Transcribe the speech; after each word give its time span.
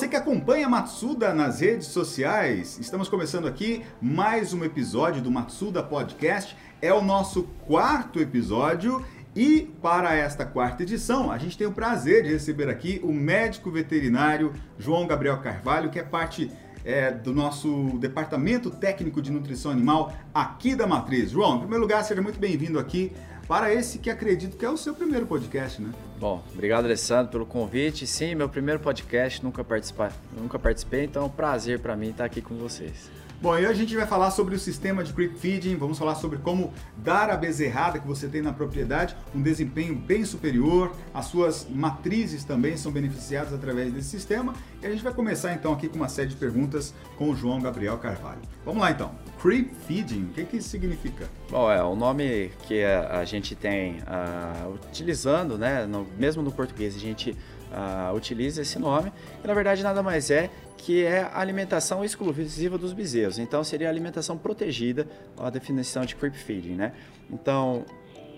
você 0.00 0.08
que 0.08 0.16
acompanha 0.16 0.66
Matsuda 0.66 1.34
nas 1.34 1.60
redes 1.60 1.88
sociais, 1.88 2.78
estamos 2.78 3.06
começando 3.06 3.46
aqui 3.46 3.82
mais 4.00 4.54
um 4.54 4.64
episódio 4.64 5.20
do 5.20 5.30
Matsuda 5.30 5.82
Podcast. 5.82 6.56
É 6.80 6.90
o 6.90 7.02
nosso 7.02 7.42
quarto 7.66 8.18
episódio 8.18 9.04
e 9.36 9.70
para 9.82 10.14
esta 10.14 10.46
quarta 10.46 10.84
edição, 10.84 11.30
a 11.30 11.36
gente 11.36 11.58
tem 11.58 11.66
o 11.66 11.72
prazer 11.72 12.22
de 12.22 12.30
receber 12.30 12.70
aqui 12.70 12.98
o 13.04 13.12
médico 13.12 13.70
veterinário 13.70 14.54
João 14.78 15.06
Gabriel 15.06 15.36
Carvalho, 15.36 15.90
que 15.90 15.98
é 15.98 16.02
parte 16.02 16.50
é, 16.82 17.10
do 17.10 17.34
nosso 17.34 17.98
Departamento 17.98 18.70
Técnico 18.70 19.20
de 19.20 19.30
Nutrição 19.30 19.70
Animal 19.70 20.14
aqui 20.32 20.74
da 20.74 20.86
Matriz. 20.86 21.30
João, 21.30 21.56
em 21.56 21.60
primeiro 21.60 21.82
lugar, 21.82 22.02
seja 22.04 22.22
muito 22.22 22.40
bem-vindo 22.40 22.78
aqui 22.78 23.12
para 23.50 23.74
esse 23.74 23.98
que 23.98 24.08
acredito 24.08 24.56
que 24.56 24.64
é 24.64 24.70
o 24.70 24.76
seu 24.76 24.94
primeiro 24.94 25.26
podcast, 25.26 25.82
né? 25.82 25.90
Bom, 26.20 26.40
obrigado 26.54 26.84
Alessandro 26.84 27.32
pelo 27.32 27.44
convite. 27.44 28.06
Sim, 28.06 28.36
meu 28.36 28.48
primeiro 28.48 28.78
podcast, 28.78 29.42
nunca, 29.42 29.64
participa, 29.64 30.12
nunca 30.40 30.56
participei, 30.56 31.06
então 31.06 31.24
é 31.24 31.26
um 31.26 31.30
prazer 31.30 31.80
para 31.80 31.96
mim 31.96 32.10
estar 32.10 32.24
aqui 32.24 32.40
com 32.40 32.54
vocês. 32.54 33.10
Bom, 33.42 33.58
e 33.58 33.62
hoje 33.62 33.70
a 33.70 33.74
gente 33.74 33.96
vai 33.96 34.06
falar 34.06 34.30
sobre 34.30 34.54
o 34.54 34.58
sistema 34.58 35.02
de 35.02 35.12
creep 35.12 35.36
feeding, 35.36 35.74
vamos 35.74 35.98
falar 35.98 36.14
sobre 36.14 36.38
como 36.38 36.72
dar 36.98 37.28
a 37.28 37.36
bezerrada 37.36 37.98
que 37.98 38.06
você 38.06 38.28
tem 38.28 38.40
na 38.40 38.52
propriedade 38.52 39.16
um 39.34 39.42
desempenho 39.42 39.96
bem 39.96 40.24
superior, 40.24 40.92
as 41.12 41.24
suas 41.24 41.66
matrizes 41.68 42.44
também 42.44 42.76
são 42.76 42.92
beneficiadas 42.92 43.52
através 43.52 43.92
desse 43.92 44.10
sistema, 44.10 44.54
e 44.80 44.86
a 44.86 44.90
gente 44.90 45.02
vai 45.02 45.12
começar 45.12 45.52
então 45.54 45.72
aqui 45.72 45.88
com 45.88 45.96
uma 45.96 46.08
série 46.08 46.28
de 46.28 46.36
perguntas 46.36 46.94
com 47.18 47.30
o 47.30 47.34
João 47.34 47.60
Gabriel 47.60 47.98
Carvalho. 47.98 48.42
Vamos 48.64 48.80
lá 48.80 48.92
então. 48.92 49.12
Creep 49.40 49.72
feeding, 49.86 50.24
o 50.24 50.28
que, 50.34 50.44
que 50.44 50.56
isso 50.58 50.68
significa? 50.68 51.26
Bom, 51.48 51.70
é 51.70 51.82
o 51.82 51.96
nome 51.96 52.52
que 52.66 52.84
a 52.84 53.24
gente 53.24 53.54
tem 53.54 54.00
uh, 54.00 54.74
utilizando, 54.88 55.56
né, 55.56 55.86
no, 55.86 56.06
mesmo 56.18 56.42
no 56.42 56.52
português 56.52 56.94
a 56.94 56.98
gente 56.98 57.30
uh, 57.30 58.14
utiliza 58.14 58.60
esse 58.60 58.78
nome, 58.78 59.10
que 59.40 59.48
na 59.48 59.54
verdade 59.54 59.82
nada 59.82 60.02
mais 60.02 60.30
é 60.30 60.50
que 60.76 61.04
é 61.04 61.22
a 61.22 61.38
alimentação 61.38 62.04
exclusiva 62.04 62.76
dos 62.76 62.92
bezerros. 62.92 63.38
Então 63.38 63.64
seria 63.64 63.88
alimentação 63.88 64.36
protegida, 64.36 65.06
a 65.38 65.48
definição 65.48 66.04
de 66.04 66.16
creep 66.16 66.34
feeding, 66.34 66.74
né? 66.74 66.92
Então 67.30 67.84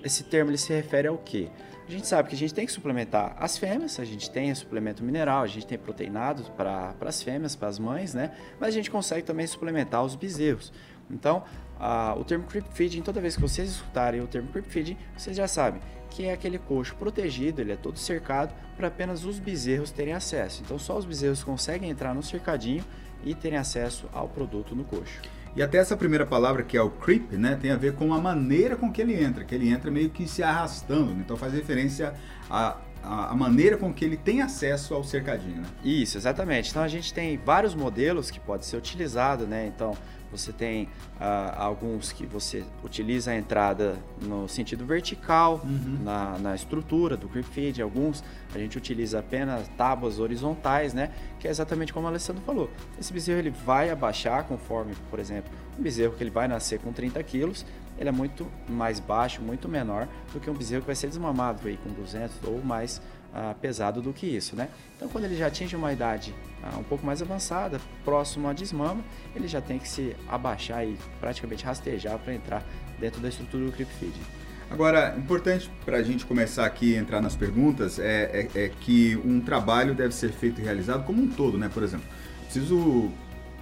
esse 0.04 0.24
termo 0.24 0.50
ele 0.50 0.58
se 0.58 0.72
refere 0.72 1.08
ao 1.08 1.18
quê? 1.18 1.48
A 1.86 1.90
gente 1.90 2.06
sabe 2.06 2.28
que 2.28 2.34
a 2.34 2.38
gente 2.38 2.54
tem 2.54 2.64
que 2.64 2.72
suplementar 2.72 3.36
as 3.38 3.58
fêmeas, 3.58 3.98
a 3.98 4.04
gente 4.04 4.30
tem 4.30 4.54
suplemento 4.54 5.02
mineral, 5.02 5.42
a 5.42 5.46
gente 5.46 5.66
tem 5.66 5.76
proteinado 5.76 6.44
para 6.52 6.94
as 7.00 7.22
fêmeas, 7.22 7.56
para 7.56 7.68
as 7.68 7.78
mães, 7.78 8.14
né? 8.14 8.30
Mas 8.58 8.68
a 8.68 8.72
gente 8.72 8.90
consegue 8.90 9.26
também 9.26 9.46
suplementar 9.46 10.02
os 10.02 10.14
bezerros. 10.14 10.72
Então, 11.10 11.42
o 12.16 12.24
termo 12.24 12.44
creep 12.46 12.66
feeding, 12.72 13.02
toda 13.02 13.20
vez 13.20 13.34
que 13.34 13.42
vocês 13.42 13.68
escutarem 13.68 14.20
o 14.20 14.26
termo 14.26 14.48
creep 14.48 14.66
feeding, 14.66 14.96
vocês 15.16 15.36
já 15.36 15.48
sabem 15.48 15.80
que 16.08 16.26
é 16.26 16.32
aquele 16.32 16.58
coxo 16.58 16.94
protegido, 16.94 17.60
ele 17.60 17.72
é 17.72 17.76
todo 17.76 17.98
cercado 17.98 18.54
para 18.76 18.88
apenas 18.88 19.24
os 19.24 19.38
bezerros 19.38 19.90
terem 19.90 20.14
acesso. 20.14 20.62
Então, 20.64 20.78
só 20.78 20.96
os 20.96 21.04
bezerros 21.04 21.42
conseguem 21.42 21.90
entrar 21.90 22.14
no 22.14 22.22
cercadinho 22.22 22.84
e 23.24 23.34
terem 23.34 23.58
acesso 23.58 24.08
ao 24.12 24.28
produto 24.28 24.74
no 24.74 24.84
coxo. 24.84 25.20
E 25.54 25.62
até 25.62 25.78
essa 25.78 25.96
primeira 25.96 26.24
palavra, 26.24 26.62
que 26.62 26.76
é 26.76 26.82
o 26.82 26.90
creep, 26.90 27.32
né, 27.32 27.58
tem 27.60 27.70
a 27.70 27.76
ver 27.76 27.94
com 27.94 28.14
a 28.14 28.18
maneira 28.18 28.74
com 28.74 28.90
que 28.90 29.02
ele 29.02 29.22
entra, 29.22 29.44
que 29.44 29.54
ele 29.54 29.68
entra 29.68 29.90
meio 29.90 30.08
que 30.08 30.26
se 30.26 30.42
arrastando, 30.42 31.12
então 31.20 31.36
faz 31.36 31.52
referência 31.52 32.14
a 32.50 32.76
a, 33.02 33.34
maneira 33.34 33.76
com 33.76 33.92
que 33.92 34.04
ele 34.04 34.16
tem 34.16 34.42
acesso 34.42 34.94
ao 34.94 35.02
cercadinho, 35.02 35.62
né? 35.62 35.68
Isso, 35.84 36.16
exatamente. 36.16 36.70
Então 36.70 36.82
a 36.82 36.88
gente 36.88 37.12
tem 37.12 37.36
vários 37.36 37.74
modelos 37.74 38.30
que 38.30 38.38
pode 38.38 38.64
ser 38.64 38.76
utilizado, 38.76 39.46
né? 39.46 39.66
Então 39.66 39.96
você 40.32 40.50
tem 40.50 40.84
uh, 40.84 41.52
alguns 41.56 42.10
que 42.10 42.24
você 42.24 42.64
utiliza 42.82 43.32
a 43.32 43.36
entrada 43.36 43.98
no 44.22 44.48
sentido 44.48 44.86
vertical, 44.86 45.60
uhum. 45.62 45.98
na, 46.02 46.38
na, 46.38 46.54
estrutura 46.54 47.18
do 47.18 47.28
creep 47.28 47.44
feed. 47.44 47.82
Alguns 47.82 48.24
a 48.54 48.58
gente 48.58 48.78
utiliza 48.78 49.18
apenas 49.18 49.68
tábuas 49.76 50.18
horizontais, 50.18 50.94
né? 50.94 51.10
Que 51.38 51.46
é 51.46 51.50
exatamente 51.50 51.92
como 51.92 52.06
o 52.06 52.08
Alessandro 52.08 52.42
falou. 52.44 52.70
Esse 52.98 53.12
bezerro 53.12 53.40
ele 53.40 53.50
vai 53.50 53.90
abaixar 53.90 54.44
conforme, 54.44 54.94
por 55.10 55.18
exemplo, 55.18 55.52
um 55.78 55.82
bezerro 55.82 56.14
que 56.14 56.22
ele 56.22 56.30
vai 56.30 56.48
nascer 56.48 56.78
com 56.78 56.92
30 56.92 57.22
quilos, 57.24 57.66
ele 58.02 58.08
é 58.08 58.12
muito 58.12 58.48
mais 58.68 58.98
baixo, 58.98 59.40
muito 59.40 59.68
menor 59.68 60.08
do 60.32 60.40
que 60.40 60.50
um 60.50 60.54
bezerro 60.54 60.80
que 60.80 60.88
vai 60.88 60.96
ser 60.96 61.06
desmamado 61.06 61.60
aí 61.68 61.76
com 61.76 61.90
200 61.90 62.36
ou 62.48 62.60
mais 62.60 63.00
ah, 63.32 63.54
pesado 63.60 64.02
do 64.02 64.12
que 64.12 64.26
isso, 64.26 64.56
né? 64.56 64.68
Então, 64.96 65.08
quando 65.08 65.24
ele 65.24 65.36
já 65.36 65.46
atinge 65.46 65.76
uma 65.76 65.92
idade 65.92 66.34
ah, 66.64 66.76
um 66.78 66.82
pouco 66.82 67.06
mais 67.06 67.22
avançada, 67.22 67.80
próximo 68.04 68.48
à 68.48 68.52
desmama, 68.52 69.04
ele 69.36 69.46
já 69.46 69.60
tem 69.60 69.78
que 69.78 69.88
se 69.88 70.16
abaixar 70.28 70.84
e 70.84 70.98
praticamente 71.20 71.64
rastejar 71.64 72.18
para 72.18 72.34
entrar 72.34 72.64
dentro 72.98 73.20
da 73.20 73.28
estrutura 73.28 73.66
do 73.66 73.72
creep 73.72 73.88
feed. 74.00 74.14
Agora, 74.68 75.14
importante 75.16 75.70
para 75.84 75.98
a 75.98 76.02
gente 76.02 76.26
começar 76.26 76.66
aqui 76.66 76.96
entrar 76.96 77.20
nas 77.20 77.36
perguntas 77.36 78.00
é, 78.00 78.48
é, 78.54 78.64
é, 78.64 78.68
que 78.80 79.16
um 79.24 79.40
trabalho 79.40 79.94
deve 79.94 80.12
ser 80.12 80.32
feito 80.32 80.60
e 80.60 80.64
realizado 80.64 81.04
como 81.04 81.22
um 81.22 81.28
todo, 81.28 81.56
né? 81.56 81.70
Por 81.72 81.84
exemplo, 81.84 82.06
preciso 82.46 83.12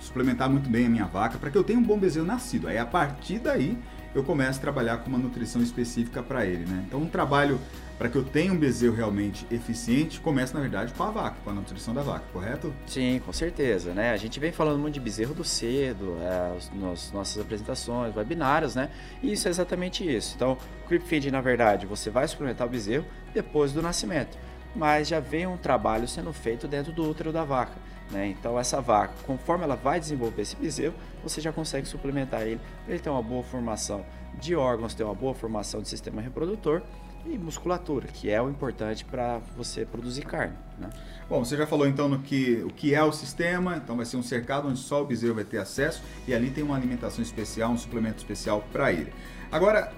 suplementar 0.00 0.48
muito 0.48 0.70
bem 0.70 0.86
a 0.86 0.88
minha 0.88 1.04
vaca 1.04 1.36
para 1.36 1.50
que 1.50 1.58
eu 1.58 1.62
tenha 1.62 1.78
um 1.78 1.82
bom 1.82 1.98
bezerro 1.98 2.24
nascido. 2.24 2.68
Aí, 2.68 2.78
a 2.78 2.86
partir 2.86 3.38
daí, 3.38 3.76
eu 4.14 4.24
começo 4.24 4.58
a 4.58 4.62
trabalhar 4.62 4.98
com 4.98 5.08
uma 5.08 5.18
nutrição 5.18 5.62
específica 5.62 6.22
para 6.22 6.44
ele, 6.44 6.64
né? 6.64 6.84
Então, 6.86 7.00
um 7.00 7.06
trabalho 7.06 7.60
para 7.96 8.08
que 8.08 8.16
eu 8.16 8.24
tenha 8.24 8.52
um 8.52 8.56
bezerro 8.56 8.94
realmente 8.94 9.46
eficiente, 9.50 10.20
começa 10.20 10.54
na 10.54 10.60
verdade 10.60 10.92
com 10.94 11.02
a 11.02 11.10
vaca, 11.10 11.36
com 11.44 11.50
a 11.50 11.52
nutrição 11.52 11.92
da 11.92 12.02
vaca, 12.02 12.24
correto? 12.32 12.72
Sim, 12.86 13.20
com 13.24 13.32
certeza, 13.32 13.92
né? 13.92 14.10
A 14.10 14.16
gente 14.16 14.40
vem 14.40 14.50
falando 14.50 14.78
muito 14.78 14.94
de 14.94 15.00
bezerro 15.00 15.34
do 15.34 15.44
cedo, 15.44 16.16
é, 16.22 16.56
nas 16.74 17.12
nossas 17.12 17.42
apresentações, 17.42 18.16
webinários, 18.16 18.74
né? 18.74 18.90
E 19.22 19.32
isso 19.32 19.46
é 19.48 19.50
exatamente 19.50 20.02
isso. 20.02 20.34
Então, 20.34 20.56
o 20.84 20.88
creep 20.88 21.02
feed, 21.02 21.30
na 21.30 21.42
verdade, 21.42 21.86
você 21.86 22.08
vai 22.08 22.26
suplementar 22.26 22.66
o 22.66 22.70
bezerro 22.70 23.04
depois 23.34 23.72
do 23.72 23.82
nascimento, 23.82 24.38
mas 24.74 25.06
já 25.06 25.20
vem 25.20 25.46
um 25.46 25.58
trabalho 25.58 26.08
sendo 26.08 26.32
feito 26.32 26.66
dentro 26.66 26.92
do 26.92 27.08
útero 27.08 27.30
da 27.30 27.44
vaca. 27.44 27.90
Né? 28.10 28.26
Então 28.28 28.58
essa 28.58 28.80
vaca, 28.80 29.14
conforme 29.24 29.64
ela 29.64 29.76
vai 29.76 30.00
desenvolver 30.00 30.42
esse 30.42 30.56
bezerro, 30.56 30.94
você 31.22 31.40
já 31.40 31.52
consegue 31.52 31.86
suplementar 31.86 32.42
ele 32.42 32.60
para 32.84 32.94
ele 32.94 33.02
ter 33.02 33.10
uma 33.10 33.22
boa 33.22 33.42
formação 33.42 34.04
de 34.40 34.54
órgãos, 34.54 34.94
ter 34.94 35.04
uma 35.04 35.14
boa 35.14 35.34
formação 35.34 35.80
de 35.80 35.88
sistema 35.88 36.20
reprodutor 36.20 36.82
e 37.26 37.36
musculatura, 37.36 38.06
que 38.08 38.30
é 38.30 38.40
o 38.40 38.48
importante 38.48 39.04
para 39.04 39.40
você 39.56 39.84
produzir 39.84 40.22
carne. 40.22 40.54
Né? 40.78 40.88
Bom, 41.28 41.44
você 41.44 41.56
já 41.56 41.66
falou 41.66 41.86
então 41.86 42.08
no 42.08 42.20
que, 42.20 42.62
o 42.64 42.70
que 42.70 42.94
é 42.94 43.02
o 43.02 43.12
sistema, 43.12 43.76
então 43.76 43.96
vai 43.96 44.06
ser 44.06 44.16
um 44.16 44.22
cercado 44.22 44.68
onde 44.68 44.78
só 44.78 45.02
o 45.02 45.04
bezerro 45.04 45.34
vai 45.34 45.44
ter 45.44 45.58
acesso 45.58 46.02
e 46.26 46.34
ali 46.34 46.50
tem 46.50 46.64
uma 46.64 46.76
alimentação 46.76 47.22
especial, 47.22 47.70
um 47.70 47.76
suplemento 47.76 48.18
especial 48.18 48.64
para 48.72 48.92
ele. 48.92 49.12
Agora, 49.52 49.92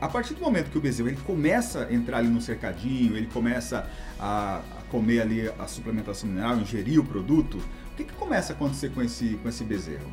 a 0.00 0.08
partir 0.08 0.34
do 0.34 0.40
momento 0.40 0.70
que 0.70 0.78
o 0.78 0.80
bezerro 0.80 1.08
ele 1.08 1.20
começa 1.26 1.86
a 1.86 1.92
entrar 1.92 2.18
ali 2.18 2.28
no 2.28 2.40
cercadinho, 2.40 3.16
ele 3.16 3.26
começa 3.26 3.86
a, 4.18 4.62
comer 4.90 5.20
ali 5.20 5.48
a 5.58 5.66
suplementação 5.66 6.28
mineral, 6.28 6.56
ingerir 6.56 6.98
o 6.98 7.04
produto, 7.04 7.58
o 7.92 7.96
que, 7.96 8.04
que 8.04 8.14
começa 8.14 8.52
a 8.52 8.56
acontecer 8.56 8.90
com 8.90 9.02
esse, 9.02 9.36
com 9.42 9.48
esse 9.48 9.62
bezerro? 9.62 10.10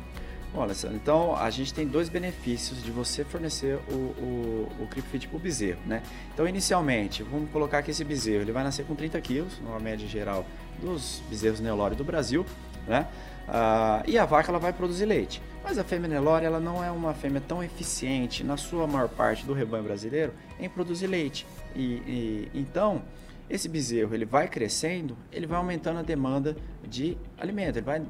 Olha, 0.54 0.72
então 0.94 1.36
a 1.36 1.50
gente 1.50 1.74
tem 1.74 1.86
dois 1.86 2.08
benefícios 2.08 2.82
de 2.82 2.90
você 2.90 3.22
fornecer 3.22 3.78
o, 3.90 3.92
o, 3.92 4.68
o 4.80 5.02
Feed 5.02 5.28
para 5.28 5.36
o 5.36 5.40
bezerro, 5.40 5.78
né? 5.86 6.02
Então, 6.32 6.48
inicialmente, 6.48 7.22
vamos 7.22 7.50
colocar 7.50 7.82
que 7.82 7.90
esse 7.90 8.02
bezerro 8.02 8.42
ele 8.42 8.52
vai 8.52 8.64
nascer 8.64 8.84
com 8.86 8.94
30 8.94 9.20
quilos, 9.20 9.58
numa 9.60 9.78
média 9.78 10.08
geral 10.08 10.46
dos 10.80 11.22
bezerros 11.28 11.60
Nelore 11.60 11.94
do 11.94 12.02
Brasil, 12.02 12.46
né? 12.86 13.06
Ah, 13.46 14.02
e 14.06 14.18
a 14.18 14.24
vaca 14.24 14.50
ela 14.50 14.58
vai 14.58 14.72
produzir 14.72 15.04
leite. 15.04 15.40
Mas 15.62 15.78
a 15.78 15.84
fêmea 15.84 16.08
Nelore 16.08 16.44
ela 16.44 16.60
não 16.60 16.82
é 16.82 16.90
uma 16.90 17.12
fêmea 17.12 17.42
tão 17.46 17.62
eficiente 17.62 18.42
na 18.42 18.56
sua 18.56 18.86
maior 18.86 19.08
parte 19.08 19.44
do 19.44 19.52
rebanho 19.52 19.84
brasileiro 19.84 20.32
em 20.58 20.68
produzir 20.68 21.06
leite. 21.06 21.46
E, 21.76 21.80
e 21.80 22.50
então 22.54 23.02
esse 23.48 23.68
bezerro 23.68 24.14
ele 24.14 24.24
vai 24.24 24.48
crescendo, 24.48 25.16
ele 25.32 25.46
vai 25.46 25.58
aumentando 25.58 25.98
a 25.98 26.02
demanda 26.02 26.56
de 26.86 27.16
alimento, 27.38 27.76
ele 27.76 27.86
vai 27.86 28.02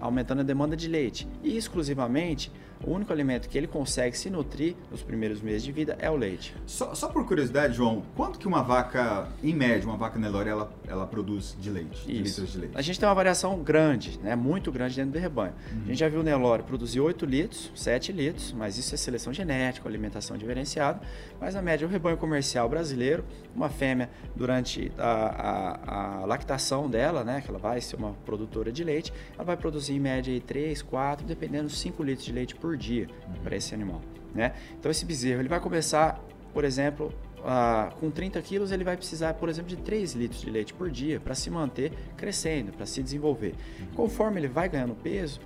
aumentando 0.00 0.40
a 0.40 0.44
demanda 0.44 0.76
de 0.76 0.88
leite. 0.88 1.28
E 1.42 1.56
exclusivamente 1.56 2.50
o 2.84 2.92
único 2.92 3.12
alimento 3.12 3.48
que 3.48 3.58
ele 3.58 3.66
consegue 3.66 4.16
se 4.16 4.30
nutrir 4.30 4.74
nos 4.90 5.02
primeiros 5.02 5.42
meses 5.42 5.62
de 5.62 5.72
vida 5.72 5.96
é 5.98 6.10
o 6.10 6.16
leite. 6.16 6.54
Só, 6.66 6.94
só 6.94 7.08
por 7.08 7.26
curiosidade, 7.26 7.74
João, 7.74 8.02
quanto 8.16 8.38
que 8.38 8.48
uma 8.48 8.62
vaca, 8.62 9.28
em 9.42 9.54
média, 9.54 9.86
uma 9.86 9.96
vaca 9.96 10.18
Nelore, 10.18 10.48
ela, 10.48 10.72
ela 10.86 11.06
produz 11.06 11.56
de 11.60 11.70
leite, 11.70 12.06
de 12.06 12.22
litros 12.22 12.52
de 12.52 12.58
leite? 12.58 12.72
A 12.76 12.82
gente 12.82 12.98
tem 12.98 13.08
uma 13.08 13.14
variação 13.14 13.58
grande, 13.62 14.18
né, 14.20 14.34
muito 14.34 14.72
grande 14.72 14.96
dentro 14.96 15.12
do 15.12 15.18
rebanho. 15.18 15.52
Uhum. 15.72 15.82
A 15.84 15.86
gente 15.88 15.98
já 15.98 16.08
viu 16.08 16.20
o 16.20 16.22
Nelore 16.22 16.62
produzir 16.62 17.00
8 17.00 17.26
litros, 17.26 17.70
7 17.74 18.12
litros, 18.12 18.52
mas 18.52 18.78
isso 18.78 18.94
é 18.94 18.98
seleção 18.98 19.32
genética, 19.32 19.88
alimentação 19.88 20.36
diferenciada. 20.36 21.00
Mas 21.40 21.54
a 21.54 21.62
média, 21.62 21.86
o 21.86 21.90
rebanho 21.90 22.16
comercial 22.16 22.68
brasileiro, 22.68 23.24
uma 23.54 23.68
fêmea, 23.68 24.08
durante 24.34 24.90
a, 24.96 25.04
a, 25.04 26.22
a 26.22 26.26
lactação 26.26 26.88
dela, 26.88 27.24
né, 27.24 27.40
que 27.40 27.50
ela 27.50 27.58
vai 27.58 27.80
ser 27.80 27.96
uma 27.96 28.12
produtora 28.24 28.72
de 28.72 28.82
leite, 28.82 29.12
ela 29.34 29.44
vai 29.44 29.56
produzir 29.56 29.94
em 29.94 30.00
média 30.00 30.32
aí, 30.32 30.40
3, 30.40 30.82
4, 30.82 31.26
dependendo, 31.26 31.68
5 31.68 32.02
litros 32.02 32.24
de 32.24 32.32
leite 32.32 32.54
por 32.54 32.69
por 32.70 32.76
dia 32.76 33.08
uhum. 33.26 33.42
para 33.42 33.56
esse 33.56 33.74
animal. 33.74 34.00
Né? 34.32 34.54
Então 34.78 34.90
esse 34.90 35.04
bezerro 35.04 35.40
ele 35.40 35.48
vai 35.48 35.58
começar, 35.58 36.20
por 36.54 36.64
exemplo, 36.64 37.12
uh, 37.38 37.92
com 37.96 38.10
30 38.10 38.40
quilos 38.42 38.70
ele 38.70 38.84
vai 38.84 38.96
precisar, 38.96 39.34
por 39.34 39.48
exemplo, 39.48 39.68
de 39.68 39.76
3 39.76 40.12
litros 40.12 40.40
de 40.40 40.48
leite 40.48 40.72
por 40.72 40.88
dia 40.88 41.18
para 41.18 41.34
se 41.34 41.50
manter 41.50 41.92
crescendo, 42.16 42.72
para 42.72 42.86
se 42.86 43.02
desenvolver. 43.02 43.54
Uhum. 43.80 43.86
Conforme 43.96 44.38
ele 44.38 44.46
vai 44.46 44.68
ganhando 44.68 44.94
peso, 44.94 45.40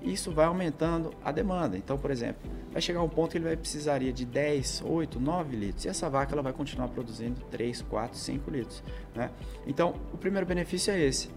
isso 0.00 0.30
vai 0.32 0.46
aumentando 0.46 1.12
a 1.22 1.30
demanda. 1.30 1.76
Então, 1.76 1.98
por 1.98 2.10
exemplo, 2.10 2.50
vai 2.72 2.80
chegar 2.80 3.02
um 3.02 3.08
ponto 3.10 3.32
que 3.32 3.36
ele 3.36 3.44
vai 3.44 3.56
precisaria 3.56 4.10
de 4.10 4.24
10, 4.24 4.82
8, 4.86 5.20
9 5.20 5.56
litros. 5.56 5.84
E 5.84 5.88
essa 5.90 6.08
vaca 6.08 6.32
ela 6.32 6.40
vai 6.40 6.54
continuar 6.54 6.88
produzindo 6.88 7.38
3, 7.50 7.82
4, 7.82 8.16
5 8.16 8.50
litros. 8.50 8.82
Né? 9.14 9.30
Então, 9.66 9.94
o 10.14 10.16
primeiro 10.16 10.46
benefício 10.46 10.90
é 10.90 10.98
esse 10.98 11.28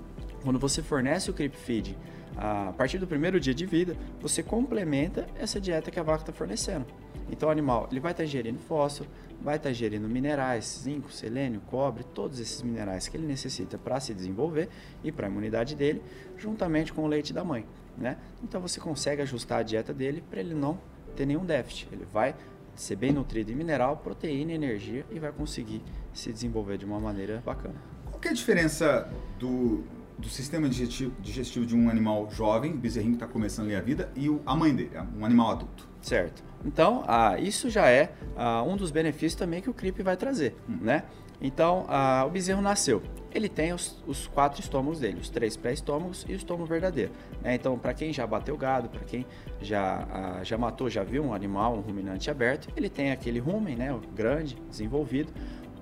Quando 0.41 0.57
você 0.57 0.81
fornece 0.81 1.29
o 1.29 1.33
creep 1.33 1.53
feed 1.53 1.97
a 2.37 2.73
partir 2.73 2.97
do 2.97 3.07
primeiro 3.07 3.39
dia 3.39 3.53
de 3.53 3.65
vida, 3.65 3.95
você 4.19 4.41
complementa 4.41 5.27
essa 5.35 5.59
dieta 5.59 5.91
que 5.91 5.99
a 5.99 6.03
vaca 6.03 6.23
está 6.23 6.33
fornecendo. 6.33 6.85
Então 7.29 7.49
o 7.49 7.51
animal 7.51 7.87
ele 7.91 7.99
vai 7.99 8.11
estar 8.11 8.23
tá 8.23 8.27
ingerindo 8.27 8.59
fósforo, 8.59 9.09
vai 9.41 9.55
estar 9.55 9.69
tá 9.69 9.71
ingerindo 9.71 10.07
minerais, 10.07 10.81
zinco, 10.83 11.11
selênio, 11.11 11.61
cobre, 11.61 12.03
todos 12.03 12.39
esses 12.39 12.61
minerais 12.61 13.07
que 13.07 13.17
ele 13.17 13.25
necessita 13.25 13.77
para 13.77 13.99
se 13.99 14.13
desenvolver 14.13 14.69
e 15.03 15.11
para 15.11 15.27
a 15.27 15.29
imunidade 15.29 15.75
dele, 15.75 16.01
juntamente 16.37 16.91
com 16.91 17.03
o 17.03 17.07
leite 17.07 17.33
da 17.33 17.43
mãe. 17.43 17.65
Né? 17.97 18.17
Então 18.43 18.59
você 18.59 18.79
consegue 18.79 19.21
ajustar 19.21 19.59
a 19.59 19.63
dieta 19.63 19.93
dele 19.93 20.23
para 20.29 20.39
ele 20.39 20.53
não 20.53 20.79
ter 21.15 21.25
nenhum 21.25 21.45
déficit. 21.45 21.87
Ele 21.91 22.05
vai 22.11 22.35
ser 22.75 22.95
bem 22.95 23.11
nutrido 23.11 23.51
em 23.51 23.55
mineral, 23.55 23.97
proteína, 23.97 24.51
energia 24.51 25.05
e 25.11 25.19
vai 25.19 25.31
conseguir 25.31 25.81
se 26.11 26.31
desenvolver 26.31 26.77
de 26.77 26.85
uma 26.85 26.99
maneira 26.99 27.41
bacana. 27.45 27.75
Qual 28.05 28.19
é 28.25 28.29
a 28.29 28.33
diferença 28.33 29.07
do, 29.39 29.83
do 30.17 30.29
sistema 30.29 30.69
digestivo, 30.69 31.13
digestivo, 31.21 31.65
de 31.65 31.75
um 31.75 31.89
animal 31.89 32.29
jovem, 32.31 32.75
bezerrinho 32.75 33.13
que 33.13 33.23
está 33.23 33.27
começando 33.27 33.67
ali 33.67 33.75
a 33.75 33.81
vida, 33.81 34.11
e 34.15 34.29
o, 34.29 34.41
a 34.45 34.55
mãe 34.55 34.73
dele, 34.73 34.91
um 35.17 35.25
animal 35.25 35.51
adulto? 35.51 35.87
Certo. 36.01 36.43
Então, 36.65 37.03
ah, 37.07 37.37
isso 37.39 37.69
já 37.69 37.89
é 37.89 38.13
ah, 38.35 38.63
um 38.63 38.77
dos 38.77 38.91
benefícios 38.91 39.35
também 39.35 39.61
que 39.61 39.69
o 39.69 39.73
CRIP 39.73 40.01
vai 40.03 40.15
trazer, 40.15 40.55
hum. 40.69 40.77
né? 40.81 41.03
Então, 41.41 41.85
ah, 41.89 42.23
o 42.25 42.29
bezerro 42.29 42.61
nasceu. 42.61 43.01
Ele 43.33 43.49
tem 43.49 43.73
os, 43.73 44.01
os 44.07 44.27
quatro 44.27 44.61
estômagos 44.61 44.99
dele, 44.99 45.19
os 45.19 45.29
três 45.29 45.57
pré-estômagos 45.57 46.25
e 46.29 46.33
o 46.33 46.35
estômago 46.35 46.67
verdadeiro. 46.67 47.11
Né? 47.41 47.55
Então, 47.55 47.77
para 47.77 47.93
quem 47.93 48.13
já 48.13 48.25
bateu 48.27 48.55
gado, 48.55 48.87
para 48.89 49.01
quem 49.01 49.25
já, 49.61 50.07
ah, 50.09 50.43
já 50.43 50.57
matou, 50.57 50.89
já 50.89 51.03
viu 51.03 51.23
um 51.23 51.33
animal, 51.33 51.75
um 51.75 51.81
ruminante 51.81 52.29
aberto, 52.31 52.69
ele 52.77 52.89
tem 52.89 53.11
aquele 53.11 53.39
rumen, 53.39 53.75
né, 53.75 53.99
grande, 54.15 54.55
desenvolvido, 54.69 55.33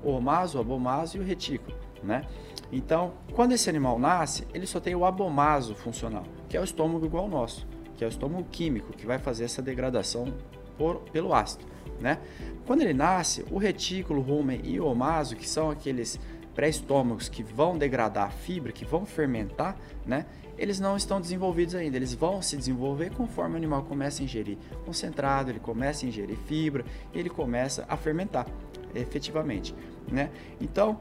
o 0.04 0.12
omaso, 0.12 0.57
o 0.57 0.62
abomaso 0.62 1.18
e 1.18 1.19
o 1.19 1.24
retículo, 1.24 1.77
né? 2.04 2.25
Então, 2.72 3.14
quando 3.34 3.52
esse 3.52 3.70
animal 3.70 4.00
nasce, 4.00 4.48
ele 4.54 4.66
só 4.66 4.80
tem 4.80 4.96
o 4.96 5.06
abomaso 5.06 5.76
funcional, 5.76 6.24
que 6.48 6.56
é 6.56 6.62
o 6.62 6.64
estômago 6.64 7.06
igual 7.06 7.26
ao 7.26 7.30
nosso, 7.30 7.68
que 7.98 8.04
é 8.04 8.08
o 8.08 8.10
estômago 8.10 8.46
químico, 8.50 8.94
que 8.94 9.06
vai 9.06 9.20
fazer 9.20 9.44
essa 9.44 9.62
degradação 9.62 10.34
por, 10.78 11.02
pelo 11.12 11.34
ácido, 11.34 11.66
né? 12.00 12.20
Quando 12.66 12.82
ele 12.82 12.94
nasce, 12.94 13.46
o 13.52 13.58
retículo, 13.58 14.22
rumen 14.22 14.62
e 14.64 14.80
o 14.80 14.86
omaso, 14.86 15.36
que 15.36 15.48
são 15.48 15.70
aqueles 15.70 16.20
pré-estômagos 16.56 17.28
que 17.30 17.44
vão 17.44 17.78
degradar 17.78 18.28
a 18.28 18.32
fibra, 18.32 18.72
que 18.72 18.86
vão 18.86 19.06
fermentar, 19.06 19.78
né? 20.06 20.26
Eles 20.58 20.80
não 20.80 20.96
estão 20.96 21.20
desenvolvidos 21.20 21.76
ainda, 21.76 21.98
eles 21.98 22.14
vão 22.14 22.42
se 22.42 22.56
desenvolver 22.56 23.12
conforme 23.12 23.56
o 23.56 23.58
animal 23.58 23.84
começa 23.84 24.22
a 24.22 24.26
ingerir 24.26 24.58
concentrado, 24.86 25.50
ele 25.50 25.60
começa 25.60 26.06
a 26.06 26.10
ingerir 26.10 26.38
fibra, 26.38 26.86
ele 27.14 27.30
começa 27.30 27.86
a 27.90 27.98
fermentar 27.98 28.46
efetivamente, 28.94 29.74
né? 30.10 30.30
Então, 30.60 31.00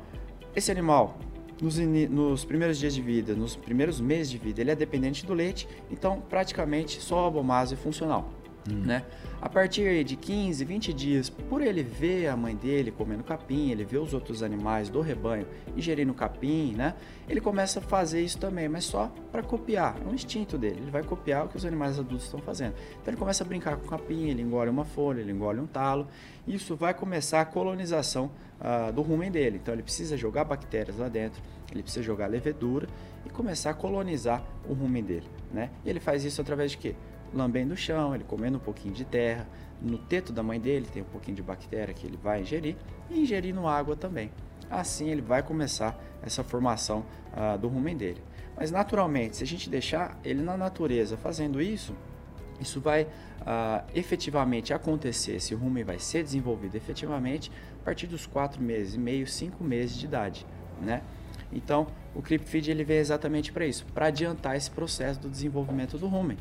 esse 0.55 0.71
animal 0.71 1.19
nos, 1.61 1.79
nos, 1.79 2.45
primeiros 2.45 2.79
dias 2.79 2.95
de 2.95 3.03
vida, 3.03 3.35
nos 3.35 3.57
primeiros 3.57 4.01
meses 4.01 4.31
de 4.31 4.39
vida, 4.39 4.61
ele 4.61 4.71
é 4.71 4.77
dependente 4.77 5.27
do 5.27 5.35
leite, 5.35 5.69
então 5.91 6.23
praticamente 6.29 7.01
só 7.01 7.25
o 7.25 7.27
abomaso 7.27 7.75
é 7.75 7.77
funcional. 7.77 8.31
Hum. 8.71 8.83
Né? 8.85 9.05
A 9.41 9.49
partir 9.49 10.05
de 10.05 10.17
15, 10.17 10.65
20 10.65 10.93
dias, 10.93 11.31
por 11.31 11.63
ele 11.63 11.83
ver 11.83 12.29
a 12.29 12.37
mãe 12.37 12.55
dele 12.55 12.91
comendo 12.91 13.25
capim, 13.25 13.71
ele 13.71 13.85
vê 13.85 13.97
os 13.97 14.13
outros 14.13 14.43
animais 14.43 14.91
do 14.91 15.01
rebanho 15.01 15.47
ingerindo 15.75 16.13
capim, 16.13 16.75
né? 16.77 16.95
Ele 17.27 17.41
começa 17.41 17.79
a 17.79 17.83
fazer 17.83 18.21
isso 18.21 18.39
também, 18.39 18.69
mas 18.69 18.85
só 18.85 19.11
para 19.33 19.43
copiar. 19.43 19.97
É 20.05 20.07
um 20.07 20.15
instinto 20.15 20.59
dele. 20.59 20.81
Ele 20.83 20.91
vai 20.91 21.03
copiar 21.03 21.47
o 21.47 21.49
que 21.49 21.57
os 21.57 21.65
animais 21.65 21.99
adultos 21.99 22.27
estão 22.27 22.41
fazendo. 22.41 22.75
Então 23.01 23.13
ele 23.13 23.17
começa 23.17 23.43
a 23.43 23.47
brincar 23.47 23.77
com 23.77 23.89
capim, 23.89 24.29
ele 24.29 24.43
engole 24.43 24.69
uma 24.69 24.85
folha, 24.85 25.21
ele 25.21 25.33
engole 25.33 25.59
um 25.59 25.67
talo. 25.67 26.07
Isso 26.47 26.77
vai 26.77 26.93
começar 26.93 27.41
a 27.41 27.45
colonização 27.47 28.31
uh, 28.61 28.93
do 28.93 29.01
rumen 29.01 29.31
dele. 29.31 29.59
Então 29.63 29.73
ele 29.73 29.83
precisa 29.83 30.19
jogar 30.19 30.45
bactérias 30.45 30.99
lá 30.99 31.09
dentro, 31.09 31.41
ele 31.73 31.83
precisa 31.83 32.03
jogar 32.03 32.27
levedura 32.27 32.87
e 33.25 33.31
começar 33.31 33.71
a 33.71 33.75
colonizar 33.75 34.45
o 34.69 34.75
rumen 34.75 35.03
dele, 35.03 35.27
né? 35.53 35.71
E 35.85 35.91
ele 35.91 36.01
faz 36.01 36.25
isso 36.25 36.41
através 36.41 36.73
de 36.73 36.79
quê? 36.79 36.95
Lambendo 37.33 37.75
o 37.75 37.77
chão, 37.77 38.15
ele 38.15 38.25
comendo 38.25 38.57
um 38.57 38.61
pouquinho 38.61 38.95
de 38.95 39.05
terra. 39.05 39.47
No 39.81 39.99
teto 39.99 40.33
da 40.33 40.43
mãe 40.43 40.61
dele 40.61 40.87
tem 40.93 41.03
um 41.03 41.07
pouquinho 41.07 41.37
de 41.37 41.43
bactéria 41.43 41.95
que 41.95 42.07
ele 42.07 42.17
vai 42.17 42.43
ingerir 42.43 42.77
e 43.09 43.21
ingerindo 43.21 43.67
água 43.67 43.97
também. 43.97 44.31
Assim 44.71 45.09
ele 45.09 45.23
vai 45.23 45.43
começar 45.43 45.99
essa 46.23 46.45
formação 46.45 47.05
uh, 47.33 47.59
do 47.59 47.69
rumen 47.69 47.97
dele. 47.97 48.23
Mas 48.57 48.71
naturalmente, 48.71 49.39
se 49.39 49.45
a 49.45 49.47
gente 49.47 49.71
deixar 49.71 50.19
ele 50.23 50.43
na 50.43 50.57
natureza 50.57 51.17
fazendo 51.17 51.63
isso, 51.63 51.95
isso 52.61 52.81
vai 52.81 53.05
uh, 53.05 53.85
efetivamente 53.95 54.75
acontecer, 54.75 55.37
esse 55.37 55.55
rumen 55.55 55.83
vai 55.83 55.99
ser 55.99 56.23
desenvolvido 56.23 56.77
efetivamente 56.77 57.51
a 57.81 57.85
partir 57.85 58.07
dos 58.07 58.27
4 58.27 58.63
meses 58.63 58.95
e 58.95 58.99
meio, 58.99 59.27
5 59.27 59.65
meses 59.65 59.97
de 59.97 60.05
idade, 60.05 60.47
né? 60.81 61.03
Então, 61.53 61.87
o 62.15 62.23
Creep 62.23 62.45
Feed 62.45 62.71
ele 62.71 62.85
vem 62.85 62.99
exatamente 62.99 63.51
para 63.51 63.67
isso, 63.67 63.85
para 63.93 64.07
adiantar 64.07 64.57
esse 64.57 64.71
processo 64.71 65.19
do 65.19 65.29
desenvolvimento 65.29 65.99
do 65.99 66.07
rumen. 66.07 66.37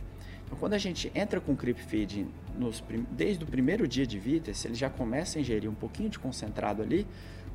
Quando 0.58 0.74
a 0.74 0.78
gente 0.78 1.12
entra 1.14 1.40
com 1.40 1.56
creep 1.56 1.78
feed 1.78 2.28
nos, 2.58 2.84
desde 3.12 3.44
o 3.44 3.48
primeiro 3.48 3.88
dia 3.88 4.06
de 4.06 4.18
vida, 4.20 4.54
se 4.54 4.68
ele 4.68 4.76
já 4.76 4.90
começa 4.90 5.38
a 5.38 5.42
ingerir 5.42 5.70
um 5.70 5.76
pouquinho 5.76 6.10
de 6.10 6.20
concentrado 6.20 6.82
ali, 6.82 7.08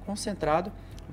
concentrado 0.06 0.72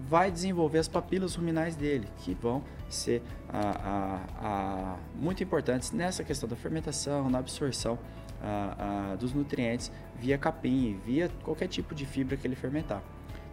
vai 0.09 0.31
desenvolver 0.31 0.79
as 0.79 0.87
papilas 0.87 1.35
ruminais 1.35 1.75
dele, 1.75 2.07
que 2.19 2.33
vão 2.33 2.63
ser 2.89 3.21
ah, 3.49 3.81
ah, 3.83 4.27
ah, 4.39 4.97
muito 5.15 5.43
importantes 5.43 5.91
nessa 5.91 6.23
questão 6.23 6.47
da 6.47 6.55
fermentação, 6.55 7.29
na 7.29 7.39
absorção 7.39 7.97
dos 9.19 9.33
nutrientes 9.33 9.91
via 10.19 10.35
capim, 10.35 10.99
via 11.05 11.29
qualquer 11.43 11.67
tipo 11.67 11.93
de 11.93 12.07
fibra 12.07 12.35
que 12.35 12.47
ele 12.47 12.55
fermentar. 12.55 13.03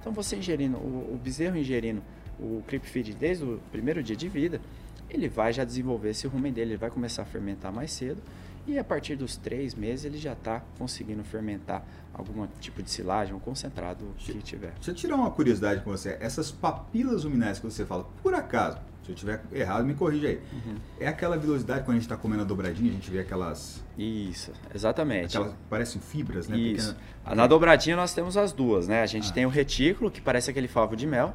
Então, 0.00 0.12
você 0.12 0.36
ingerindo, 0.36 0.78
o, 0.78 1.14
o 1.14 1.20
bezerro 1.22 1.58
ingerindo 1.58 2.02
o 2.40 2.62
creep 2.66 2.84
feed 2.84 3.14
desde 3.14 3.44
o 3.44 3.60
primeiro 3.70 4.02
dia 4.02 4.16
de 4.16 4.28
vida, 4.28 4.62
ele 5.10 5.28
vai 5.28 5.52
já 5.52 5.64
desenvolver 5.64 6.10
esse 6.10 6.26
rumen 6.26 6.52
dele, 6.52 6.72
ele 6.72 6.78
vai 6.78 6.90
começar 6.90 7.22
a 7.22 7.24
fermentar 7.24 7.72
mais 7.72 7.92
cedo 7.92 8.22
e 8.68 8.78
a 8.78 8.84
partir 8.84 9.16
dos 9.16 9.36
três 9.36 9.74
meses 9.74 10.04
ele 10.04 10.18
já 10.18 10.34
está 10.34 10.62
conseguindo 10.78 11.24
fermentar 11.24 11.82
algum 12.12 12.46
tipo 12.60 12.82
de 12.82 12.90
silagem 12.90 13.32
ou 13.32 13.40
concentrado 13.40 14.04
que 14.18 14.34
tiver. 14.42 14.72
Deixa 14.74 14.90
eu 14.90 14.94
tirar 14.94 15.16
uma 15.16 15.30
curiosidade 15.30 15.80
com 15.80 15.90
você. 15.90 16.18
Essas 16.20 16.50
papilas 16.50 17.24
luminárias 17.24 17.58
que 17.58 17.64
você 17.64 17.86
fala, 17.86 18.04
por 18.22 18.34
acaso, 18.34 18.78
se 19.04 19.12
eu 19.12 19.16
tiver 19.16 19.42
errado, 19.52 19.86
me 19.86 19.94
corrija 19.94 20.28
aí. 20.28 20.42
Uhum. 20.52 20.76
É 21.00 21.08
aquela 21.08 21.38
velocidade 21.38 21.80
quando 21.80 21.92
a 21.92 21.94
gente 21.94 22.02
está 22.02 22.16
comendo 22.16 22.42
a 22.42 22.44
dobradinha, 22.44 22.90
a 22.90 22.94
gente 22.94 23.10
vê 23.10 23.20
aquelas. 23.20 23.82
Isso, 23.96 24.52
exatamente. 24.74 25.38
Aquelas 25.38 25.56
parecem 25.70 25.98
fibras, 25.98 26.46
né? 26.46 26.58
Isso. 26.58 26.94
Pequena... 26.94 27.34
Na 27.34 27.46
dobradinha 27.46 27.96
nós 27.96 28.12
temos 28.12 28.36
as 28.36 28.52
duas, 28.52 28.86
né? 28.86 29.00
A 29.00 29.06
gente 29.06 29.30
ah. 29.30 29.32
tem 29.32 29.46
o 29.46 29.48
retículo, 29.48 30.10
que 30.10 30.20
parece 30.20 30.50
aquele 30.50 30.68
favo 30.68 30.94
de 30.94 31.06
mel, 31.06 31.34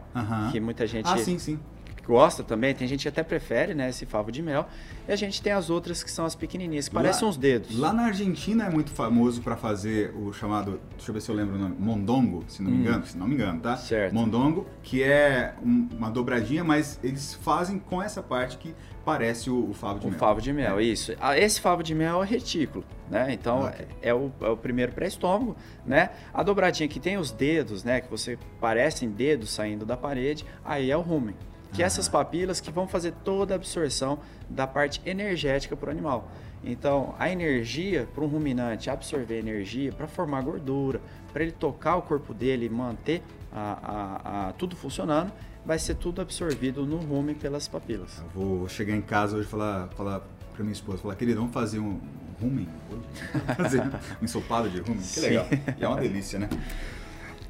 que 0.52 0.60
muita 0.60 0.86
gente. 0.86 1.10
Ah, 1.10 1.18
sim, 1.18 1.40
sim 1.40 1.60
gosta 2.05 2.44
também, 2.44 2.74
tem 2.74 2.88
gente 2.88 3.03
que 3.03 3.07
até 3.07 3.24
prefere, 3.24 3.74
né, 3.74 3.89
esse 3.89 4.05
favo 4.05 4.31
de 4.31 4.41
mel. 4.41 4.67
E 5.07 5.12
a 5.12 5.15
gente 5.15 5.41
tem 5.41 5.51
as 5.51 5.69
outras 5.69 6.03
que 6.03 6.12
são 6.12 6.25
as 6.25 6.36
pequenininhas, 6.36 6.88
que 6.88 6.95
lá, 6.95 7.01
parecem 7.01 7.27
uns 7.27 7.38
dedos. 7.38 7.77
Lá 7.77 7.91
na 7.91 8.03
Argentina 8.03 8.65
é 8.65 8.69
muito 8.69 8.91
famoso 8.91 9.41
para 9.41 9.55
fazer 9.55 10.13
o 10.15 10.31
chamado, 10.31 10.79
deixa 10.95 11.10
eu 11.10 11.13
ver 11.13 11.22
se 11.22 11.29
eu 11.29 11.36
lembro 11.36 11.55
o 11.55 11.60
nome, 11.60 11.75
mondongo, 11.79 12.43
se 12.48 12.62
não 12.62 12.72
me 12.72 12.77
hum. 12.77 12.81
engano, 12.81 13.05
se 13.05 13.17
não 13.17 13.27
me 13.27 13.33
engano, 13.36 13.60
tá? 13.60 13.77
Certo. 13.77 14.13
Mondongo, 14.13 14.67
que 14.81 15.01
é 15.03 15.55
um, 15.63 15.89
uma 15.98 16.10
dobradinha, 16.10 16.63
mas 16.63 17.00
eles 17.03 17.33
fazem 17.33 17.79
com 17.79 18.01
essa 18.01 18.22
parte 18.22 18.57
que 18.57 18.75
parece 19.03 19.50
o, 19.50 19.69
o 19.69 19.74
favo 19.74 20.00
de 20.00 20.05
o 20.05 20.10
mel. 20.10 20.17
O 20.17 20.19
favo 20.19 20.41
de 20.41 20.53
mel, 20.53 20.79
é. 20.79 20.83
isso. 20.83 21.13
Ah, 21.19 21.38
esse 21.38 21.60
favo 21.60 21.83
de 21.83 21.93
mel 21.93 22.24
é 22.24 22.25
retículo, 22.25 22.86
né? 23.10 23.33
Então 23.33 23.65
okay. 23.65 23.86
é, 24.01 24.13
o, 24.13 24.31
é 24.41 24.50
o 24.50 24.57
primeiro 24.57 24.93
pré-estômago, 24.93 25.55
né? 25.86 26.10
A 26.33 26.43
dobradinha 26.43 26.88
que 26.88 27.00
tem 27.00 27.17
os 27.17 27.31
dedos, 27.31 27.83
né? 27.83 28.00
Que 28.00 28.10
você 28.10 28.38
parecem 28.60 29.10
dedos 29.10 29.50
saindo 29.50 29.86
da 29.86 29.98
parede, 29.98 30.45
aí 30.63 30.89
é 30.89 30.98
o 30.98 31.01
rumen 31.01 31.36
que 31.74 31.82
é 31.82 31.86
essas 31.86 32.08
papilas 32.08 32.62
que 32.62 32.72
vão 32.72 32.88
fazer 32.88 33.13
toda 33.24 33.53
a 33.53 33.56
absorção 33.56 34.20
da 34.50 34.68
parte 34.68 35.01
energética 35.06 35.75
para 35.75 35.89
o 35.89 35.92
animal. 35.92 36.30
Então, 36.63 37.13
a 37.20 37.30
energia 37.30 38.08
para 38.13 38.24
um 38.24 38.27
ruminante 38.27 38.89
absorver 38.89 39.39
energia 39.39 39.92
para 39.92 40.08
formar 40.08 40.42
gordura, 40.42 41.01
para 41.34 41.44
ele 41.44 41.51
tocar 41.51 41.98
o 41.98 42.01
corpo 42.01 42.34
dele 42.34 42.68
e 42.68 42.70
manter 42.70 43.22
a, 43.51 43.80
a, 43.84 44.50
a, 44.50 44.53
tudo 44.53 44.75
funcionando, 44.75 45.32
vai 45.65 45.77
ser 45.77 45.96
tudo 45.96 46.22
absorvido 46.22 46.86
no 46.86 46.98
rumen 46.98 47.36
pelas 47.36 47.68
papilas. 47.68 48.20
Eu 48.20 48.42
vou 48.42 48.70
chegar 48.70 48.96
em 48.96 49.01
casa 49.01 49.36
hoje 49.36 49.48
e 49.48 49.50
falar, 49.50 49.89
falar 49.89 50.22
para 50.53 50.63
minha 50.63 50.74
esposa, 50.74 51.00
falar, 51.00 51.15
querida, 51.15 51.39
vamos 51.39 51.53
fazer 51.53 51.80
um 51.80 52.00
rumen 52.42 52.68
hoje? 52.89 53.56
fazer 53.58 53.82
um 54.22 54.24
ensopado 54.25 54.70
de 54.70 54.80
rumen? 54.80 55.01
Que 55.01 55.20
legal. 55.20 55.48
E 55.77 55.84
é 55.84 55.88
uma 55.88 56.00
delícia, 56.00 56.39
né? 56.39 56.50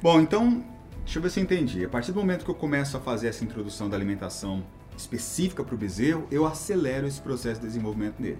Bom, 0.02 0.20
então 0.20 0.64
Deixa 1.04 1.18
eu 1.18 1.22
ver 1.22 1.30
se 1.30 1.38
eu 1.38 1.44
entendi. 1.44 1.84
A 1.84 1.88
partir 1.88 2.12
do 2.12 2.18
momento 2.18 2.44
que 2.44 2.50
eu 2.50 2.54
começo 2.54 2.96
a 2.96 3.00
fazer 3.00 3.28
essa 3.28 3.44
introdução 3.44 3.88
da 3.88 3.96
alimentação 3.96 4.64
específica 4.96 5.62
para 5.62 5.74
o 5.74 5.78
bezerro, 5.78 6.26
eu 6.30 6.46
acelero 6.46 7.06
esse 7.06 7.20
processo 7.20 7.60
de 7.60 7.66
desenvolvimento 7.66 8.20
dele. 8.20 8.38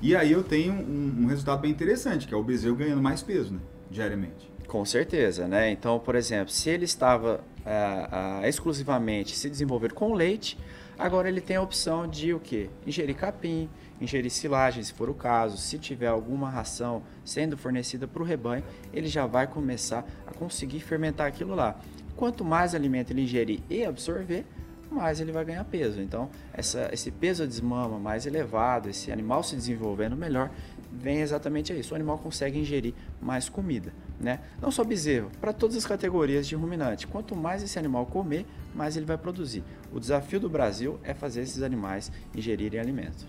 E 0.00 0.16
aí 0.16 0.32
eu 0.32 0.42
tenho 0.42 0.72
um, 0.72 1.22
um 1.22 1.26
resultado 1.26 1.60
bem 1.60 1.70
interessante, 1.70 2.26
que 2.26 2.32
é 2.32 2.36
o 2.36 2.42
bezerro 2.42 2.76
ganhando 2.76 3.02
mais 3.02 3.22
peso, 3.22 3.54
né? 3.54 3.60
Diariamente. 3.90 4.50
Com 4.66 4.84
certeza, 4.84 5.48
né? 5.48 5.70
Então, 5.70 5.98
por 5.98 6.14
exemplo, 6.14 6.52
se 6.52 6.70
ele 6.70 6.84
estava 6.84 7.40
uh, 7.60 8.46
exclusivamente 8.46 9.36
se 9.36 9.50
desenvolver 9.50 9.92
com 9.92 10.14
leite, 10.14 10.58
agora 10.98 11.28
ele 11.28 11.40
tem 11.40 11.56
a 11.56 11.62
opção 11.62 12.06
de 12.06 12.34
o 12.34 12.40
quê? 12.40 12.68
Ingerir 12.86 13.16
capim, 13.16 13.70
ingerir 14.00 14.30
silagem, 14.30 14.82
se 14.82 14.92
for 14.92 15.08
o 15.08 15.14
caso. 15.14 15.56
Se 15.56 15.78
tiver 15.78 16.08
alguma 16.08 16.50
ração 16.50 17.02
sendo 17.24 17.56
fornecida 17.56 18.06
para 18.06 18.22
o 18.22 18.26
rebanho, 18.26 18.64
ele 18.92 19.08
já 19.08 19.26
vai 19.26 19.46
começar 19.46 20.04
a 20.26 20.32
conseguir 20.32 20.80
fermentar 20.80 21.26
aquilo 21.26 21.54
lá. 21.54 21.78
Quanto 22.16 22.44
mais 22.44 22.74
alimento 22.74 23.12
ele 23.12 23.22
ingerir 23.22 23.60
e 23.70 23.84
absorver, 23.84 24.44
mais 24.90 25.20
ele 25.20 25.32
vai 25.32 25.44
ganhar 25.44 25.64
peso. 25.64 26.00
Então, 26.00 26.30
essa, 26.52 26.88
esse 26.92 27.10
peso 27.10 27.42
de 27.44 27.48
desmama 27.50 27.98
mais 27.98 28.26
elevado, 28.26 28.88
esse 28.88 29.12
animal 29.12 29.42
se 29.42 29.54
desenvolvendo 29.54 30.16
melhor, 30.16 30.50
vem 30.92 31.20
exatamente 31.20 31.72
a 31.72 31.76
isso. 31.76 31.92
O 31.92 31.94
animal 31.94 32.18
consegue 32.18 32.58
ingerir 32.58 32.94
mais 33.20 33.48
comida. 33.48 33.92
Né? 34.20 34.40
Não 34.60 34.70
só 34.70 34.82
bezerro, 34.82 35.30
para 35.40 35.52
todas 35.52 35.76
as 35.76 35.86
categorias 35.86 36.46
de 36.46 36.54
ruminante. 36.54 37.06
Quanto 37.06 37.36
mais 37.36 37.62
esse 37.62 37.78
animal 37.78 38.06
comer, 38.06 38.46
mais 38.74 38.96
ele 38.96 39.06
vai 39.06 39.16
produzir. 39.16 39.62
O 39.92 40.00
desafio 40.00 40.40
do 40.40 40.48
Brasil 40.48 40.98
é 41.04 41.14
fazer 41.14 41.42
esses 41.42 41.62
animais 41.62 42.10
ingerirem 42.34 42.80
alimentos. 42.80 43.26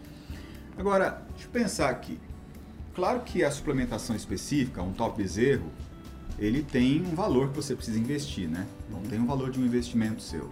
Agora, 0.77 1.21
deixa 1.31 1.47
eu 1.47 1.51
pensar 1.51 1.89
aqui. 1.89 2.19
Claro 2.95 3.21
que 3.21 3.43
a 3.43 3.51
suplementação 3.51 4.15
específica, 4.15 4.81
um 4.81 4.91
top 4.91 5.17
bezerro, 5.21 5.69
ele 6.37 6.63
tem 6.63 7.01
um 7.01 7.15
valor 7.15 7.49
que 7.49 7.55
você 7.55 7.75
precisa 7.75 7.99
investir, 7.99 8.47
né? 8.47 8.65
Não 8.89 9.01
tem 9.01 9.19
um 9.19 9.25
valor 9.25 9.51
de 9.51 9.59
um 9.59 9.65
investimento 9.65 10.21
seu. 10.21 10.49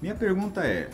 Minha 0.00 0.14
pergunta 0.14 0.64
é, 0.64 0.88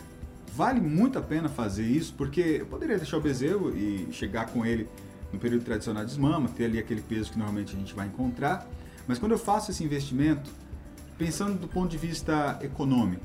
vale 0.55 0.81
muito 0.81 1.19
a 1.19 1.23
pena 1.23 1.49
fazer 1.49 1.85
isso? 1.85 2.15
Porque 2.15 2.41
eu 2.61 2.67
poderia 2.67 2.97
deixar 2.97 3.19
o 3.19 3.21
bezerro 3.21 3.77
e 3.77 4.09
chegar 4.13 4.47
com 4.47 4.65
ele 4.65 4.89
no 5.33 5.39
período 5.39 5.65
tradicional 5.65 6.05
de 6.05 6.11
desmama, 6.11 6.49
ter 6.49 6.67
ali 6.67 6.79
aquele 6.79 7.01
peso 7.01 7.33
que 7.33 7.39
normalmente 7.39 7.75
a 7.75 7.79
gente 7.79 7.95
vai 7.95 8.07
encontrar, 8.07 8.69
mas 9.07 9.19
quando 9.19 9.33
eu 9.33 9.39
faço 9.39 9.71
esse 9.71 9.83
investimento, 9.83 10.51
pensando 11.17 11.59
do 11.59 11.69
ponto 11.69 11.91
de 11.91 11.99
vista 11.99 12.59
econômico, 12.63 13.25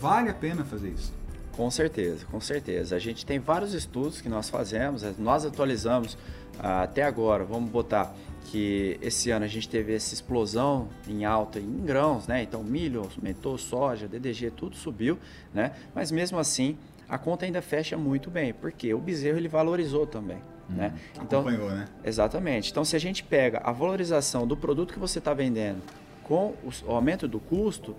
vale 0.00 0.28
a 0.28 0.34
pena 0.34 0.64
fazer 0.64 0.90
isso? 0.90 1.12
Com 1.52 1.70
certeza, 1.70 2.24
com 2.26 2.40
certeza. 2.40 2.94
A 2.94 2.98
gente 2.98 3.26
tem 3.26 3.38
vários 3.38 3.74
estudos 3.74 4.20
que 4.20 4.28
nós 4.28 4.48
fazemos, 4.48 5.02
nós 5.18 5.44
atualizamos 5.44 6.16
ah, 6.58 6.82
até 6.82 7.02
agora, 7.02 7.44
vamos 7.44 7.70
botar 7.70 8.14
que 8.44 8.98
esse 9.02 9.30
ano 9.30 9.44
a 9.44 9.48
gente 9.48 9.68
teve 9.68 9.94
essa 9.94 10.14
explosão 10.14 10.88
em 11.06 11.24
alta 11.24 11.58
em 11.58 11.84
grãos, 11.84 12.26
né? 12.26 12.42
Então 12.42 12.62
milho 12.62 13.02
aumentou, 13.16 13.58
soja, 13.58 14.08
DDG, 14.08 14.52
tudo 14.52 14.76
subiu, 14.76 15.18
né? 15.52 15.72
Mas 15.94 16.10
mesmo 16.10 16.38
assim 16.38 16.78
a 17.08 17.18
conta 17.18 17.44
ainda 17.44 17.60
fecha 17.60 17.96
muito 17.96 18.30
bem, 18.30 18.52
porque 18.52 18.92
o 18.94 18.98
bezerro 18.98 19.38
ele 19.38 19.48
valorizou 19.48 20.06
também. 20.06 20.38
Hum, 20.70 20.74
né? 20.74 20.94
Então, 21.22 21.40
acompanhou, 21.40 21.70
né? 21.70 21.86
Exatamente. 22.04 22.70
Então, 22.70 22.84
se 22.84 22.94
a 22.96 22.98
gente 22.98 23.22
pega 23.24 23.60
a 23.64 23.72
valorização 23.72 24.46
do 24.46 24.56
produto 24.56 24.92
que 24.92 24.98
você 24.98 25.18
está 25.18 25.32
vendendo 25.32 25.82
com 26.22 26.54
o 26.86 26.92
aumento 26.92 27.26
do 27.26 27.40
custo, 27.40 27.96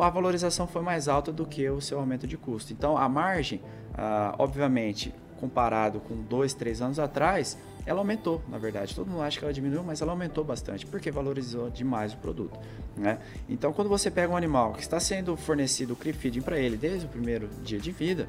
a 0.00 0.10
valorização 0.10 0.66
foi 0.66 0.82
mais 0.82 1.08
alta 1.08 1.32
do 1.32 1.46
que 1.46 1.68
o 1.68 1.80
seu 1.80 1.98
aumento 1.98 2.26
de 2.26 2.36
custo. 2.36 2.72
Então, 2.72 2.96
a 2.96 3.08
margem, 3.08 3.60
ah, 3.94 4.34
obviamente, 4.38 5.14
comparado 5.38 6.00
com 6.00 6.16
dois, 6.22 6.54
três 6.54 6.80
anos 6.80 6.98
atrás, 6.98 7.58
ela 7.86 8.00
aumentou, 8.00 8.42
na 8.48 8.56
verdade. 8.56 8.94
Todo 8.94 9.10
mundo 9.10 9.22
acha 9.22 9.38
que 9.38 9.44
ela 9.44 9.52
diminuiu, 9.52 9.82
mas 9.82 10.00
ela 10.00 10.12
aumentou 10.12 10.42
bastante, 10.42 10.86
porque 10.86 11.10
valorizou 11.10 11.68
demais 11.68 12.14
o 12.14 12.16
produto. 12.16 12.58
Né? 12.96 13.18
Então, 13.48 13.72
quando 13.72 13.88
você 13.88 14.10
pega 14.10 14.32
um 14.32 14.36
animal 14.36 14.72
que 14.72 14.80
está 14.80 14.98
sendo 14.98 15.36
fornecido 15.36 15.92
o 15.92 15.96
feeding 15.96 16.40
para 16.40 16.58
ele 16.58 16.76
desde 16.76 17.06
o 17.06 17.08
primeiro 17.08 17.48
dia 17.62 17.78
de 17.78 17.92
vida, 17.92 18.28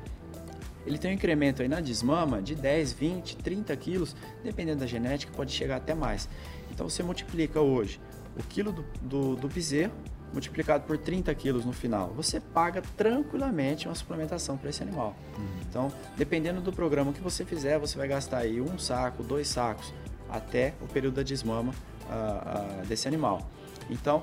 ele 0.85 0.97
tem 0.97 1.11
um 1.11 1.13
incremento 1.13 1.61
aí 1.61 1.67
na 1.67 1.79
desmama 1.81 2.41
de 2.41 2.55
10, 2.55 2.93
20, 2.93 3.37
30 3.37 3.75
quilos, 3.77 4.15
dependendo 4.43 4.79
da 4.79 4.87
genética, 4.87 5.31
pode 5.35 5.51
chegar 5.51 5.77
até 5.77 5.93
mais. 5.93 6.29
Então, 6.71 6.89
você 6.89 7.01
multiplica 7.01 7.59
hoje 7.59 7.99
o 8.37 8.43
quilo 8.43 8.71
do, 8.71 8.85
do, 9.01 9.35
do 9.35 9.47
bezerro 9.47 9.93
multiplicado 10.35 10.83
por 10.83 10.97
30 10.97 11.33
quilos 11.33 11.63
no 11.63 11.71
final, 11.71 12.09
você 12.09 12.41
paga 12.41 12.81
tranquilamente 12.97 13.87
uma 13.87 13.95
suplementação 13.95 14.57
para 14.57 14.69
esse 14.69 14.83
animal. 14.83 15.15
Uhum. 15.37 15.45
Então, 15.69 15.91
dependendo 16.17 16.59
do 16.59 16.73
programa 16.73 17.13
que 17.13 17.21
você 17.21 17.45
fizer, 17.45 17.79
você 17.79 17.97
vai 17.97 18.07
gastar 18.07 18.39
aí 18.39 18.59
um 18.59 18.77
saco, 18.77 19.23
dois 19.23 19.47
sacos, 19.47 19.93
até 20.29 20.73
o 20.81 20.87
período 20.87 21.15
da 21.15 21.23
desmama 21.23 21.71
uh, 21.71 22.83
uh, 22.83 22.85
desse 22.85 23.07
animal. 23.07 23.49
Então, 23.89 24.21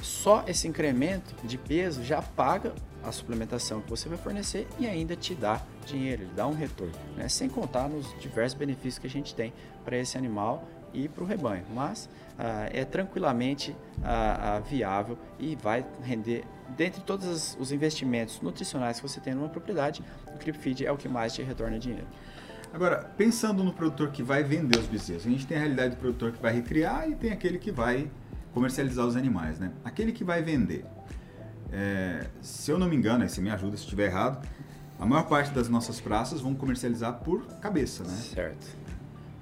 só 0.00 0.44
esse 0.46 0.66
incremento 0.66 1.34
de 1.44 1.58
peso 1.58 2.02
já 2.02 2.22
paga 2.22 2.72
a 3.02 3.12
suplementação 3.12 3.80
que 3.80 3.90
você 3.90 4.08
vai 4.08 4.18
fornecer 4.18 4.66
e 4.78 4.86
ainda 4.86 5.16
te 5.16 5.34
dá 5.34 5.60
dinheiro, 5.86 6.22
ele 6.22 6.32
dá 6.34 6.46
um 6.46 6.54
retorno, 6.54 6.92
né? 7.16 7.28
sem 7.28 7.48
contar 7.48 7.88
nos 7.88 8.18
diversos 8.20 8.58
benefícios 8.58 8.98
que 8.98 9.06
a 9.06 9.10
gente 9.10 9.34
tem 9.34 9.52
para 9.84 9.96
esse 9.96 10.18
animal 10.18 10.68
e 10.92 11.08
para 11.08 11.22
o 11.22 11.26
rebanho. 11.26 11.64
Mas 11.74 12.08
ah, 12.38 12.68
é 12.72 12.84
tranquilamente 12.84 13.74
ah, 14.02 14.56
ah, 14.56 14.60
viável 14.60 15.18
e 15.38 15.56
vai 15.56 15.84
render, 16.02 16.44
dentre 16.76 17.00
todos 17.02 17.56
os 17.58 17.72
investimentos 17.72 18.40
nutricionais 18.40 19.00
que 19.00 19.08
você 19.08 19.20
tem 19.20 19.34
numa 19.34 19.48
propriedade, 19.48 20.02
o 20.26 20.38
Crip 20.38 20.58
Feed 20.58 20.86
é 20.86 20.92
o 20.92 20.96
que 20.96 21.08
mais 21.08 21.34
te 21.34 21.42
retorna 21.42 21.78
dinheiro. 21.78 22.06
Agora, 22.72 23.10
pensando 23.16 23.64
no 23.64 23.72
produtor 23.72 24.10
que 24.10 24.22
vai 24.22 24.42
vender 24.42 24.78
os 24.78 24.86
bezerros, 24.86 25.26
a 25.26 25.30
gente 25.30 25.46
tem 25.46 25.56
a 25.56 25.60
realidade 25.60 25.94
do 25.94 25.98
produtor 25.98 26.32
que 26.32 26.40
vai 26.40 26.52
recriar 26.52 27.08
e 27.08 27.14
tem 27.14 27.32
aquele 27.32 27.58
que 27.58 27.72
vai 27.72 28.10
comercializar 28.52 29.06
os 29.06 29.16
animais, 29.16 29.58
né? 29.58 29.72
Aquele 29.84 30.12
que 30.12 30.22
vai 30.22 30.42
vender, 30.42 30.84
é, 31.72 32.26
se 32.40 32.70
eu 32.70 32.78
não 32.78 32.88
me 32.88 32.96
engano, 32.96 33.22
aí 33.22 33.28
você 33.28 33.40
me 33.40 33.50
ajuda 33.50 33.76
se 33.76 33.82
estiver 33.82 34.06
errado, 34.06 34.46
a 34.98 35.06
maior 35.06 35.24
parte 35.24 35.52
das 35.52 35.68
nossas 35.68 36.00
praças 36.00 36.40
vão 36.40 36.54
comercializar 36.54 37.20
por 37.20 37.46
cabeça, 37.60 38.02
né? 38.02 38.16
Certo. 38.34 38.66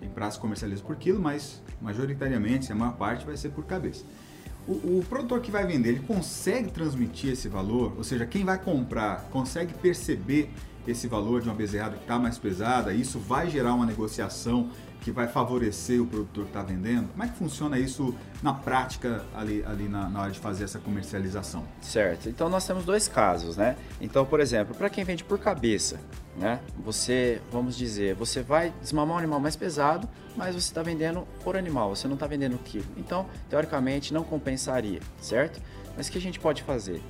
Tem 0.01 0.09
praças 0.09 0.35
que 0.35 0.43
comercializam 0.43 0.85
por 0.85 0.97
quilo, 0.97 1.21
mas 1.21 1.63
majoritariamente, 1.81 2.71
a 2.71 2.75
maior 2.75 2.95
parte 2.95 3.25
vai 3.25 3.37
ser 3.37 3.51
por 3.51 3.65
cabeça. 3.65 4.05
O, 4.67 4.99
o, 4.99 5.07
produtor 5.09 5.41
que 5.41 5.51
vai 5.51 5.65
vender, 5.65 5.91
ele 5.91 6.01
consegue 6.01 6.71
transmitir 6.71 7.31
esse 7.31 7.49
valor? 7.49 7.95
Ou 7.97 8.05
seja, 8.05 8.27
quem 8.27 8.45
vai 8.45 8.59
comprar 8.59 9.29
consegue 9.31 9.73
perceber 9.75 10.51
esse 10.87 11.07
valor 11.07 11.41
de 11.41 11.49
uma 11.49 11.55
bezerrada 11.55 11.97
que 11.97 12.03
está 12.03 12.19
mais 12.19 12.37
pesada? 12.37 12.93
Isso 12.93 13.19
vai 13.19 13.49
gerar 13.49 13.75
uma 13.75 13.87
negociação 13.87 14.71
que 15.07 15.13
vai 15.13 15.29
favorecer 15.29 16.03
o 16.03 16.07
produtor 16.07 16.43
que 16.47 16.51
está 16.51 16.63
vendendo? 16.65 17.07
Como 17.13 17.23
é 17.23 17.29
que 17.29 17.37
funciona 17.37 17.79
isso 17.79 18.13
na 18.43 18.53
prática 18.53 19.25
ali, 19.37 19.65
ali 19.65 19.89
na, 19.89 20.11
na, 20.11 20.23
hora 20.23 20.33
de 20.33 20.41
fazer 20.41 20.65
essa 20.65 20.81
comercialização? 20.81 21.63
Certo. 21.81 22.29
Então 22.29 22.49
nós 22.49 22.67
temos 22.67 22.85
dois 22.85 23.07
casos, 23.07 23.57
né? 23.57 23.77
Então, 24.01 24.27
por 24.27 24.41
exemplo, 24.41 24.75
para 24.75 24.91
quem 24.91 25.05
vende 25.05 25.23
por 25.23 25.39
cabeça, 25.39 26.01
né? 26.37 26.59
Você, 26.85 27.41
vamos 27.53 27.77
dizer, 27.77 28.17
você 28.17 28.43
vai 28.43 28.75
desmamar 28.83 29.15
um 29.15 29.19
animal 29.21 29.39
mais 29.39 29.55
pesado, 29.55 30.09
mas 30.35 30.57
você 30.57 30.71
está 30.71 30.83
vendendo 30.83 31.25
por 31.45 31.57
animal, 31.57 31.95
você 31.95 32.09
não 32.09 32.15
está 32.15 32.27
vendendo 32.27 32.59
quilo. 32.59 32.87
Então, 32.97 33.27
teoricamente, 33.49 34.13
não 34.13 34.25
compensaria, 34.25 34.99
certo? 35.21 35.63
Mas 35.97 36.09
o 36.09 36.11
que 36.11 36.19
a 36.19 36.21
gente 36.21 36.41
pode 36.41 36.65
fazer? 36.65 37.01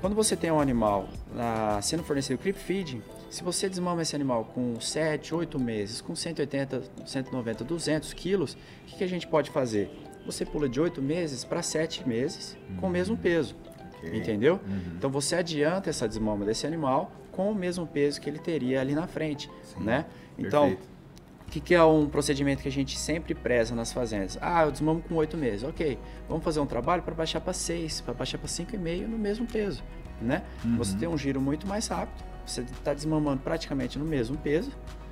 Quando 0.00 0.16
você 0.16 0.34
tem 0.34 0.50
um 0.50 0.58
animal 0.58 1.08
ah, 1.38 1.78
sendo 1.80 2.02
fornecido 2.02 2.40
creep 2.40 2.56
feeding, 2.56 3.00
se 3.30 3.44
você 3.44 3.68
desmama 3.68 4.02
esse 4.02 4.14
animal 4.16 4.44
com 4.52 4.78
7, 4.80 5.34
8 5.34 5.58
meses, 5.58 6.00
com 6.00 6.16
180, 6.16 6.82
190, 7.06 7.64
200 7.64 8.12
quilos, 8.12 8.54
o 8.54 8.86
que, 8.86 8.96
que 8.96 9.04
a 9.04 9.08
gente 9.08 9.26
pode 9.26 9.50
fazer? 9.50 9.88
Você 10.26 10.44
pula 10.44 10.68
de 10.68 10.80
8 10.80 11.00
meses 11.00 11.44
para 11.44 11.62
7 11.62 12.06
meses 12.06 12.56
com 12.80 12.88
o 12.88 12.90
mesmo 12.90 13.14
uhum. 13.14 13.20
peso. 13.20 13.56
Okay. 13.98 14.18
Entendeu? 14.18 14.54
Uhum. 14.66 14.94
Então 14.98 15.10
você 15.10 15.36
adianta 15.36 15.88
essa 15.88 16.08
desmama 16.08 16.44
desse 16.44 16.66
animal 16.66 17.12
com 17.30 17.52
o 17.52 17.54
mesmo 17.54 17.86
peso 17.86 18.20
que 18.20 18.28
ele 18.28 18.38
teria 18.38 18.80
ali 18.80 18.94
na 18.94 19.06
frente, 19.06 19.48
Sim. 19.62 19.84
né? 19.84 20.06
Então, 20.36 20.76
o 21.46 21.50
que, 21.50 21.60
que, 21.60 21.74
é 21.74 21.82
um 21.84 22.08
procedimento 22.08 22.62
que 22.62 22.68
a 22.68 22.72
gente 22.72 22.98
sempre 22.98 23.34
preza 23.34 23.74
nas 23.74 23.92
fazendas? 23.92 24.38
Ah, 24.40 24.64
eu 24.64 24.72
desmamo 24.72 25.02
com 25.02 25.14
8 25.14 25.36
meses. 25.36 25.62
Ok, 25.62 25.98
vamos 26.28 26.42
fazer 26.42 26.58
um 26.58 26.66
trabalho 26.66 27.02
para 27.02 27.14
baixar 27.14 27.40
para 27.40 27.52
6, 27.52 28.00
para 28.00 28.14
baixar 28.14 28.38
para 28.38 28.48
5,5 28.48 29.06
no 29.06 29.18
mesmo 29.18 29.46
peso, 29.46 29.84
né? 30.20 30.42
Uhum. 30.64 30.78
Você 30.78 30.96
tem 30.96 31.08
um 31.08 31.16
giro 31.16 31.40
muito 31.40 31.66
mais 31.66 31.86
rápido 31.86 32.30
você 32.50 32.62
está 32.62 32.92
desmamando 32.94 33.40
praticamente 33.42 33.98
no 33.98 34.04
mesmo 34.04 34.36
peso, 34.36 34.70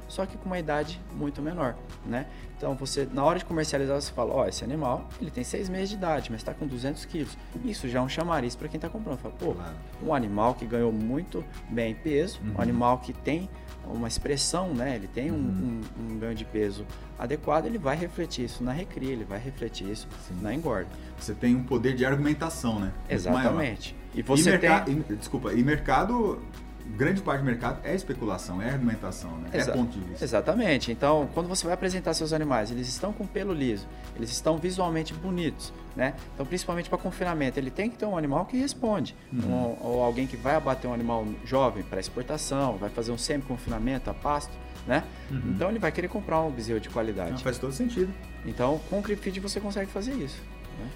só 0.08 0.24
que 0.24 0.38
com 0.38 0.46
uma 0.46 0.58
idade 0.58 1.00
muito 1.12 1.42
menor, 1.42 1.76
né? 2.04 2.26
Então 2.56 2.74
você, 2.74 3.06
na 3.12 3.22
hora 3.22 3.38
de 3.38 3.44
comercializar, 3.44 4.00
você 4.00 4.10
fala, 4.10 4.34
ó, 4.34 4.42
oh, 4.42 4.48
esse 4.48 4.64
animal, 4.64 5.06
ele 5.20 5.30
tem 5.30 5.44
seis 5.44 5.68
meses 5.68 5.90
de 5.90 5.96
idade, 5.96 6.30
mas 6.30 6.40
está 6.40 6.54
com 6.54 6.66
200 6.66 7.04
quilos. 7.04 7.36
Isso 7.64 7.88
já 7.88 7.98
é 7.98 8.02
um 8.02 8.08
chamariz 8.08 8.56
para 8.56 8.68
quem 8.68 8.78
está 8.78 8.88
comprando. 8.88 9.18
Fala, 9.18 9.34
pô, 9.38 9.54
claro. 9.54 9.76
um 10.02 10.14
animal 10.14 10.54
que 10.54 10.66
ganhou 10.66 10.90
muito 10.90 11.44
bem 11.68 11.94
peso, 11.94 12.40
uhum. 12.42 12.54
um 12.58 12.60
animal 12.60 12.98
que 12.98 13.12
tem 13.12 13.48
uma 13.86 14.08
expressão, 14.08 14.74
né? 14.74 14.96
Ele 14.96 15.08
tem 15.08 15.30
um, 15.30 15.34
uhum. 15.34 15.80
um, 15.98 16.14
um, 16.14 16.18
ganho 16.18 16.34
de 16.34 16.44
peso 16.44 16.86
adequado, 17.18 17.66
ele 17.66 17.78
vai 17.78 17.96
refletir 17.96 18.44
isso 18.44 18.64
na 18.64 18.72
recria, 18.72 19.12
ele 19.12 19.24
vai 19.24 19.38
refletir 19.38 19.88
isso 19.88 20.08
Sim. 20.26 20.38
na 20.40 20.54
engorda. 20.54 20.88
Você 21.18 21.34
tem 21.34 21.54
um 21.54 21.62
poder 21.62 21.94
de 21.94 22.04
argumentação, 22.04 22.80
né? 22.80 22.92
Exatamente. 23.08 23.94
E 24.14 24.22
você 24.22 24.54
e 24.54 24.58
tem... 24.58 24.70
Desculpa, 25.16 25.52
e 25.52 25.62
mercado 25.62 26.40
grande 26.96 27.20
parte 27.20 27.40
do 27.40 27.44
mercado 27.44 27.80
é 27.84 27.94
especulação, 27.94 28.60
é 28.62 28.70
argumentação, 28.70 29.36
né? 29.38 29.50
é 29.52 29.64
ponto 29.64 29.98
de 29.98 30.00
vista. 30.00 30.24
Exatamente. 30.24 30.90
Então, 30.90 31.28
quando 31.34 31.48
você 31.48 31.64
vai 31.64 31.74
apresentar 31.74 32.14
seus 32.14 32.32
animais, 32.32 32.70
eles 32.70 32.88
estão 32.88 33.12
com 33.12 33.26
pelo 33.26 33.52
liso, 33.52 33.86
eles 34.16 34.30
estão 34.30 34.56
visualmente 34.58 35.12
bonitos, 35.14 35.72
né? 35.94 36.14
Então, 36.34 36.46
principalmente 36.46 36.88
para 36.88 36.98
confinamento, 36.98 37.58
ele 37.58 37.70
tem 37.70 37.90
que 37.90 37.96
ter 37.96 38.06
um 38.06 38.16
animal 38.16 38.46
que 38.46 38.56
responde, 38.56 39.14
uhum. 39.32 39.48
um, 39.48 39.76
ou 39.80 40.02
alguém 40.02 40.26
que 40.26 40.36
vai 40.36 40.54
abater 40.54 40.90
um 40.90 40.94
animal 40.94 41.26
jovem 41.44 41.82
para 41.82 42.00
exportação, 42.00 42.76
vai 42.76 42.90
fazer 42.90 43.12
um 43.12 43.18
semi-confinamento 43.18 44.10
a 44.10 44.14
pasto, 44.14 44.52
né? 44.86 45.04
Uhum. 45.30 45.52
Então, 45.54 45.68
ele 45.68 45.78
vai 45.78 45.92
querer 45.92 46.08
comprar 46.08 46.40
um 46.42 46.50
bezerro 46.50 46.80
de 46.80 46.88
qualidade. 46.88 47.32
Não, 47.32 47.38
faz 47.38 47.58
todo 47.58 47.72
sentido. 47.72 48.12
Então, 48.44 48.80
com 48.88 48.98
o 48.98 49.02
Creep 49.02 49.20
Feed 49.20 49.40
você 49.40 49.60
consegue 49.60 49.90
fazer 49.90 50.12
isso. 50.14 50.40
Né? 50.78 50.88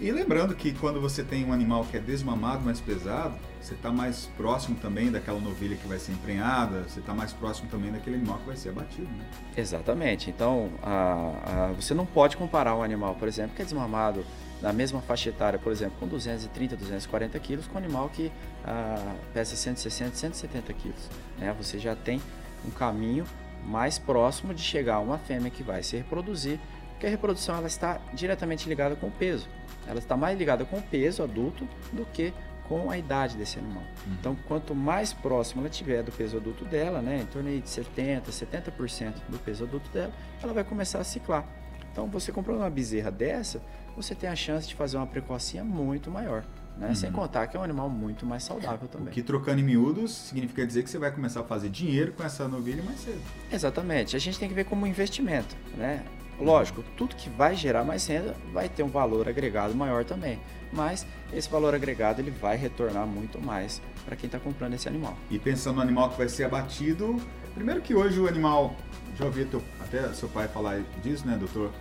E 0.00 0.12
lembrando 0.12 0.54
que 0.54 0.72
quando 0.72 1.00
você 1.00 1.24
tem 1.24 1.44
um 1.44 1.52
animal 1.52 1.84
que 1.84 1.96
é 1.96 2.00
desmamado, 2.00 2.64
mais 2.64 2.80
pesado, 2.80 3.34
você 3.60 3.74
está 3.74 3.90
mais 3.90 4.26
próximo 4.36 4.76
também 4.76 5.10
daquela 5.10 5.40
novilha 5.40 5.76
que 5.76 5.88
vai 5.88 5.98
ser 5.98 6.12
emprenhada, 6.12 6.84
você 6.84 7.00
está 7.00 7.12
mais 7.12 7.32
próximo 7.32 7.68
também 7.68 7.90
daquele 7.90 8.14
animal 8.14 8.38
que 8.38 8.46
vai 8.46 8.56
ser 8.56 8.68
abatido. 8.68 9.08
Né? 9.08 9.24
Exatamente. 9.56 10.30
Então, 10.30 10.70
a, 10.84 11.70
a, 11.70 11.72
você 11.72 11.94
não 11.94 12.06
pode 12.06 12.36
comparar 12.36 12.76
um 12.76 12.82
animal, 12.82 13.16
por 13.16 13.26
exemplo, 13.26 13.56
que 13.56 13.62
é 13.62 13.64
desmamado 13.64 14.24
na 14.62 14.72
mesma 14.72 15.00
faixa 15.00 15.30
etária, 15.30 15.58
por 15.58 15.72
exemplo, 15.72 15.96
com 15.98 16.06
230, 16.06 16.76
240 16.76 17.38
quilos, 17.40 17.66
com 17.66 17.74
um 17.74 17.78
animal 17.78 18.08
que 18.08 18.30
ah, 18.64 19.16
pesa 19.34 19.56
160, 19.56 20.14
170 20.14 20.72
quilos. 20.74 21.10
Né? 21.38 21.52
Você 21.58 21.76
já 21.76 21.96
tem 21.96 22.22
um 22.64 22.70
caminho 22.70 23.24
mais 23.64 23.98
próximo 23.98 24.54
de 24.54 24.62
chegar 24.62 24.96
a 24.96 25.00
uma 25.00 25.18
fêmea 25.18 25.50
que 25.50 25.62
vai 25.62 25.82
se 25.82 25.96
reproduzir, 25.96 26.58
porque 26.98 27.06
a 27.06 27.10
reprodução 27.10 27.56
ela 27.56 27.68
está 27.68 28.00
diretamente 28.12 28.68
ligada 28.68 28.96
com 28.96 29.06
o 29.06 29.10
peso. 29.10 29.48
Ela 29.86 30.00
está 30.00 30.16
mais 30.16 30.36
ligada 30.36 30.64
com 30.64 30.78
o 30.78 30.82
peso 30.82 31.22
adulto 31.22 31.66
do 31.92 32.04
que 32.06 32.34
com 32.64 32.90
a 32.90 32.98
idade 32.98 33.36
desse 33.36 33.56
animal. 33.56 33.84
Uhum. 34.04 34.16
Então, 34.18 34.36
quanto 34.48 34.74
mais 34.74 35.12
próximo 35.12 35.62
ela 35.62 35.70
tiver 35.70 36.02
do 36.02 36.10
peso 36.10 36.36
adulto 36.36 36.64
dela, 36.64 37.00
né, 37.00 37.20
em 37.22 37.26
torno 37.26 37.48
de 37.48 37.70
70, 37.70 38.30
70% 38.32 39.14
do 39.28 39.38
peso 39.38 39.64
adulto 39.64 39.88
dela, 39.90 40.12
ela 40.42 40.52
vai 40.52 40.64
começar 40.64 40.98
a 40.98 41.04
ciclar. 41.04 41.46
Então, 41.90 42.08
você 42.08 42.32
comprando 42.32 42.58
uma 42.58 42.68
bezerra 42.68 43.12
dessa, 43.12 43.62
você 43.96 44.12
tem 44.12 44.28
a 44.28 44.36
chance 44.36 44.66
de 44.66 44.74
fazer 44.74 44.96
uma 44.96 45.06
precocia 45.06 45.62
muito 45.62 46.10
maior. 46.10 46.44
Né? 46.76 46.88
Uhum. 46.88 46.94
Sem 46.96 47.12
contar 47.12 47.46
que 47.46 47.56
é 47.56 47.60
um 47.60 47.62
animal 47.62 47.88
muito 47.88 48.26
mais 48.26 48.42
saudável 48.42 48.88
também. 48.88 49.08
O 49.08 49.10
que 49.12 49.22
trocando 49.22 49.60
em 49.60 49.64
miúdos 49.64 50.12
significa 50.12 50.66
dizer 50.66 50.82
que 50.82 50.90
você 50.90 50.98
vai 50.98 51.12
começar 51.12 51.40
a 51.40 51.44
fazer 51.44 51.68
dinheiro 51.68 52.12
com 52.12 52.24
essa 52.24 52.46
novilha 52.48 52.82
mais 52.82 53.00
cedo. 53.00 53.20
Exatamente. 53.52 54.16
A 54.16 54.18
gente 54.18 54.38
tem 54.38 54.48
que 54.48 54.54
ver 54.54 54.64
como 54.64 54.86
investimento. 54.86 55.56
Né? 55.76 56.04
Lógico, 56.40 56.84
tudo 56.96 57.16
que 57.16 57.28
vai 57.28 57.56
gerar 57.56 57.84
mais 57.84 58.06
renda 58.06 58.36
vai 58.52 58.68
ter 58.68 58.82
um 58.82 58.88
valor 58.88 59.28
agregado 59.28 59.74
maior 59.74 60.04
também. 60.04 60.38
Mas 60.72 61.06
esse 61.32 61.48
valor 61.48 61.74
agregado 61.74 62.20
ele 62.20 62.30
vai 62.30 62.56
retornar 62.56 63.06
muito 63.06 63.40
mais 63.40 63.82
para 64.04 64.14
quem 64.14 64.26
está 64.26 64.38
comprando 64.38 64.74
esse 64.74 64.88
animal. 64.88 65.16
E 65.30 65.38
pensando 65.38 65.76
no 65.76 65.82
animal 65.82 66.10
que 66.10 66.18
vai 66.18 66.28
ser 66.28 66.44
abatido, 66.44 67.16
primeiro 67.54 67.80
que 67.80 67.94
hoje 67.94 68.20
o 68.20 68.28
animal, 68.28 68.76
já 69.16 69.24
ouvi 69.24 69.44
teu, 69.46 69.62
até 69.80 70.12
seu 70.12 70.28
pai 70.28 70.46
falar 70.46 70.80
disso, 71.02 71.26
né, 71.26 71.36
doutor 71.36 71.72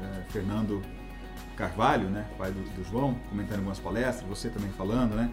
é, 0.00 0.30
Fernando 0.30 0.80
Carvalho, 1.56 2.08
né, 2.08 2.26
pai 2.38 2.52
do, 2.52 2.60
do 2.60 2.84
João, 2.84 3.14
comentando 3.28 3.58
algumas 3.58 3.80
palestras, 3.80 4.28
você 4.28 4.48
também 4.48 4.70
falando, 4.70 5.14
né, 5.14 5.30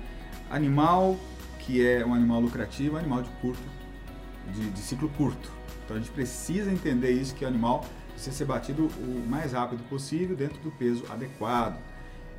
animal 0.50 1.18
que 1.60 1.86
é 1.86 2.04
um 2.06 2.14
animal 2.14 2.42
lucrativo, 2.42 2.98
é 2.98 3.00
animal 3.00 3.22
de 3.22 3.30
curto, 3.42 3.62
de, 4.52 4.70
de 4.72 4.80
ciclo 4.80 5.10
curto. 5.10 5.52
Então 5.86 5.96
a 5.96 6.00
gente 6.00 6.12
precisa 6.12 6.72
entender 6.72 7.12
isso 7.12 7.36
que 7.36 7.46
o 7.46 7.48
animal 7.48 7.86
precisa 8.22 8.36
ser 8.36 8.46
batido 8.46 8.86
o 8.86 9.28
mais 9.28 9.54
rápido 9.54 9.84
possível 9.90 10.36
dentro 10.36 10.62
do 10.62 10.70
peso 10.70 11.04
adequado. 11.10 11.80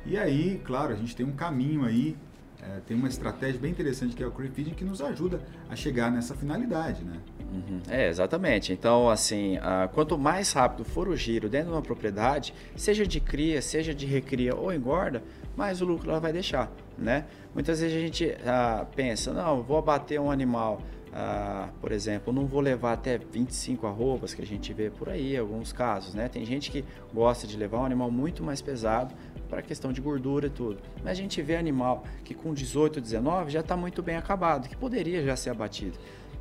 E 0.05 0.17
aí, 0.17 0.61
claro, 0.63 0.93
a 0.93 0.95
gente 0.95 1.13
tem 1.13 1.25
um 1.25 1.33
caminho 1.33 1.83
aí, 1.83 2.15
é, 2.61 2.79
tem 2.87 2.95
uma 2.95 3.09
estratégia 3.09 3.59
bem 3.59 3.71
interessante 3.71 4.15
que 4.15 4.23
é 4.23 4.27
o 4.27 4.31
Creep 4.31 4.53
Feeding 4.53 4.73
que 4.73 4.85
nos 4.85 5.01
ajuda 5.01 5.41
a 5.69 5.75
chegar 5.75 6.09
nessa 6.09 6.33
finalidade, 6.35 7.03
né? 7.03 7.17
Uhum. 7.51 7.81
É, 7.89 8.07
exatamente. 8.07 8.71
Então, 8.71 9.09
assim, 9.09 9.57
uh, 9.57 9.89
quanto 9.93 10.17
mais 10.17 10.53
rápido 10.53 10.85
for 10.85 11.09
o 11.09 11.17
giro 11.17 11.49
dentro 11.49 11.67
de 11.67 11.73
uma 11.73 11.81
propriedade, 11.81 12.53
seja 12.77 13.05
de 13.05 13.19
cria, 13.19 13.61
seja 13.61 13.93
de 13.93 14.05
recria 14.05 14.55
ou 14.55 14.73
engorda, 14.73 15.21
mais 15.55 15.81
o 15.81 15.85
lucro 15.85 16.09
ela 16.09 16.19
vai 16.19 16.31
deixar, 16.31 16.71
né? 16.97 17.25
Muitas 17.53 17.81
vezes 17.81 17.97
a 17.97 17.99
gente 17.99 18.25
uh, 18.25 18.85
pensa, 18.95 19.33
não, 19.33 19.61
vou 19.61 19.77
abater 19.77 20.19
um 20.19 20.31
animal 20.31 20.81
ah, 21.15 21.69
por 21.79 21.91
exemplo, 21.91 22.33
não 22.33 22.47
vou 22.47 22.59
levar 22.59 22.93
até 22.93 23.19
25 23.19 23.85
arrobas 23.85 24.33
que 24.33 24.41
a 24.41 24.45
gente 24.45 24.73
vê 24.73 24.89
por 24.89 25.09
aí, 25.09 25.37
alguns 25.37 25.71
casos, 25.71 26.15
né? 26.15 26.27
Tem 26.27 26.43
gente 26.43 26.71
que 26.71 26.83
gosta 27.13 27.45
de 27.45 27.55
levar 27.55 27.79
um 27.79 27.85
animal 27.85 28.09
muito 28.09 28.43
mais 28.43 28.61
pesado 28.61 29.13
para 29.47 29.61
questão 29.61 29.93
de 29.93 30.01
gordura 30.01 30.47
e 30.47 30.49
tudo. 30.49 30.79
Mas 31.03 31.11
a 31.11 31.13
gente 31.13 31.39
vê 31.41 31.55
animal 31.55 32.03
que 32.23 32.33
com 32.33 32.51
18, 32.51 32.99
19 32.99 33.51
já 33.51 33.59
está 33.59 33.77
muito 33.77 34.01
bem 34.01 34.15
acabado, 34.15 34.67
que 34.67 34.75
poderia 34.75 35.23
já 35.23 35.35
ser 35.35 35.51
abatido. 35.51 35.99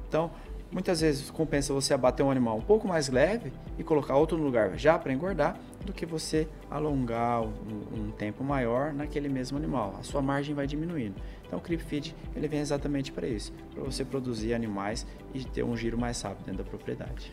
Então, 0.08 0.30
muitas 0.70 1.02
vezes 1.02 1.30
compensa 1.30 1.74
você 1.74 1.92
abater 1.92 2.24
um 2.24 2.30
animal 2.30 2.56
um 2.56 2.62
pouco 2.62 2.88
mais 2.88 3.10
leve 3.10 3.52
e 3.78 3.84
colocar 3.84 4.16
outro 4.16 4.38
no 4.38 4.44
lugar 4.44 4.78
já 4.78 4.98
para 4.98 5.12
engordar 5.12 5.54
do 5.84 5.92
que 5.92 6.06
você 6.06 6.48
alongar 6.70 7.42
um, 7.42 7.50
um, 7.94 8.10
tempo 8.10 8.42
maior 8.42 8.94
naquele 8.94 9.28
mesmo 9.28 9.58
animal. 9.58 9.96
A 10.00 10.02
sua 10.02 10.22
margem 10.22 10.54
vai 10.54 10.66
diminuindo. 10.66 11.16
Então 11.52 11.58
o 11.58 11.62
Creep 11.62 11.82
Feed 11.82 12.16
ele 12.34 12.48
vem 12.48 12.60
exatamente 12.60 13.12
para 13.12 13.28
isso, 13.28 13.52
para 13.74 13.84
você 13.84 14.06
produzir 14.06 14.54
animais 14.54 15.06
e 15.34 15.44
ter 15.44 15.62
um 15.62 15.76
giro 15.76 15.98
mais 15.98 16.22
rápido 16.22 16.46
dentro 16.46 16.64
da 16.64 16.70
propriedade. 16.70 17.30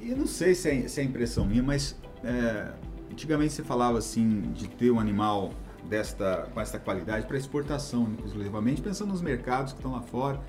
E 0.00 0.06
não 0.12 0.26
sei 0.26 0.56
se 0.56 0.68
é, 0.68 0.88
se 0.88 1.00
é 1.00 1.04
impressão 1.04 1.46
minha, 1.46 1.62
mas 1.62 1.96
é, 2.24 2.72
antigamente 3.12 3.52
você 3.52 3.62
falava 3.62 3.96
assim 3.96 4.40
de 4.52 4.66
ter 4.66 4.90
um 4.90 4.98
animal 4.98 5.52
desta 5.88 6.48
com 6.52 6.60
essa 6.60 6.80
qualidade 6.80 7.28
para 7.28 7.36
exportação, 7.36 8.12
exclusivamente 8.24 8.82
pensando 8.82 9.10
nos 9.10 9.22
mercados 9.22 9.72
que 9.72 9.78
estão 9.78 9.92
lá 9.92 10.02
fora, 10.02 10.40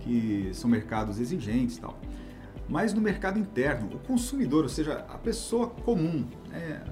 que 0.00 0.48
são 0.54 0.70
mercados 0.70 1.20
exigentes, 1.20 1.76
tal. 1.76 2.00
Mas 2.66 2.94
no 2.94 3.02
mercado 3.02 3.38
interno, 3.38 3.90
o 3.94 3.98
consumidor, 3.98 4.62
ou 4.62 4.70
seja, 4.70 5.04
a 5.10 5.18
pessoa 5.18 5.68
comum, 5.68 6.26
né, 6.48 6.82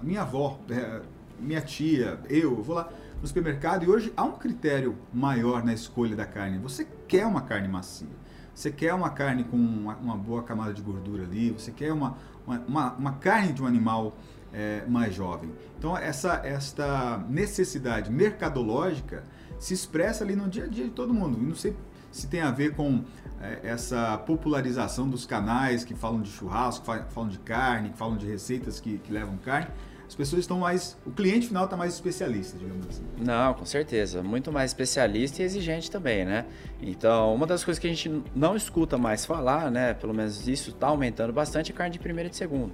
a 0.00 0.04
minha 0.04 0.22
avó, 0.22 0.60
é, 0.70 1.02
minha 1.40 1.60
tia, 1.60 2.20
eu, 2.30 2.56
eu 2.56 2.62
vou 2.62 2.76
lá 2.76 2.88
no 3.20 3.26
supermercado 3.26 3.84
e 3.84 3.88
hoje 3.88 4.12
há 4.16 4.24
um 4.24 4.32
critério 4.32 4.96
maior 5.12 5.64
na 5.64 5.72
escolha 5.72 6.14
da 6.14 6.26
carne. 6.26 6.58
Você 6.58 6.86
quer 7.08 7.26
uma 7.26 7.42
carne 7.42 7.68
macia, 7.68 8.08
você 8.54 8.70
quer 8.70 8.94
uma 8.94 9.10
carne 9.10 9.44
com 9.44 9.56
uma, 9.56 9.96
uma 9.96 10.16
boa 10.16 10.42
camada 10.42 10.72
de 10.72 10.82
gordura 10.82 11.24
ali, 11.24 11.50
você 11.50 11.70
quer 11.70 11.92
uma, 11.92 12.16
uma, 12.46 12.92
uma 12.92 13.12
carne 13.12 13.52
de 13.52 13.62
um 13.62 13.66
animal 13.66 14.16
é, 14.52 14.84
mais 14.86 15.14
jovem. 15.14 15.52
Então 15.78 15.96
essa 15.96 16.40
esta 16.44 17.18
necessidade 17.28 18.10
mercadológica 18.10 19.24
se 19.58 19.74
expressa 19.74 20.24
ali 20.24 20.36
no 20.36 20.48
dia 20.48 20.64
a 20.64 20.68
dia 20.68 20.84
de 20.84 20.90
todo 20.90 21.12
mundo. 21.12 21.38
Não 21.38 21.54
sei 21.54 21.76
se 22.10 22.26
tem 22.28 22.40
a 22.40 22.50
ver 22.50 22.74
com 22.74 23.04
é, 23.40 23.60
essa 23.64 24.16
popularização 24.18 25.08
dos 25.08 25.26
canais 25.26 25.84
que 25.84 25.94
falam 25.94 26.22
de 26.22 26.30
churrasco, 26.30 26.84
falam 26.84 27.28
de 27.28 27.38
carne, 27.38 27.92
falam 27.94 28.16
de 28.16 28.26
receitas 28.26 28.80
que, 28.80 28.98
que 28.98 29.12
levam 29.12 29.36
carne 29.38 29.68
as 30.08 30.14
pessoas 30.14 30.40
estão 30.40 30.58
mais. 30.58 30.96
O 31.04 31.10
cliente 31.10 31.48
final 31.48 31.64
está 31.64 31.76
mais 31.76 31.94
especialista, 31.94 32.56
digamos 32.56 32.86
assim. 32.88 33.02
Não, 33.18 33.54
com 33.54 33.64
certeza. 33.64 34.22
Muito 34.22 34.52
mais 34.52 34.70
especialista 34.70 35.42
e 35.42 35.44
exigente 35.44 35.90
também, 35.90 36.24
né? 36.24 36.46
Então, 36.80 37.34
uma 37.34 37.46
das 37.46 37.64
coisas 37.64 37.78
que 37.80 37.86
a 37.86 37.90
gente 37.90 38.22
não 38.34 38.54
escuta 38.54 38.96
mais 38.96 39.26
falar, 39.26 39.70
né? 39.70 39.94
Pelo 39.94 40.14
menos 40.14 40.46
isso 40.46 40.70
está 40.70 40.88
aumentando 40.88 41.32
bastante, 41.32 41.72
é 41.72 41.74
carne 41.74 41.92
de 41.92 41.98
primeira 41.98 42.28
e 42.28 42.30
de 42.30 42.36
segunda. 42.36 42.72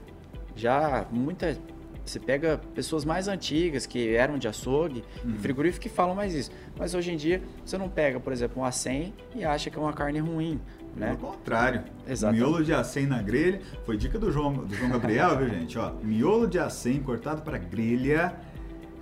Já 0.54 1.06
muita. 1.10 1.56
Você 2.04 2.18
pega 2.18 2.60
pessoas 2.74 3.04
mais 3.04 3.28
antigas 3.28 3.86
que 3.86 4.14
eram 4.14 4.38
de 4.38 4.48
açougue, 4.48 5.04
uhum. 5.24 5.36
frigorífico 5.38 5.82
que 5.82 5.88
falam 5.88 6.14
mais 6.14 6.34
isso. 6.34 6.50
Mas 6.76 6.94
hoje 6.94 7.12
em 7.12 7.16
dia, 7.16 7.42
você 7.64 7.78
não 7.78 7.88
pega, 7.88 8.18
por 8.18 8.32
exemplo, 8.32 8.60
um 8.60 8.64
acém 8.64 9.14
e 9.34 9.44
acha 9.44 9.70
que 9.70 9.78
é 9.78 9.80
uma 9.80 9.92
carne 9.92 10.18
ruim. 10.18 10.60
Né? 10.96 11.16
Pelo 11.16 11.32
contrário. 11.32 11.84
Exatamente. 12.06 12.44
Miolo 12.44 12.64
de 12.64 12.74
acém 12.74 13.06
na 13.06 13.22
grelha. 13.22 13.60
Foi 13.86 13.96
dica 13.96 14.18
do 14.18 14.30
João, 14.30 14.52
do 14.52 14.74
João 14.74 14.90
Gabriel, 14.90 15.38
viu, 15.38 15.48
gente? 15.50 15.78
Ó, 15.78 15.92
miolo 16.02 16.46
de 16.46 16.58
acém 16.58 17.00
cortado 17.00 17.42
para 17.42 17.56
grelha 17.56 18.34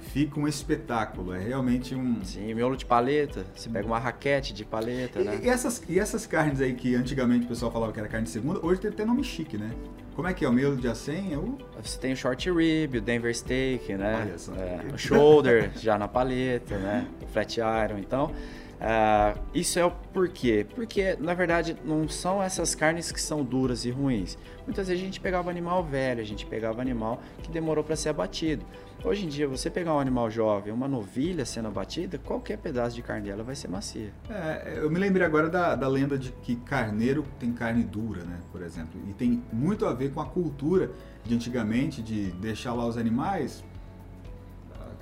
fica 0.00 0.38
um 0.40 0.48
espetáculo. 0.48 1.34
É 1.34 1.38
realmente 1.38 1.94
um. 1.94 2.24
Sim, 2.24 2.54
miolo 2.54 2.76
de 2.76 2.84
paleta. 2.84 3.44
Você 3.54 3.68
pega 3.68 3.86
uma 3.86 3.98
raquete 3.98 4.52
de 4.52 4.64
paleta, 4.64 5.20
e, 5.20 5.24
né? 5.24 5.40
E 5.42 5.48
essas, 5.48 5.82
e 5.88 5.98
essas 5.98 6.26
carnes 6.26 6.60
aí 6.60 6.74
que 6.74 6.94
antigamente 6.94 7.46
o 7.46 7.48
pessoal 7.48 7.70
falava 7.70 7.92
que 7.92 8.00
era 8.00 8.08
carne 8.08 8.24
de 8.24 8.32
segunda, 8.32 8.64
hoje 8.64 8.80
tem 8.80 8.90
até 8.90 9.04
nome 9.04 9.22
chique, 9.22 9.56
né? 9.56 9.70
Como 10.14 10.26
é 10.26 10.34
que 10.34 10.44
é? 10.44 10.48
O 10.48 10.52
miolo 10.52 10.76
de 10.76 10.88
acém 10.88 11.32
é 11.32 11.38
o. 11.38 11.56
Você 11.82 11.98
tem 11.98 12.12
o 12.12 12.16
short 12.16 12.50
rib, 12.50 12.96
o 12.96 13.00
Denver 13.00 13.34
steak, 13.34 13.94
né? 13.94 14.26
Olha 14.26 14.38
só. 14.38 14.54
É, 14.54 14.80
o 14.92 14.98
shoulder 14.98 15.72
já 15.76 15.98
na 15.98 16.08
paleta, 16.08 16.76
né? 16.78 17.06
O 17.22 17.26
flat 17.26 17.58
iron. 17.58 17.98
Então. 17.98 18.32
Uh, 18.80 19.38
isso 19.52 19.78
é 19.78 19.84
o 19.84 19.90
porquê? 19.90 20.66
Porque, 20.74 21.14
na 21.20 21.34
verdade, 21.34 21.76
não 21.84 22.08
são 22.08 22.42
essas 22.42 22.74
carnes 22.74 23.12
que 23.12 23.20
são 23.20 23.44
duras 23.44 23.84
e 23.84 23.90
ruins. 23.90 24.38
Muitas 24.64 24.88
vezes 24.88 25.02
a 25.02 25.04
gente 25.04 25.20
pegava 25.20 25.50
animal 25.50 25.84
velho, 25.84 26.18
a 26.22 26.24
gente 26.24 26.46
pegava 26.46 26.80
animal 26.80 27.22
que 27.42 27.50
demorou 27.50 27.84
para 27.84 27.94
ser 27.94 28.08
abatido. 28.08 28.64
Hoje 29.02 29.24
em 29.24 29.28
dia, 29.28 29.48
você 29.48 29.70
pegar 29.70 29.94
um 29.94 29.98
animal 29.98 30.30
jovem, 30.30 30.72
uma 30.72 30.86
novilha 30.86 31.46
sendo 31.46 31.68
abatida, 31.68 32.18
qualquer 32.18 32.58
pedaço 32.58 32.94
de 32.94 33.02
carne 33.02 33.28
dela 33.28 33.42
vai 33.42 33.56
ser 33.56 33.68
macia. 33.68 34.12
É, 34.28 34.78
eu 34.82 34.90
me 34.90 34.98
lembrei 34.98 35.26
agora 35.26 35.48
da, 35.48 35.74
da 35.74 35.88
lenda 35.88 36.18
de 36.18 36.30
que 36.32 36.56
carneiro 36.56 37.24
tem 37.38 37.50
carne 37.50 37.82
dura, 37.82 38.22
né? 38.24 38.38
Por 38.52 38.62
exemplo. 38.62 39.00
E 39.08 39.14
tem 39.14 39.42
muito 39.50 39.86
a 39.86 39.94
ver 39.94 40.12
com 40.12 40.20
a 40.20 40.26
cultura 40.26 40.90
de 41.24 41.34
antigamente, 41.34 42.02
de 42.02 42.30
deixar 42.32 42.74
lá 42.74 42.86
os 42.86 42.98
animais 42.98 43.64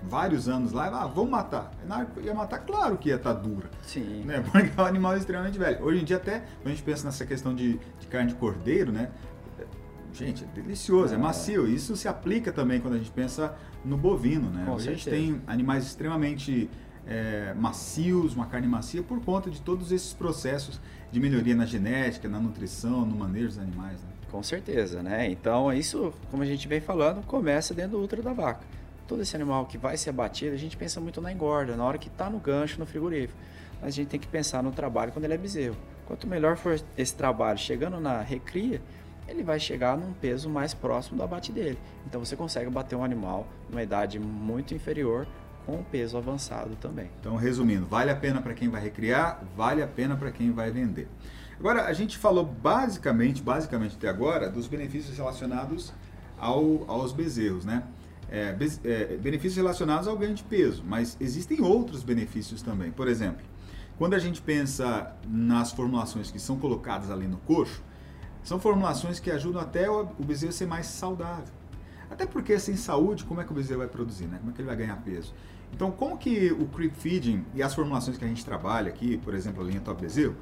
vários 0.02 0.48
anos 0.48 0.72
lá, 0.72 0.86
ah, 0.86 1.06
vamos 1.06 1.30
matar. 1.30 1.72
Ia 2.22 2.34
matar, 2.34 2.60
claro 2.60 2.96
que 2.96 3.08
ia 3.08 3.16
estar 3.16 3.34
tá 3.34 3.40
dura. 3.40 3.68
Sim. 3.82 4.22
Né? 4.24 4.40
Porque 4.50 4.70
é 4.76 4.80
um 4.80 4.86
animal 4.86 5.16
extremamente 5.16 5.58
velho. 5.58 5.84
Hoje 5.84 6.02
em 6.02 6.04
dia, 6.04 6.16
até, 6.16 6.40
quando 6.40 6.66
a 6.66 6.70
gente 6.70 6.82
pensa 6.82 7.04
nessa 7.04 7.26
questão 7.26 7.54
de, 7.54 7.80
de 7.98 8.06
carne 8.06 8.28
de 8.28 8.34
cordeiro, 8.36 8.92
né? 8.92 9.10
Gente, 10.12 10.44
é 10.44 10.46
delicioso, 10.60 11.12
é, 11.12 11.16
é 11.16 11.18
macio. 11.18 11.68
Isso 11.68 11.96
se 11.96 12.08
aplica 12.08 12.52
também 12.52 12.80
quando 12.80 12.94
a 12.94 12.98
gente 12.98 13.10
pensa 13.10 13.54
no 13.84 13.96
bovino, 13.96 14.50
né? 14.50 14.66
A 14.74 14.78
gente 14.78 15.08
tem 15.08 15.40
animais 15.46 15.84
extremamente 15.86 16.68
é, 17.06 17.54
macios, 17.54 18.34
uma 18.34 18.46
carne 18.46 18.66
macia, 18.66 19.02
por 19.02 19.20
conta 19.20 19.50
de 19.50 19.60
todos 19.60 19.92
esses 19.92 20.12
processos 20.12 20.80
de 21.10 21.20
melhoria 21.20 21.54
na 21.54 21.64
genética, 21.66 22.28
na 22.28 22.38
nutrição, 22.38 23.04
no 23.04 23.16
manejo 23.16 23.48
dos 23.48 23.58
animais. 23.58 24.02
Né? 24.02 24.08
Com 24.30 24.42
certeza, 24.42 25.02
né? 25.02 25.30
Então, 25.30 25.72
isso, 25.72 26.12
como 26.30 26.42
a 26.42 26.46
gente 26.46 26.68
vem 26.68 26.80
falando, 26.80 27.24
começa 27.24 27.72
dentro 27.72 27.98
do 27.98 28.02
útero 28.02 28.22
da 28.22 28.32
vaca 28.32 28.78
todo 29.08 29.22
esse 29.22 29.34
animal 29.34 29.64
que 29.64 29.78
vai 29.78 29.96
ser 29.96 30.10
abatido, 30.10 30.54
a 30.54 30.58
gente 30.58 30.76
pensa 30.76 31.00
muito 31.00 31.20
na 31.20 31.32
engorda, 31.32 31.74
na 31.74 31.82
hora 31.82 31.96
que 31.96 32.08
está 32.08 32.28
no 32.28 32.38
gancho, 32.38 32.78
no 32.78 32.86
frigorífico. 32.86 33.36
Mas 33.80 33.88
a 33.88 33.90
gente 33.90 34.08
tem 34.08 34.20
que 34.20 34.28
pensar 34.28 34.62
no 34.62 34.70
trabalho 34.70 35.10
quando 35.10 35.24
ele 35.24 35.34
é 35.34 35.38
bezerro. 35.38 35.76
Quanto 36.06 36.26
melhor 36.26 36.56
for 36.56 36.78
esse 36.96 37.14
trabalho 37.14 37.58
chegando 37.58 37.98
na 37.98 38.20
recria, 38.20 38.82
ele 39.28 39.42
vai 39.42 39.60
chegar 39.60 39.96
num 39.96 40.12
peso 40.12 40.48
mais 40.48 40.74
próximo 40.74 41.18
do 41.18 41.22
abate 41.22 41.52
dele. 41.52 41.78
Então 42.06 42.24
você 42.24 42.34
consegue 42.34 42.70
bater 42.70 42.96
um 42.96 43.04
animal 43.04 43.46
numa 43.68 43.82
idade 43.82 44.18
muito 44.18 44.74
inferior 44.74 45.26
com 45.66 45.76
um 45.76 45.82
peso 45.82 46.16
avançado 46.16 46.74
também. 46.76 47.10
Então, 47.20 47.36
resumindo, 47.36 47.84
vale 47.84 48.10
a 48.10 48.16
pena 48.16 48.40
para 48.40 48.54
quem 48.54 48.70
vai 48.70 48.80
recriar, 48.80 49.44
vale 49.54 49.82
a 49.82 49.86
pena 49.86 50.16
para 50.16 50.32
quem 50.32 50.50
vai 50.50 50.70
vender. 50.70 51.06
Agora, 51.60 51.84
a 51.84 51.92
gente 51.92 52.16
falou 52.16 52.44
basicamente, 52.44 53.42
basicamente 53.42 53.96
até 53.96 54.08
agora, 54.08 54.48
dos 54.48 54.66
benefícios 54.66 55.16
relacionados 55.16 55.92
ao, 56.38 56.84
aos 56.88 57.12
bezerros, 57.12 57.64
né? 57.66 57.82
É, 58.30 58.52
bez, 58.52 58.80
é, 58.84 59.16
benefícios 59.16 59.56
relacionados 59.56 60.06
ao 60.06 60.16
ganho 60.16 60.34
de 60.34 60.42
peso, 60.42 60.84
mas 60.86 61.16
existem 61.18 61.60
outros 61.60 62.02
benefícios 62.02 62.62
também. 62.62 62.90
Por 62.90 63.08
exemplo, 63.08 63.44
quando 63.98 64.14
a 64.14 64.18
gente 64.18 64.40
pensa 64.40 65.14
nas 65.26 65.72
formulações 65.72 66.30
que 66.30 66.38
são 66.38 66.58
colocadas 66.58 67.10
ali 67.10 67.26
no 67.26 67.38
coxo, 67.38 67.82
são 68.42 68.58
formulações 68.58 69.20
que 69.20 69.30
ajudam 69.30 69.60
até 69.60 69.90
o, 69.90 70.06
bezerro 70.18 70.50
a 70.50 70.52
ser 70.52 70.66
mais 70.66 70.86
saudável. 70.86 71.54
Até 72.10 72.24
porque 72.26 72.58
sem 72.58 72.76
saúde, 72.76 73.24
como 73.24 73.40
é 73.40 73.44
que 73.44 73.52
o 73.52 73.54
bezerro 73.54 73.80
vai 73.80 73.88
produzir, 73.88 74.26
né? 74.26 74.38
Como 74.38 74.50
é 74.50 74.54
que 74.54 74.60
ele 74.60 74.68
vai 74.68 74.76
ganhar 74.76 74.96
peso? 74.96 75.34
Então, 75.72 75.90
como 75.90 76.16
que 76.16 76.50
o 76.52 76.66
creep 76.66 76.94
feeding 76.94 77.44
e 77.54 77.62
as 77.62 77.74
formulações 77.74 78.16
que 78.16 78.24
a 78.24 78.28
gente 78.28 78.44
trabalha 78.44 78.88
aqui, 78.88 79.18
por 79.18 79.34
exemplo, 79.34 79.62
a 79.62 79.66
linha 79.66 79.80
Top 79.80 80.00
Bezerro, 80.00 80.34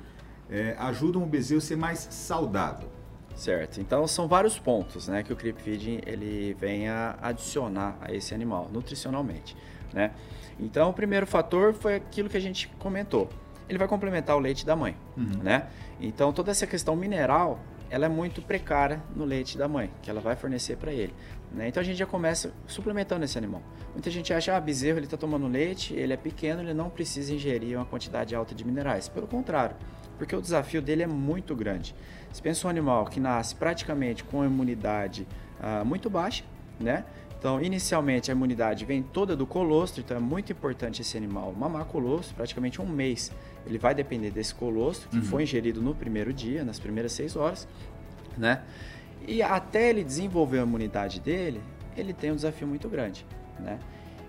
é, 0.49 0.77
ajudam 0.79 1.23
o 1.23 1.27
bezerro 1.27 1.59
a 1.59 1.63
ser 1.63 1.77
mais 1.77 2.07
saudável? 2.11 2.89
Certo. 3.37 3.81
Então 3.81 4.07
são 4.09 4.27
vários 4.27 4.59
pontos, 4.59 5.09
né, 5.09 5.23
que 5.23 5.33
o 5.33 5.37
creep 5.37 5.59
feeding 5.59 6.01
ele 6.07 6.57
vem 6.59 6.89
a 6.89 7.19
adicionar 7.21 7.97
a 8.01 8.13
esse 8.13 8.35
animal 8.35 8.71
nutricionalmente, 8.73 9.55
né? 9.93 10.13
Então 10.59 10.89
o 10.89 10.93
primeiro 10.93 11.27
fator 11.27 11.75
foi 11.75 11.97
aquilo 11.97 12.31
que 12.31 12.37
a 12.37 12.41
gente 12.41 12.67
comentou. 12.79 13.29
Ele 13.69 13.79
vai 13.79 13.87
complementar 13.87 14.37
o 14.37 14.39
leite 14.39 14.65
da 14.65 14.75
mãe, 14.75 14.97
uhum. 15.17 15.43
né? 15.43 15.67
Então 16.01 16.33
toda 16.33 16.51
essa 16.51 16.67
questão 16.67 16.97
mineral 16.97 17.61
ela 17.91 18.07
é 18.07 18.09
muito 18.09 18.43
precária 18.43 19.03
no 19.15 19.25
leite 19.25 19.57
da 19.57 19.69
mãe, 19.69 19.91
que 20.03 20.11
ela 20.11 20.21
vai 20.21 20.37
fornecer 20.37 20.77
para 20.77 20.93
ele. 20.93 21.15
Né? 21.53 21.69
Então 21.69 21.81
a 21.81 21.85
gente 21.85 21.97
já 21.97 22.07
começa 22.07 22.53
suplementando 22.67 23.25
esse 23.25 23.39
animal. 23.39 23.63
Muita 23.93 24.11
gente 24.11 24.33
acha, 24.33 24.57
ah, 24.57 24.61
bezerro 24.61 24.99
ele 24.99 25.07
está 25.07 25.17
tomando 25.17 25.47
leite, 25.47 25.95
ele 25.95 26.13
é 26.13 26.17
pequeno, 26.17 26.61
ele 26.63 26.75
não 26.75 26.91
precisa 26.91 27.33
ingerir 27.33 27.77
uma 27.77 27.87
quantidade 27.87 28.35
alta 28.35 28.55
de 28.55 28.65
minerais. 28.65 29.09
Pelo 29.09 29.27
contrário, 29.27 29.77
porque 30.19 30.35
o 30.35 30.41
desafio 30.41 30.83
dele 30.83 31.03
é 31.03 31.07
muito 31.07 31.55
grande. 31.55 31.95
Você 32.33 32.43
pensa 32.43 32.67
um 32.67 32.71
animal 32.71 33.07
que 33.07 33.21
nasce 33.21 33.55
praticamente 33.55 34.25
com 34.25 34.45
imunidade 34.45 35.27
ah, 35.61 35.85
muito 35.85 36.11
baixa, 36.11 36.45
né? 36.79 37.05
Então, 37.39 37.61
inicialmente 37.63 38.31
a 38.31 38.35
imunidade 38.35 38.85
vem 38.85 39.03
toda 39.03 39.37
do 39.37 39.47
colostro, 39.47 40.01
então 40.01 40.17
é 40.17 40.21
muito 40.21 40.51
importante 40.51 41.03
esse 41.03 41.17
animal 41.17 41.53
mamar 41.53 41.85
colostro, 41.85 42.35
praticamente 42.35 42.81
um 42.81 42.87
mês. 42.87 43.31
Ele 43.67 43.79
vai 43.79 43.95
depender 43.95 44.31
desse 44.31 44.55
colostro 44.55 45.09
que 45.09 45.17
uhum. 45.17 45.23
foi 45.23 45.43
ingerido 45.43 45.83
no 45.83 45.95
primeiro 45.95 46.33
dia, 46.33 46.65
nas 46.65 46.79
primeiras 46.79 47.13
seis 47.13 47.35
horas, 47.37 47.67
né? 48.37 48.63
E 49.27 49.43
até 49.43 49.91
ele 49.91 50.05
desenvolver 50.05 50.61
a 50.61 50.63
imunidade 50.63 51.21
dele, 51.21 51.61
ele 51.97 52.13
tem 52.13 52.31
um 52.31 52.37
desafio 52.37 52.67
muito 52.67 52.89
grande, 52.89 53.27
né? 53.59 53.79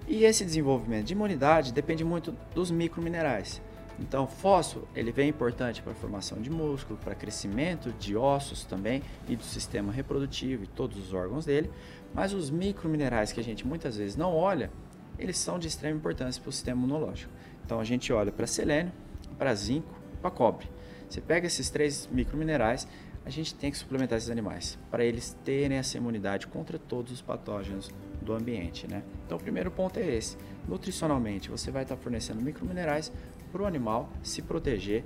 E 0.08 0.24
esse 0.24 0.46
desenvolvimento 0.46 1.06
de 1.06 1.14
imunidade 1.14 1.74
depende 1.74 2.04
muito 2.04 2.34
dos 2.56 2.72
microminerais. 2.72 3.62
Então, 4.00 4.28
fósforo, 4.28 4.88
ele 4.96 5.12
vem 5.12 5.28
importante 5.28 5.82
para 5.82 5.92
a 5.92 5.96
formação 5.96 6.40
de 6.40 6.50
músculo, 6.50 7.00
para 7.04 7.16
crescimento 7.16 7.92
de 7.94 8.16
ossos 8.16 8.64
também 8.64 9.02
e 9.28 9.36
do 9.36 9.44
sistema 9.44 9.92
reprodutivo 9.92 10.64
e 10.64 10.68
todos 10.68 10.98
os 10.98 11.14
órgãos 11.14 11.46
dele. 11.46 11.70
Mas 12.14 12.32
os 12.32 12.50
microminerais 12.50 13.32
que 13.32 13.40
a 13.40 13.44
gente 13.44 13.66
muitas 13.66 13.98
vezes 13.98 14.16
não 14.16 14.36
olha, 14.36 14.72
eles 15.18 15.38
são 15.38 15.58
de 15.58 15.68
extrema 15.68 15.98
importância 15.98 16.42
para 16.42 16.50
o 16.50 16.54
sistema 16.54 16.80
imunológico. 16.80 17.32
Então, 17.66 17.80
a 17.80 17.84
gente 17.84 18.14
olha 18.14 18.32
para 18.32 18.46
selênio, 18.46 18.94
para 19.38 19.54
zinco, 19.54 19.94
para 20.22 20.32
cobre. 20.32 20.70
Você 21.10 21.22
pega 21.22 21.48
esses 21.48 21.70
três 21.70 22.08
microminerais, 22.12 22.88
a 23.26 23.30
gente 23.30 23.54
tem 23.56 23.70
que 23.70 23.78
suplementar 23.78 24.18
esses 24.18 24.30
animais 24.30 24.78
para 24.90 25.04
eles 25.04 25.38
terem 25.44 25.78
essa 25.78 25.98
imunidade 25.98 26.48
contra 26.48 26.80
todos 26.80 27.12
os 27.12 27.22
patógenos 27.22 27.90
do 28.22 28.34
ambiente, 28.34 28.88
né? 28.90 29.04
Então, 29.26 29.38
o 29.38 29.42
primeiro 29.42 29.70
ponto 29.70 30.00
é 30.00 30.16
esse. 30.16 30.38
Nutricionalmente, 30.68 31.50
você 31.50 31.70
vai 31.72 31.84
estar 31.84 31.98
fornecendo 31.98 32.42
microminerais 32.42 33.12
para 33.52 33.62
o 33.62 33.66
animal 33.66 34.10
se 34.24 34.42
proteger 34.42 35.04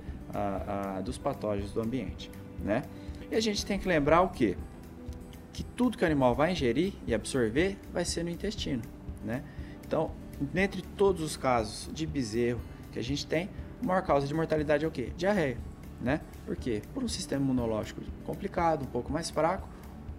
dos 1.03 1.17
patógenos 1.17 1.71
do 1.71 1.81
ambiente, 1.81 2.31
né? 2.63 2.83
E 3.29 3.35
a 3.35 3.39
gente 3.39 3.65
tem 3.65 3.77
que 3.77 3.87
lembrar 3.87 4.21
o 4.21 4.29
que? 4.29 4.57
Que 5.51 5.63
tudo 5.63 5.97
que 5.97 6.03
o 6.03 6.07
animal 6.07 6.33
vai 6.33 6.51
ingerir 6.51 6.93
e 7.05 7.13
absorver 7.13 7.77
vai 7.91 8.05
ser 8.05 8.23
no 8.23 8.29
intestino, 8.29 8.81
né? 9.23 9.43
Então, 9.85 10.11
dentre 10.39 10.81
todos 10.81 11.21
os 11.21 11.35
casos 11.35 11.93
de 11.93 12.05
bezerro 12.05 12.61
que 12.91 12.99
a 12.99 13.03
gente 13.03 13.25
tem, 13.25 13.49
a 13.81 13.85
maior 13.85 14.01
causa 14.03 14.27
de 14.27 14.33
mortalidade 14.33 14.85
é 14.85 14.87
o 14.87 14.91
que? 14.91 15.11
Diarreia, 15.17 15.57
né? 15.99 16.21
Por 16.45 16.55
quê? 16.55 16.81
Por 16.93 17.03
um 17.03 17.07
sistema 17.07 17.43
imunológico 17.43 18.01
complicado, 18.25 18.83
um 18.83 18.87
pouco 18.87 19.11
mais 19.11 19.29
fraco, 19.29 19.67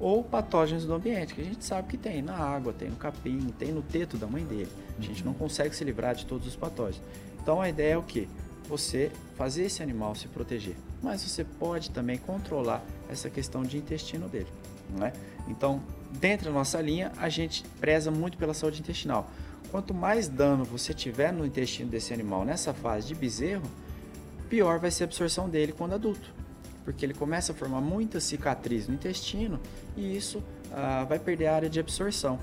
ou 0.01 0.25
patógenos 0.25 0.85
do 0.85 0.93
ambiente, 0.95 1.35
que 1.35 1.41
a 1.41 1.45
gente 1.45 1.65
sabe 1.65 1.89
que 1.89 1.97
tem 1.97 2.23
na 2.23 2.37
água, 2.37 2.73
tem 2.73 2.89
no 2.89 2.97
capim, 2.97 3.39
tem 3.59 3.71
no 3.71 3.83
teto 3.83 4.17
da 4.17 4.27
mãe 4.27 4.45
dele. 4.45 4.69
A 4.99 5.03
gente 5.03 5.25
não 5.25 5.33
consegue 5.33 5.77
se 5.77 5.85
livrar 5.85 6.15
de 6.15 6.27
todos 6.27 6.47
os 6.47 6.57
patógenos. 6.57 7.01
Então 7.41 7.61
a 7.61 7.69
ideia 7.69 7.95
é 7.95 7.97
o 7.97 8.03
que? 8.03 8.29
Você 8.69 9.13
fazer 9.37 9.65
esse 9.65 9.83
animal 9.83 10.15
se 10.15 10.27
proteger, 10.29 10.77
mas 11.03 11.23
você 11.23 11.45
pode 11.45 11.91
também 11.91 12.19
controlar 12.19 12.83
essa 13.09 13.31
questão 13.31 13.63
de 13.63 13.77
intestino 13.77 14.29
dele, 14.29 14.49
não 14.91 15.07
é? 15.07 15.13
Então, 15.49 15.83
dentro 16.13 16.47
da 16.47 16.53
nossa 16.53 16.81
linha, 16.81 17.13
a 17.17 17.29
gente 17.29 17.65
preza 17.81 18.11
muito 18.11 18.39
pela 18.39 18.55
saúde 18.55 18.81
intestinal. 18.81 19.29
Quanto 19.73 19.95
mais 19.95 20.29
dano 20.29 20.65
você 20.65 20.93
tiver 20.93 21.33
no 21.33 21.47
intestino 21.47 21.89
desse 21.89 22.13
animal 22.13 22.45
nessa 22.45 22.75
fase 22.75 23.09
de 23.09 23.15
bezerro, 23.15 23.65
pior 24.51 24.79
vai 24.79 24.91
ser 24.91 25.05
a 25.05 25.07
absorção 25.07 25.49
dele 25.49 25.73
quando 25.73 25.95
adulto, 25.95 26.31
porque 26.85 27.07
ele 27.07 27.15
começa 27.15 27.53
a 27.53 27.55
formar 27.55 27.81
muita 27.81 28.21
cicatriz 28.21 28.87
no 28.87 28.95
intestino 28.95 29.59
e 29.97 30.15
isso 30.15 30.45
ah, 30.71 31.05
vai 31.09 31.19
perder 31.19 31.47
a 31.47 31.55
área 31.55 31.71
de 31.71 31.81
absorção. 31.81 32.39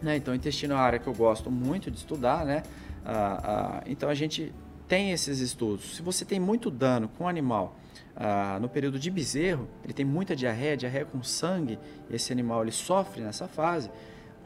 Né? 0.00 0.16
Então, 0.16 0.32
o 0.32 0.36
intestino 0.36 0.72
é 0.72 0.76
uma 0.76 0.82
área 0.82 0.98
que 0.98 1.06
eu 1.06 1.12
gosto 1.12 1.50
muito 1.50 1.90
de 1.90 1.98
estudar, 1.98 2.44
né? 2.46 2.62
Ah, 3.04 3.40
ah, 3.44 3.82
então 3.86 4.08
a 4.08 4.14
gente 4.14 4.50
tem 4.88 5.12
esses 5.12 5.40
estudos. 5.40 5.96
Se 5.96 6.02
você 6.02 6.24
tem 6.24 6.40
muito 6.40 6.70
dano 6.70 7.06
com 7.18 7.24
o 7.24 7.28
animal 7.28 7.76
ah, 8.16 8.58
no 8.62 8.68
período 8.68 8.98
de 8.98 9.10
bezerro, 9.10 9.68
ele 9.84 9.92
tem 9.92 10.06
muita 10.06 10.34
diarreia, 10.34 10.74
diarreia 10.74 11.04
com 11.04 11.22
sangue, 11.22 11.78
esse 12.10 12.32
animal 12.32 12.62
ele 12.62 12.72
sofre 12.72 13.20
nessa 13.20 13.46
fase. 13.46 13.90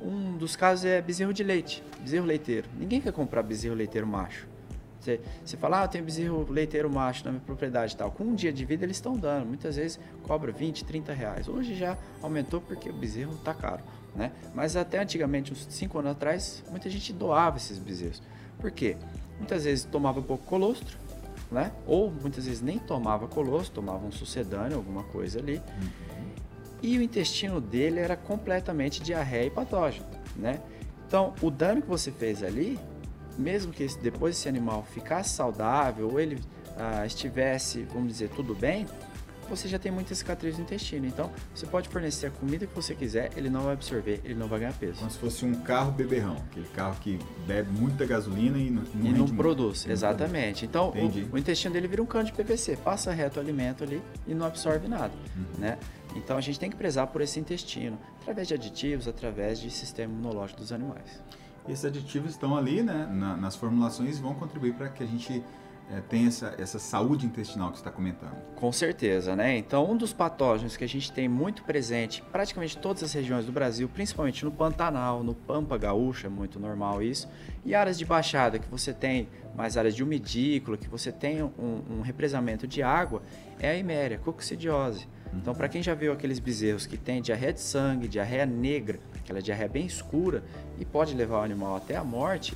Um 0.01 0.37
dos 0.37 0.55
casos 0.57 0.85
é 0.85 1.01
bezerro 1.01 1.33
de 1.33 1.43
leite, 1.43 1.83
bezerro 2.01 2.27
leiteiro. 2.27 2.69
Ninguém 2.79 3.01
quer 3.01 3.13
comprar 3.13 3.43
bezerro 3.43 3.75
leiteiro 3.75 4.07
macho. 4.07 4.47
Você, 5.01 5.21
você 5.45 5.57
fala, 5.57 5.83
ah, 5.83 5.85
eu 5.85 5.89
tenho 5.89 6.05
bezerro 6.05 6.47
leiteiro 6.51 6.91
macho 6.91 7.25
na 7.25 7.31
minha 7.31 7.43
propriedade 7.43 7.95
e 7.95 7.97
tal. 7.97 8.11
Com 8.11 8.25
um 8.25 8.35
dia 8.35 8.53
de 8.53 8.65
vida 8.65 8.85
eles 8.85 8.97
estão 8.97 9.17
dando, 9.17 9.47
muitas 9.47 9.77
vezes 9.77 10.01
cobra 10.25 10.53
20, 10.53 10.85
30 10.85 11.13
reais. 11.13 11.49
Hoje 11.49 11.75
já 11.75 11.97
aumentou 12.21 12.61
porque 12.61 12.91
o 12.91 12.93
bezerro 12.93 13.35
está 13.35 13.55
caro. 13.55 13.83
Né? 14.15 14.33
Mas 14.55 14.77
até 14.77 14.99
antigamente, 14.99 15.53
uns 15.53 15.67
5 15.71 15.99
anos 15.99 16.13
atrás, 16.13 16.65
muita 16.71 16.89
gente 16.89 17.13
doava 17.13 17.59
esses 17.59 17.79
bezerros. 17.79 18.23
Por 18.59 18.71
quê? 18.71 18.97
Muitas 19.39 19.65
vezes 19.65 19.85
tomava 19.85 20.23
pouco 20.23 20.45
colostro, 20.47 20.97
né? 21.51 21.71
Ou 21.87 22.11
muitas 22.11 22.47
vezes 22.47 22.63
nem 22.63 22.79
tomava 22.79 23.29
colostro, 23.29 23.75
tomava 23.75 24.05
um 24.07 24.11
sucedâneo, 24.11 24.79
alguma 24.79 25.05
coisa 25.05 25.39
ali. 25.39 25.57
Uhum. 25.57 26.16
E 26.83 26.99
o 26.99 27.03
intestino 27.03 27.61
dele 27.61 28.01
era 28.01 28.17
completamente 28.17 29.03
diarreia 29.03 29.47
e 29.47 29.51
patógeno, 29.51 30.07
né? 30.37 30.61
Então, 31.07 31.35
o 31.41 31.51
dano 31.51 31.81
que 31.81 31.89
você 31.89 32.11
fez 32.11 32.43
ali, 32.43 32.79
mesmo 33.39 33.73
que 33.73 33.87
depois 34.03 34.37
esse 34.37 34.49
animal 34.49 34.85
ficasse 34.93 35.31
saudável 35.31 36.11
ou 36.11 36.21
ele 36.21 36.41
ah, 36.77 37.07
estivesse, 37.07 37.83
vamos 37.93 38.09
dizer, 38.09 38.29
tudo 38.31 38.55
bem, 38.55 38.87
você 39.49 39.69
já 39.69 39.79
tem 39.79 39.93
muita 39.93 40.15
cicatriz 40.15 40.57
no 40.57 40.65
intestino. 40.65 41.07
Então, 41.07 41.31
você 41.55 41.67
pode 41.67 41.89
fornecer 41.89 42.27
a 42.27 42.31
comida 42.31 42.67
que 42.67 42.75
você 42.75 42.95
quiser, 42.95 43.31
ele 43.37 43.49
não 43.49 43.63
vai 43.63 43.75
absorver, 43.75 44.21
ele 44.25 44.35
não 44.35 44.49
vai 44.49 44.61
ganhar 44.61 44.73
peso. 44.75 44.99
Como 44.99 45.11
se 45.11 45.19
fosse 45.19 45.45
um 45.45 45.55
carro 45.55 45.93
beberrão, 45.93 46.37
aquele 46.51 46.67
carro 46.69 46.97
que 47.01 47.19
bebe 47.47 47.71
muita 47.71 48.05
gasolina 48.05 48.59
e 48.59 48.71
não, 48.71 48.83
não, 48.95 49.07
e 49.07 49.13
não 49.13 49.27
produz. 49.27 49.85
Muito. 49.85 49.93
Exatamente. 49.93 50.65
Então, 50.65 50.91
o, 50.91 51.35
o, 51.35 51.39
intestino 51.39 51.73
dele 51.73 51.89
vira 51.89 52.03
um 52.03 52.07
cano 52.07 52.25
de 52.25 52.33
PVC, 52.33 52.77
passa 52.77 53.13
reto 53.13 53.39
o 53.39 53.43
alimento 53.43 53.85
ali 53.85 54.03
e 54.27 54.35
não 54.35 54.47
absorve 54.47 54.89
nada, 54.89 55.13
uhum. 55.37 55.61
né? 55.61 55.79
Então, 56.17 56.37
a 56.37 56.41
gente 56.41 56.59
tem 56.59 56.71
que 56.71 56.77
prezar 56.77 57.07
por 57.09 57.21
esse 57.21 57.39
intestino, 57.39 57.99
através 58.23 58.49
de 58.49 58.55
aditivos, 58.55 59.07
através 59.07 59.61
de 59.61 59.71
sistema 59.71 60.13
imunológico 60.13 60.61
dos 60.61 60.73
animais. 60.73 61.23
esses 61.69 61.85
aditivos 61.85 62.31
estão 62.31 62.57
ali, 62.57 62.83
né, 62.83 63.09
na, 63.11 63.37
nas 63.37 63.57
formulações 63.57 64.19
e 64.19 64.23
vão 64.23 64.35
contribuir 64.35 64.75
para 64.75 64.89
que 64.89 65.03
a 65.03 65.07
gente 65.07 65.43
é, 65.91 66.01
tem 66.01 66.27
essa, 66.27 66.55
essa 66.59 66.79
saúde 66.79 67.27
intestinal 67.27 67.71
que 67.71 67.77
você 67.77 67.81
está 67.81 67.91
comentando. 67.91 68.35
Com 68.57 68.73
certeza, 68.73 69.37
né? 69.37 69.57
Então, 69.57 69.89
um 69.89 69.97
dos 69.97 70.13
patógenos 70.13 70.77
que 70.77 70.83
a 70.83 70.89
gente 70.89 71.13
tem 71.13 71.29
muito 71.29 71.63
presente 71.63 72.23
em 72.27 72.31
praticamente 72.31 72.77
todas 72.77 73.03
as 73.03 73.13
regiões 73.13 73.47
do 73.47 73.53
Brasil, 73.53 73.89
principalmente 73.89 74.45
no 74.45 74.51
Pantanal, 74.51 75.23
no 75.23 75.35
Pampa 75.35 75.79
Gaúcha, 75.79 76.27
é 76.27 76.31
muito 76.31 76.59
normal 76.59 77.03
isso, 77.03 77.29
e 77.65 77.75
áreas 77.75 77.97
de 77.99 78.05
baixada 78.05 78.59
que 78.59 78.69
você 78.69 78.93
tem 78.93 79.29
mais 79.57 79.77
áreas 79.77 79.95
de 79.95 80.03
umidícula, 80.03 80.77
que 80.77 80.89
você 80.89 81.13
tem 81.13 81.43
um, 81.43 81.83
um 81.89 82.01
represamento 82.01 82.67
de 82.67 82.83
água, 82.83 83.23
é 83.61 83.71
a 83.71 83.77
iméria, 83.77 84.19
coccidiose. 84.19 85.09
Então, 85.35 85.55
para 85.55 85.69
quem 85.69 85.83
já 85.83 85.95
viu 85.95 86.13
aqueles 86.13 86.39
bezerros 86.39 86.87
que 86.87 86.97
tem 86.97 87.21
diarreia 87.21 87.53
de 87.53 87.61
sangue, 87.61 88.09
diarreia 88.09 88.47
negra, 88.47 88.99
aquela 89.17 89.41
diarreia 89.43 89.69
bem 89.69 89.87
escura, 89.87 90.43
e 90.79 90.85
pode 90.85 91.15
levar 91.15 91.41
o 91.41 91.43
animal 91.43 91.77
até 91.77 91.97
a 91.97 92.05
morte, 92.05 92.55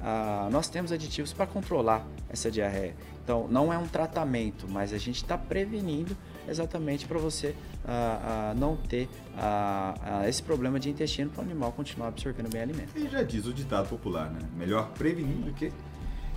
ah, 0.00 0.48
nós 0.52 0.68
temos 0.68 0.92
aditivos 0.92 1.32
para 1.32 1.46
controlar 1.46 2.06
essa 2.28 2.50
diarreia. 2.50 2.94
Então, 3.24 3.48
não 3.48 3.72
é 3.72 3.76
um 3.76 3.86
tratamento, 3.86 4.66
mas 4.68 4.92
a 4.92 4.98
gente 4.98 5.16
está 5.16 5.36
prevenindo 5.36 6.16
exatamente 6.48 7.06
para 7.06 7.18
você 7.18 7.54
ah, 7.84 8.50
ah, 8.50 8.54
não 8.54 8.76
ter 8.76 9.08
esse 10.26 10.42
problema 10.42 10.78
de 10.78 10.88
intestino 10.88 11.30
para 11.30 11.42
o 11.42 11.44
animal 11.44 11.72
continuar 11.72 12.08
absorvendo 12.08 12.50
bem 12.50 12.62
alimento. 12.62 12.96
E 12.96 13.08
já 13.08 13.22
diz 13.22 13.46
o 13.46 13.52
ditado 13.52 13.88
popular, 13.88 14.30
né? 14.30 14.40
Melhor 14.56 14.90
prevenir 14.90 15.36
do 15.36 15.52
que 15.52 15.72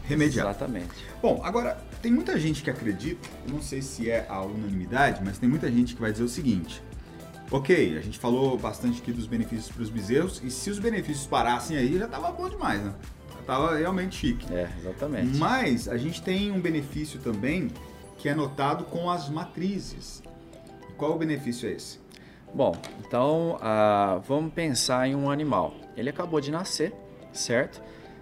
remediar. 0.03 0.47
Exatamente. 0.47 0.89
Bom, 1.21 1.41
agora, 1.43 1.77
tem 2.01 2.11
muita 2.11 2.39
gente 2.39 2.63
que 2.63 2.69
acredita, 2.69 3.27
não 3.49 3.61
sei 3.61 3.81
se 3.81 4.09
é 4.09 4.25
a 4.27 4.41
unanimidade, 4.41 5.21
mas 5.23 5.37
tem 5.37 5.47
muita 5.47 5.71
gente 5.71 5.95
que 5.95 6.01
vai 6.01 6.11
dizer 6.11 6.23
o 6.23 6.29
seguinte: 6.29 6.81
ok, 7.49 7.97
a 7.97 8.01
gente 8.01 8.17
falou 8.17 8.57
bastante 8.57 9.01
aqui 9.01 9.11
dos 9.11 9.27
benefícios 9.27 9.69
para 9.69 9.83
os 9.83 9.89
bezerros, 9.89 10.41
e 10.43 10.49
se 10.49 10.69
os 10.69 10.79
benefícios 10.79 11.27
parassem 11.27 11.77
aí, 11.77 11.97
já 11.97 12.05
estava 12.05 12.31
bom 12.31 12.49
demais, 12.49 12.81
né? 12.81 12.93
Já 13.33 13.39
estava 13.41 13.75
realmente 13.75 14.15
chique. 14.15 14.51
É, 14.53 14.69
exatamente. 14.79 15.37
Mas 15.37 15.87
a 15.87 15.97
gente 15.97 16.21
tem 16.21 16.51
um 16.51 16.59
benefício 16.59 17.19
também 17.19 17.69
que 18.17 18.29
é 18.29 18.35
notado 18.35 18.85
com 18.85 19.09
as 19.09 19.29
matrizes. 19.29 20.21
E 20.89 20.93
qual 20.93 21.13
o 21.13 21.17
benefício 21.17 21.67
é 21.67 21.73
esse? 21.73 21.99
Bom, 22.53 22.75
então 22.99 23.55
uh, 23.55 24.19
vamos 24.27 24.53
pensar 24.53 25.07
em 25.07 25.15
um 25.15 25.29
animal. 25.29 25.73
Ele 25.95 26.09
acabou 26.09 26.39
de 26.39 26.51
nascer, 26.51 26.93
certo? 27.33 27.81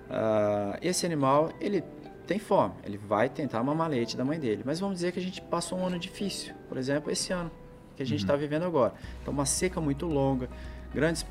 Uh, 0.10 0.78
esse 0.82 1.06
animal, 1.06 1.52
ele 1.62 1.84
tem 2.26 2.40
fome, 2.40 2.74
ele 2.84 2.98
vai 2.98 3.30
tentar 3.30 3.64
mamar 3.64 3.90
leite 3.90 4.18
da 4.18 4.26
mãe 4.26 4.40
dele. 4.40 4.64
Mas 4.66 4.80
vamos 4.80 4.96
dizer 4.96 5.12
que 5.12 5.20
a 5.20 5.22
gente 5.22 5.42
passou 5.42 5.80
um 5.80 5.86
ano 5.86 6.00
difícil, 6.00 6.54
por 6.68 6.78
exemplo, 6.78 7.12
esse 7.12 7.32
ano 7.32 7.52
que 7.96 8.04
a 8.04 8.06
gente 8.06 8.22
está 8.22 8.34
uhum. 8.34 8.40
vivendo 8.40 8.64
agora. 8.64 8.94
Então, 9.22 9.34
uma 9.34 9.46
seca 9.46 9.80
muito 9.82 10.06
longa, 10.06 10.50
grandes 10.94 11.26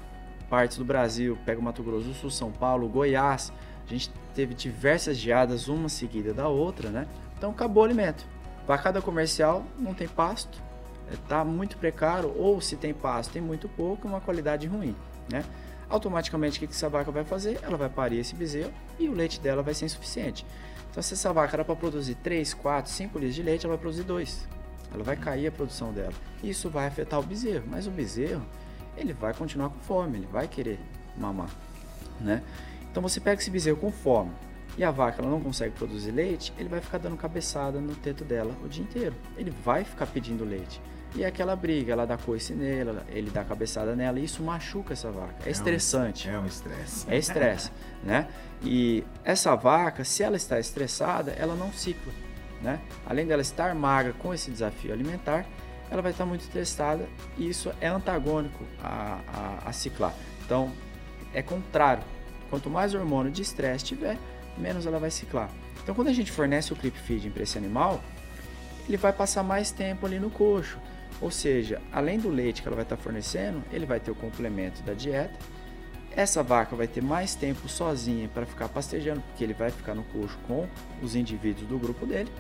partes 0.50 0.76
do 0.76 0.84
Brasil, 0.84 1.38
pega 1.44 1.60
o 1.60 1.62
Mato 1.62 1.82
Grosso 1.82 2.08
do 2.08 2.14
Sul, 2.14 2.30
São 2.30 2.50
Paulo, 2.50 2.88
Goiás, 2.88 3.52
a 3.86 3.88
gente 3.88 4.10
teve 4.34 4.54
diversas 4.54 5.16
geadas, 5.16 5.68
uma 5.68 5.88
seguida 5.88 6.34
da 6.34 6.48
outra, 6.48 6.90
né? 6.90 7.06
Então, 7.36 7.50
acabou 7.50 7.82
o 7.82 7.86
alimento. 7.86 8.26
Vacada 8.66 9.00
comercial 9.00 9.64
não 9.78 9.94
tem 9.94 10.06
pasto, 10.06 10.62
está 11.12 11.44
muito 11.44 11.78
precário, 11.78 12.34
ou 12.36 12.60
se 12.60 12.76
tem 12.76 12.92
pasto, 12.92 13.32
tem 13.32 13.40
muito 13.40 13.68
pouco, 13.68 14.06
uma 14.06 14.20
qualidade 14.20 14.66
ruim, 14.66 14.94
né? 15.30 15.44
Automaticamente 15.88 16.58
o 16.58 16.66
que 16.66 16.72
essa 16.72 16.88
vaca 16.88 17.10
vai 17.10 17.24
fazer? 17.24 17.58
Ela 17.62 17.76
vai 17.76 17.88
parir 17.88 18.18
esse 18.18 18.34
bezerro 18.34 18.72
e 18.98 19.08
o 19.08 19.12
leite 19.12 19.40
dela 19.40 19.62
vai 19.62 19.74
ser 19.74 19.86
insuficiente. 19.86 20.44
Então, 20.90 21.02
se 21.02 21.14
essa 21.14 21.32
vaca 21.32 21.56
era 21.56 21.64
para 21.64 21.76
produzir 21.76 22.14
3, 22.16 22.54
4, 22.54 22.90
5 22.90 23.18
litros 23.18 23.34
de 23.34 23.42
leite, 23.42 23.66
ela 23.66 23.74
vai 23.74 23.80
produzir 23.80 24.04
2. 24.04 24.48
Ela 24.92 25.04
vai 25.04 25.16
cair 25.16 25.46
a 25.46 25.52
produção 25.52 25.92
dela. 25.92 26.14
Isso 26.42 26.68
vai 26.70 26.86
afetar 26.86 27.20
o 27.20 27.22
bezerro, 27.22 27.64
mas 27.68 27.86
o 27.86 27.90
bezerro, 27.90 28.44
ele 28.96 29.12
vai 29.12 29.34
continuar 29.34 29.68
com 29.70 29.78
fome, 29.80 30.18
ele 30.18 30.26
vai 30.26 30.48
querer 30.48 30.78
mamar, 31.16 31.50
né? 32.20 32.42
Então, 32.90 33.02
você 33.02 33.20
pega 33.20 33.40
esse 33.40 33.50
bezerro 33.50 33.76
com 33.76 33.92
fome 33.92 34.32
e 34.76 34.84
a 34.84 34.90
vaca 34.90 35.20
ela 35.20 35.30
não 35.30 35.40
consegue 35.40 35.74
produzir 35.74 36.10
leite, 36.10 36.52
ele 36.58 36.68
vai 36.68 36.80
ficar 36.80 36.98
dando 36.98 37.16
cabeçada 37.16 37.80
no 37.80 37.94
teto 37.94 38.24
dela 38.24 38.54
o 38.64 38.68
dia 38.68 38.82
inteiro. 38.82 39.14
Ele 39.36 39.50
vai 39.50 39.84
ficar 39.84 40.06
pedindo 40.06 40.44
leite. 40.44 40.80
E 41.14 41.24
aquela 41.24 41.56
briga, 41.56 41.92
ela 41.92 42.06
dá 42.06 42.16
coice 42.16 42.52
nela, 42.52 43.04
ele 43.08 43.30
dá 43.30 43.42
cabeçada 43.42 43.96
nela, 43.96 44.20
e 44.20 44.24
isso 44.24 44.42
machuca 44.42 44.92
essa 44.92 45.10
vaca. 45.10 45.36
É, 45.44 45.48
é 45.48 45.50
estressante. 45.50 46.28
Um, 46.28 46.32
é 46.32 46.38
um 46.38 46.46
estresse. 46.46 47.06
É 47.08 47.16
estresse, 47.16 47.70
né? 48.04 48.28
E 48.62 49.04
essa 49.24 49.54
vaca, 49.56 50.04
se 50.04 50.22
ela 50.22 50.36
está 50.36 50.58
estressada, 50.60 51.32
ela 51.32 51.54
não 51.54 51.72
cicla, 51.72 52.12
né? 52.60 52.80
Além 53.06 53.26
dela 53.26 53.42
estar 53.42 53.74
magra 53.74 54.12
com 54.12 54.34
esse 54.34 54.50
desafio 54.50 54.92
alimentar, 54.92 55.46
ela 55.90 56.02
vai 56.02 56.12
estar 56.12 56.26
muito 56.26 56.42
estressada 56.42 57.08
e 57.36 57.48
isso 57.48 57.72
é 57.80 57.88
antagônico 57.88 58.64
a, 58.82 59.20
a, 59.64 59.68
a 59.68 59.72
ciclar. 59.72 60.14
Então, 60.44 60.70
é 61.32 61.42
contrário. 61.42 62.02
Quanto 62.50 62.70
mais 62.70 62.94
hormônio 62.94 63.30
de 63.30 63.42
estresse 63.42 63.84
tiver, 63.84 64.18
menos 64.56 64.86
ela 64.86 64.98
vai 64.98 65.10
ciclar. 65.10 65.50
Então, 65.82 65.94
quando 65.94 66.08
a 66.08 66.12
gente 66.12 66.30
fornece 66.30 66.72
o 66.72 66.76
clip 66.76 66.98
feeding 66.98 67.30
para 67.30 67.42
esse 67.42 67.56
animal, 67.56 68.02
ele 68.86 68.96
vai 68.96 69.12
passar 69.12 69.42
mais 69.42 69.70
tempo 69.70 70.06
ali 70.06 70.18
no 70.18 70.30
coxo. 70.30 70.78
Ou 71.20 71.30
seja, 71.30 71.80
além 71.92 72.18
do 72.18 72.28
leite 72.28 72.62
que 72.62 72.68
ela 72.68 72.76
vai 72.76 72.84
estar 72.84 72.96
fornecendo, 72.96 73.62
ele 73.72 73.86
vai 73.86 73.98
ter 73.98 74.10
o 74.10 74.14
complemento 74.14 74.82
da 74.82 74.92
dieta. 74.92 75.36
Essa 76.14 76.42
vaca 76.42 76.74
vai 76.76 76.86
ter 76.86 77.02
mais 77.02 77.34
tempo 77.34 77.68
sozinha 77.68 78.28
para 78.28 78.46
ficar 78.46 78.68
pastejando, 78.68 79.20
porque 79.20 79.44
ele 79.44 79.54
vai 79.54 79.70
ficar 79.70 79.94
no 79.94 80.04
coxo 80.04 80.38
com 80.46 80.66
os 81.02 81.14
indivíduos 81.14 81.68
do 81.68 81.78
grupo 81.78 82.06
dele. 82.06 82.30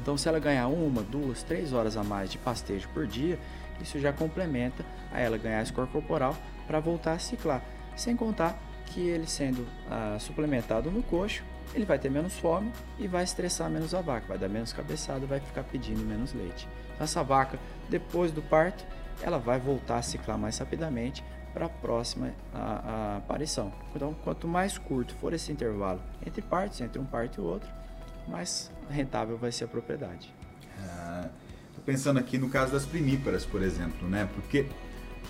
Então, 0.00 0.16
se 0.16 0.28
ela 0.28 0.38
ganhar 0.38 0.66
uma, 0.68 1.02
duas, 1.02 1.42
três 1.42 1.72
horas 1.72 1.96
a 1.96 2.02
mais 2.02 2.30
de 2.30 2.38
pastejo 2.38 2.88
por 2.88 3.06
dia, 3.06 3.38
isso 3.80 3.98
já 4.00 4.12
complementa 4.12 4.84
a 5.12 5.20
ela 5.20 5.38
ganhar 5.38 5.64
score 5.64 5.88
corporal 5.88 6.36
para 6.66 6.80
voltar 6.80 7.12
a 7.12 7.18
ciclar. 7.18 7.62
Sem 7.94 8.16
contar 8.16 8.58
que 8.86 9.00
ele 9.00 9.26
sendo 9.26 9.66
ah, 9.90 10.16
suplementado 10.18 10.90
no 10.90 11.02
coxo, 11.02 11.42
ele 11.74 11.84
vai 11.84 11.98
ter 11.98 12.10
menos 12.10 12.38
fome 12.38 12.70
e 12.98 13.06
vai 13.06 13.24
estressar 13.24 13.70
menos 13.70 13.94
a 13.94 14.00
vaca, 14.00 14.26
vai 14.28 14.38
dar 14.38 14.48
menos 14.48 14.72
cabeçada, 14.72 15.26
vai 15.26 15.40
ficar 15.40 15.64
pedindo 15.64 16.00
menos 16.00 16.32
leite. 16.32 16.68
Então, 16.94 17.04
essa 17.04 17.22
vaca, 17.22 17.58
depois 17.88 18.32
do 18.32 18.42
parto, 18.42 18.84
ela 19.22 19.38
vai 19.38 19.58
voltar 19.58 19.98
a 19.98 20.02
ciclar 20.02 20.38
mais 20.38 20.58
rapidamente 20.58 21.24
para 21.54 21.66
a 21.66 21.68
próxima 21.70 22.34
aparição. 23.16 23.72
Então, 23.94 24.14
quanto 24.22 24.46
mais 24.46 24.76
curto 24.76 25.14
for 25.14 25.32
esse 25.32 25.50
intervalo 25.50 26.02
entre 26.26 26.42
partos, 26.42 26.80
entre 26.80 26.98
um 26.98 27.04
parto 27.04 27.40
e 27.40 27.44
outro, 27.44 27.68
mais 28.28 28.70
rentável 28.90 29.38
vai 29.38 29.50
ser 29.50 29.64
a 29.64 29.68
propriedade. 29.68 30.34
Ah, 30.78 31.28
pensando 31.84 32.18
aqui 32.18 32.36
no 32.36 32.50
caso 32.50 32.72
das 32.72 32.84
primíparas, 32.84 33.46
por 33.46 33.62
exemplo, 33.62 34.06
né? 34.08 34.28
Porque 34.34 34.66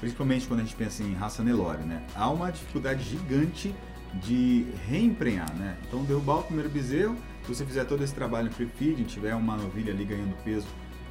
principalmente 0.00 0.48
quando 0.48 0.60
a 0.60 0.62
gente 0.64 0.74
pensa 0.74 1.02
em 1.02 1.14
raça 1.14 1.44
Nelore, 1.44 1.84
né? 1.84 2.02
Há 2.14 2.28
uma 2.28 2.50
dificuldade 2.50 3.04
gigante 3.04 3.74
de 4.14 4.66
reemprenhar, 4.88 5.54
né? 5.54 5.76
Então 5.86 6.02
derrubar 6.04 6.38
o 6.38 6.42
primeiro 6.42 6.70
bezerro, 6.70 7.16
se 7.42 7.54
você 7.54 7.64
fizer 7.64 7.84
todo 7.84 8.02
esse 8.02 8.14
trabalho 8.14 8.48
em 8.48 8.50
free 8.50 8.66
feeding, 8.66 9.04
tiver 9.04 9.34
uma 9.34 9.56
novilha 9.56 9.92
ali 9.92 10.04
ganhando 10.04 10.34
peso, 10.42 10.66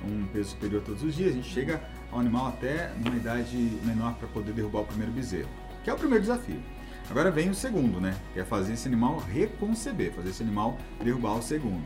um 0.06 0.26
peso 0.28 0.52
superior 0.52 0.82
todos 0.84 1.04
os 1.04 1.16
dias, 1.16 1.32
a 1.32 1.34
gente 1.34 1.50
chega 1.50 1.82
ao 2.12 2.20
animal 2.20 2.48
até 2.48 2.92
numa 3.04 3.16
idade 3.16 3.58
menor 3.84 4.14
para 4.16 4.28
poder 4.28 4.54
derrubar 4.54 4.82
o 4.82 4.86
primeiro 4.86 5.12
bezerro, 5.12 5.50
que 5.84 5.90
é 5.90 5.94
o 5.94 5.98
primeiro 5.98 6.22
desafio. 6.22 6.62
Agora 7.10 7.30
vem 7.30 7.50
o 7.50 7.54
segundo, 7.54 8.02
né? 8.02 8.18
Que 8.34 8.40
é 8.40 8.44
fazer 8.44 8.74
esse 8.74 8.88
animal 8.88 9.20
reconceber, 9.32 10.12
fazer 10.12 10.30
esse 10.30 10.42
animal 10.42 10.78
derrubar 11.04 11.36
o 11.36 11.42
segundo. 11.42 11.84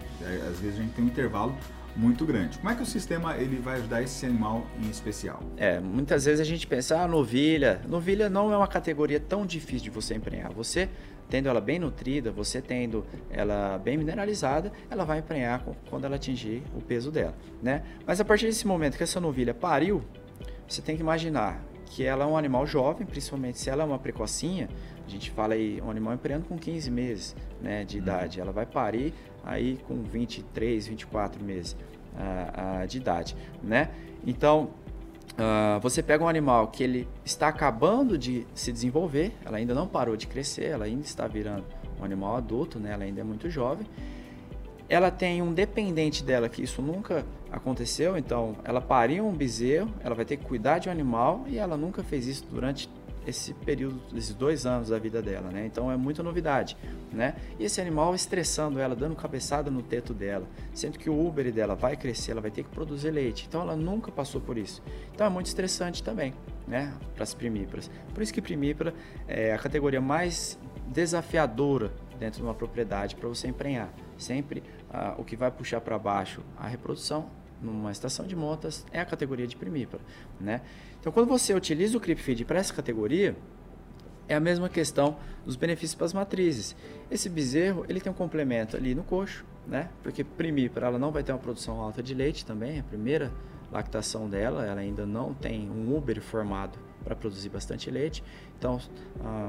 Às 0.49 0.60
vezes 0.60 0.79
a 0.79 0.82
gente 0.82 0.93
tem 0.93 1.03
um 1.03 1.08
intervalo 1.08 1.55
muito 2.00 2.26
grande. 2.26 2.58
Como 2.58 2.70
é 2.70 2.76
que 2.76 2.82
o 2.82 2.86
sistema 2.86 3.36
ele 3.36 3.58
vai 3.58 3.76
ajudar 3.76 4.02
esse 4.02 4.26
animal 4.26 4.66
em 4.82 4.90
especial? 4.90 5.44
É, 5.58 5.82
muitas 5.82 6.24
vezes 6.24 6.40
a 6.40 6.46
gente 6.46 6.66
pensa, 6.66 7.02
ah, 7.02 7.08
novilha. 7.08 7.82
Novilha 7.88 8.30
não 8.30 8.54
é 8.54 8.58
uma 8.58 8.68
categoria 8.68 9.20
tão 9.20 9.46
difícil 9.46 9.84
de 9.84 9.90
você 9.90 10.16
emprenhar. 10.16 10.52
Você 10.54 10.88
tendo 11.30 11.50
ela 11.50 11.60
bem 11.60 11.78
nutrida, 11.78 12.32
você 12.32 12.62
tendo 12.62 13.06
ela 13.30 13.78
bem 13.78 13.98
mineralizada, 13.98 14.72
ela 14.90 15.04
vai 15.04 15.20
emprenhar 15.20 15.64
quando 15.90 16.06
ela 16.06 16.16
atingir 16.16 16.64
o 16.74 16.82
peso 16.82 17.12
dela, 17.12 17.36
né? 17.62 17.84
Mas 18.08 18.20
a 18.20 18.26
partir 18.26 18.48
desse 18.48 18.66
momento 18.66 18.98
que 18.98 19.04
essa 19.04 19.20
novilha 19.20 19.54
pariu, 19.54 20.02
você 20.68 20.82
tem 20.82 20.96
que 20.96 21.04
imaginar 21.04 21.64
que 21.86 22.04
ela 22.04 22.24
é 22.24 22.28
um 22.28 22.38
animal 22.38 22.66
jovem, 22.66 23.06
principalmente 23.06 23.60
se 23.60 23.70
ela 23.70 23.84
é 23.84 23.86
uma 23.86 24.00
precocinha, 24.00 24.70
a 25.06 25.10
gente 25.10 25.32
fala 25.32 25.56
aí, 25.56 25.82
um 25.82 25.90
animal 25.90 26.14
empreendendo 26.14 26.48
com 26.48 26.58
15 26.58 26.92
meses 26.92 27.36
né, 27.60 27.84
de 27.84 27.98
uhum. 27.98 28.04
idade. 28.04 28.40
Ela 28.40 28.52
vai 28.52 28.66
parir 28.66 29.12
aí 29.43 29.80
com 29.88 30.02
23, 30.04 30.88
24 30.88 31.43
meses 31.43 31.73
uh, 32.13 32.84
uh, 32.84 32.88
de 32.88 32.97
idade, 32.97 33.36
né? 33.63 33.89
Então, 34.25 34.69
uh, 35.34 35.80
você 35.82 36.04
pega 36.04 36.23
um 36.23 36.28
animal 36.28 36.67
que 36.67 36.84
ele 36.84 37.08
está 37.23 37.47
acabando 37.47 38.17
de 38.17 38.45
se 38.54 38.71
desenvolver, 38.71 39.34
ela 39.45 39.58
ainda 39.58 39.73
não 39.73 39.88
parou 39.88 40.15
de 40.15 40.28
crescer, 40.28 40.65
ela 40.65 40.86
ainda 40.86 41.04
está 41.04 41.28
virando 41.28 41.65
um 41.99 42.06
animal 42.06 42.36
adulto, 42.36 42.80
né? 42.80 42.91
Ela 42.93 43.04
ainda 43.04 43.21
é 43.21 43.23
muito 43.23 43.49
jovem. 43.49 43.86
Ela 44.88 45.12
tem 45.12 45.41
um 45.41 45.54
dependente 45.54 46.23
dela 46.23 46.49
que 46.49 46.63
isso 46.63 46.82
nunca 46.82 47.23
aconteceu, 47.52 48.17
então 48.17 48.56
ela 48.63 48.82
pariu 48.82 49.28
um 49.28 49.34
bezerro, 49.34 49.93
ela 50.04 50.15
vai 50.15 50.25
ter 50.25 50.38
que 50.38 50.45
cuidar 50.45 50.80
de 50.80 50.89
um 50.89 50.91
animal 50.91 51.45
e 51.47 51.60
ela 51.60 51.78
nunca 51.78 52.04
fez 52.04 52.25
isso 52.25 52.45
durante 52.49 52.89
esse 53.30 53.54
período, 53.54 54.02
esses 54.15 54.34
dois 54.34 54.65
anos 54.65 54.89
da 54.89 55.00
vida 55.00 55.22
dela, 55.22 55.50
né? 55.50 55.65
Então 55.65 55.92
é 55.92 55.96
muita 55.96 56.22
novidade, 56.22 56.76
né? 57.12 57.36
E 57.58 57.63
esse 57.63 57.80
animal 57.80 58.13
estressando 58.13 58.80
ela, 58.80 58.96
dando 58.96 59.15
cabeçada 59.15 59.72
no 59.72 59.82
teto 59.82 60.13
dela, 60.13 60.48
sendo 60.74 61.00
que 61.00 61.10
o 61.10 61.28
Uber 61.28 61.52
dela 61.52 61.76
vai 61.76 61.96
crescer, 61.96 62.32
ela 62.32 62.42
vai 62.42 62.52
ter 62.52 62.63
que 62.63 62.70
produzir 62.70 63.12
leite. 63.12 63.46
Então 63.48 63.62
ela 63.62 63.76
nunca 63.76 64.12
passou 64.12 64.42
por 64.42 64.58
isso. 64.58 64.82
Então 65.13 65.26
é 65.26 65.30
muito 65.30 65.46
estressante 65.46 66.04
também, 66.04 66.34
né? 66.68 66.94
Para 67.13 67.24
as 67.24 67.34
primíparas. 67.34 67.89
Por 68.13 68.22
isso 68.22 68.34
que 68.34 68.42
primípara 68.42 68.94
é 69.28 69.54
a 69.54 69.58
categoria 69.58 70.02
mais 70.02 70.60
desafiadora 70.88 71.92
dentro 72.20 72.39
de 72.39 72.44
uma 72.44 72.54
propriedade 72.54 73.15
para 73.15 73.30
você 73.30 73.48
emprenhar. 73.48 73.89
Sempre 74.18 74.62
ah, 74.92 75.15
o 75.18 75.24
que 75.24 75.36
vai 75.36 75.50
puxar 75.50 75.80
para 75.80 75.98
baixo 75.98 76.42
a 76.58 76.68
reprodução 76.68 77.30
numa 77.62 77.91
estação 77.91 78.26
de 78.26 78.36
montas 78.36 78.86
é 78.91 79.00
a 79.00 79.06
categoria 79.06 79.48
de 79.48 79.56
primípara, 79.56 80.02
né? 80.39 80.62
Então, 81.00 81.12
quando 81.12 81.28
você 81.28 81.54
utiliza 81.54 81.98
o 81.98 82.02
Creep 82.02 82.19
Feed 82.19 82.45
para 82.45 82.60
essa 82.60 82.74
categoria, 82.74 83.36
é 84.28 84.36
a 84.36 84.39
mesma 84.39 84.69
questão 84.69 85.17
dos 85.45 85.56
benefícios 85.56 85.95
para 85.95 86.06
as 86.06 86.13
matrizes. 86.13 86.76
Esse 87.10 87.30
bezerro, 87.30 87.86
ele 87.89 88.00
tem 88.00 88.12
um 88.12 88.15
complemento 88.15 88.78
ali 88.78 88.93
no 88.93 89.04
coxo, 89.04 89.43
né? 89.67 89.89
Porque 90.04 90.24
primípara, 90.24 90.88
ela 90.88 91.00
não 91.00 91.12
vai 91.12 91.24
ter 91.24 91.32
uma 91.32 91.39
produção 91.39 91.82
alta 91.82 92.04
de 92.04 92.13
leite 92.13 92.45
também, 92.45 92.78
é 92.78 92.80
a 92.80 92.84
primeira 92.84 93.32
lactação 93.72 94.30
dela, 94.30 94.65
ela 94.65 94.82
ainda 94.82 95.06
não 95.06 95.34
tem 95.34 95.69
um 95.69 95.95
úbero 95.95 96.22
formado 96.22 96.88
para 97.10 97.15
produzir 97.15 97.50
bastante 97.50 97.89
leite. 97.89 98.24
Então, 98.58 98.80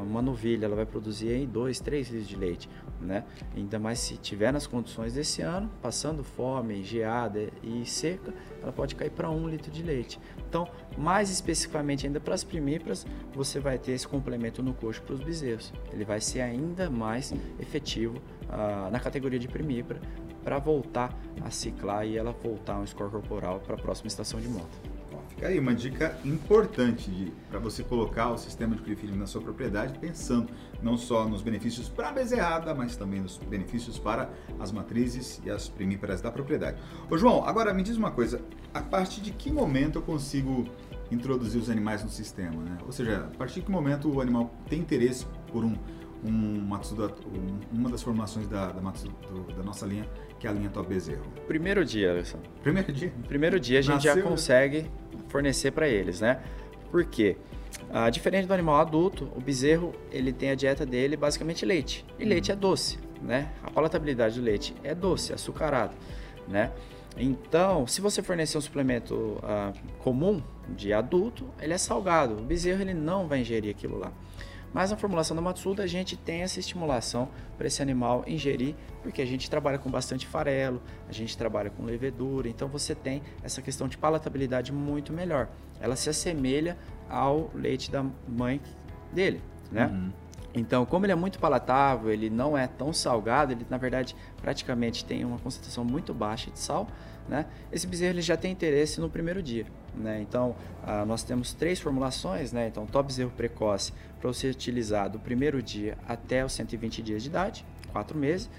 uma 0.07 0.23
novilha 0.23 0.65
ela 0.65 0.75
vai 0.75 0.87
produzir 0.87 1.29
aí 1.29 1.47
2, 1.47 1.79
3 1.81 2.09
litros 2.09 2.29
de 2.29 2.37
leite, 2.37 2.71
né? 2.99 3.25
Ainda 3.55 3.79
mais 3.79 3.99
se 3.99 4.17
tiver 4.17 4.51
nas 4.51 4.67
condições 4.67 5.13
desse 5.13 5.43
ano, 5.43 5.71
passando 5.83 6.25
fome, 6.25 6.83
geada 6.83 7.51
e 7.63 7.85
seca, 7.85 8.33
ela 8.63 8.73
pode 8.73 8.95
cair 8.95 9.11
para 9.11 9.31
1 9.31 9.49
litro 9.49 9.71
de 9.71 9.83
leite. 9.83 10.19
Então, 10.49 10.67
mais 10.97 11.31
especificamente 11.31 12.07
ainda 12.07 12.19
para 12.19 12.35
as 12.35 12.43
primíparas, 12.43 13.07
você 13.35 13.61
vai 13.61 13.79
ter 13.79 13.93
esse 13.93 14.09
complemento 14.09 14.63
no 14.63 14.73
coxo 14.73 15.03
para 15.03 15.15
os 15.15 15.21
bezerros. 15.21 15.71
Ele 15.93 16.05
vai 16.05 16.21
ser 16.21 16.41
ainda 16.41 16.89
mais 16.89 17.35
efetivo 17.59 18.17
uh, 18.17 18.91
na 18.91 18.99
categoria 18.99 19.39
de 19.39 19.49
primípara 19.49 20.01
para 20.43 20.59
voltar 20.59 21.15
a 21.43 21.51
ciclar 21.51 22.07
e 22.07 22.17
ela 22.17 22.33
voltar 22.33 22.79
um 22.79 22.87
score 22.87 23.11
corporal 23.11 23.61
para 23.61 23.75
a 23.75 23.79
próxima 23.79 24.09
estação 24.09 24.41
de 24.41 24.49
monta. 24.49 24.90
Fica 25.29 25.49
aí 25.49 25.59
uma 25.59 25.75
dica 25.75 26.19
importante 26.25 27.33
para 27.49 27.59
você 27.59 27.83
colocar 27.83 28.31
o 28.31 28.39
sistema 28.39 28.77
de 28.77 28.83
feeding 28.95 29.17
na 29.17 29.27
sua 29.27 29.41
propriedade, 29.41 29.99
pensando 29.99 30.53
não 30.83 30.97
só 30.97 31.29
nos 31.29 31.43
benefícios 31.43 31.89
para 31.89 32.09
a 32.09 32.13
bezerrada, 32.13 32.75
mas 32.75 32.97
também 32.97 33.21
nos 33.21 33.39
benefícios 33.39 33.99
para 33.99 34.31
as 34.59 34.73
matrizes 34.73 35.41
e 35.45 35.51
as 35.51 35.69
primíparas 35.69 36.21
da 36.21 36.31
propriedade. 36.31 36.79
Ô 37.11 37.17
João, 37.17 37.45
agora 37.45 37.73
me 37.73 37.83
diz 37.83 37.97
uma 37.97 38.11
coisa, 38.11 38.41
a 38.73 38.81
partir 38.81 39.21
de 39.21 39.31
que 39.31 39.51
momento 39.51 39.99
eu 39.99 40.03
consigo 40.03 40.67
introduzir 41.11 41.61
os 41.61 41.69
animais 41.69 42.03
no 42.05 42.11
sistema? 42.11 42.63
Né? 42.63 42.79
Ou 42.87 42.93
seja, 42.93 43.29
a 43.33 43.37
partir 43.37 43.61
de 43.61 43.67
que 43.67 43.71
momento 43.71 44.13
o 44.13 44.21
animal 44.21 44.55
tem 44.69 44.81
interesse 44.81 45.27
por 45.51 45.65
um, 45.65 45.75
um 46.25 46.61
Matsuda, 46.61 47.15
um, 47.27 47.79
uma 47.79 47.91
das 47.91 48.03
formulações 48.03 48.47
da, 48.47 48.73
da, 48.73 48.81
Matsuda, 48.81 49.13
da 49.57 49.63
nossa 49.63 49.87
linha 49.87 50.07
que 50.39 50.47
é 50.47 50.51
a 50.51 50.53
linha 50.53 50.71
Top 50.71 50.89
Bezerro? 50.89 51.25
Primeiro 51.47 51.85
dia, 51.85 52.11
Alessandro. 52.11 52.51
Primeiro 52.63 52.93
dia? 52.93 53.13
Primeiro 53.29 53.61
dia 53.61 53.79
a 53.79 53.83
gente 53.83 54.07
Nasceu, 54.07 54.17
já 54.17 54.23
consegue 54.23 54.83
né? 54.83 54.89
fornecer 55.29 55.71
para 55.71 55.89
eles, 55.89 56.21
né? 56.21 56.41
Por 56.91 57.05
quê? 57.05 57.37
Ah, 57.93 58.09
diferente 58.11 58.47
do 58.47 58.55
animal 58.55 58.77
adulto, 58.77 59.31
o 59.37 59.41
bezerro 59.41 59.95
ele 60.11 60.33
tem 60.33 60.51
a 60.51 60.55
dieta 60.55 60.87
dele 60.87 61.17
basicamente 61.17 61.65
leite. 61.65 62.05
E 62.19 62.25
leite 62.25 62.51
é 62.51 62.57
doce, 62.57 62.99
né? 63.21 63.53
A 63.63 63.71
palatabilidade 63.71 64.39
do 64.39 64.45
leite 64.45 64.75
é 64.83 64.95
doce, 64.95 65.33
açucarado, 65.33 65.95
né? 66.49 66.73
Então, 67.17 67.87
se 67.87 68.01
você 68.01 68.23
fornecer 68.23 68.57
um 68.57 68.61
suplemento 68.61 69.39
ah, 69.43 69.73
comum 69.99 70.43
de 70.69 70.93
adulto, 70.93 71.47
ele 71.61 71.73
é 71.73 71.79
salgado. 71.79 72.35
O 72.35 72.43
bezerro 72.43 72.81
ele 72.81 72.95
não 72.95 73.27
vai 73.27 73.41
ingerir 73.41 73.71
aquilo 73.71 73.99
lá. 73.99 74.13
Mas 74.73 74.91
na 74.91 74.97
formulação 74.97 75.35
da 75.35 75.43
Matsuda 75.43 75.83
a 75.83 75.87
gente 75.87 76.17
tem 76.17 76.43
essa 76.43 76.61
estimulação 76.61 77.29
para 77.59 77.67
esse 77.67 77.83
animal 77.83 78.25
ingerir, 78.27 78.75
porque 79.03 79.21
a 79.21 79.27
gente 79.27 79.51
trabalha 79.51 79.79
com 79.79 79.91
bastante 79.91 80.27
farelo, 80.27 80.81
a 81.09 81.13
gente 81.13 81.37
trabalha 81.37 81.71
com 81.71 81.85
levedura, 81.85 82.49
então 82.49 82.69
você 82.69 82.95
tem 82.95 83.23
essa 83.43 83.61
questão 83.61 83.89
de 83.89 83.99
palatabilidade 83.99 84.73
muito 84.73 85.13
melhor. 85.13 85.49
Ela 85.81 85.97
se 85.97 86.09
assemelha 86.09 86.77
ao 87.09 87.51
leite 87.55 87.91
da 87.91 88.05
mãe 88.29 88.61
dele, 89.13 89.43
né? 89.73 89.87
Uhum. 89.87 90.13
Então, 90.53 90.85
como 90.85 91.07
ele 91.07 91.13
é 91.13 91.17
muito 91.17 91.39
palatável, 91.39 92.11
ele 92.11 92.29
não 92.29 92.59
é 92.59 92.67
tão 92.67 92.93
salgado, 92.93 93.53
ele 93.53 93.65
na 93.71 93.79
verdade 93.79 94.17
praticamente 94.41 95.05
tem 95.05 95.25
uma 95.25 95.39
concentração 95.39 95.85
muito 95.85 96.13
baixa 96.13 96.51
de 96.51 96.59
sal, 96.59 96.89
né? 97.29 97.47
Esse 97.71 97.87
bezerro 97.87 98.15
ele 98.15 98.23
já 98.23 98.37
tem 98.37 98.51
interesse 98.51 99.01
no 99.01 99.09
primeiro 99.09 99.41
dia, 99.41 99.65
né? 99.95 100.21
Então, 100.21 100.57
ah, 100.85 101.05
nós 101.05 101.23
temos 101.23 101.53
três 101.53 101.79
formulações, 101.79 102.53
né? 102.53 102.67
Então, 102.67 102.85
top 102.85 103.07
bezerro 103.07 103.31
precoce 103.31 103.93
para 104.21 104.33
ser 104.33 104.49
utilizado 104.49 105.19
do 105.19 105.25
primeiro 105.25 105.63
dia 105.63 105.97
até 106.07 106.45
os 106.45 106.53
120 106.53 107.03
dias 107.03 107.23
de 107.23 107.29
idade, 107.29 107.65
quatro 107.93 108.17
meses, 108.17 108.51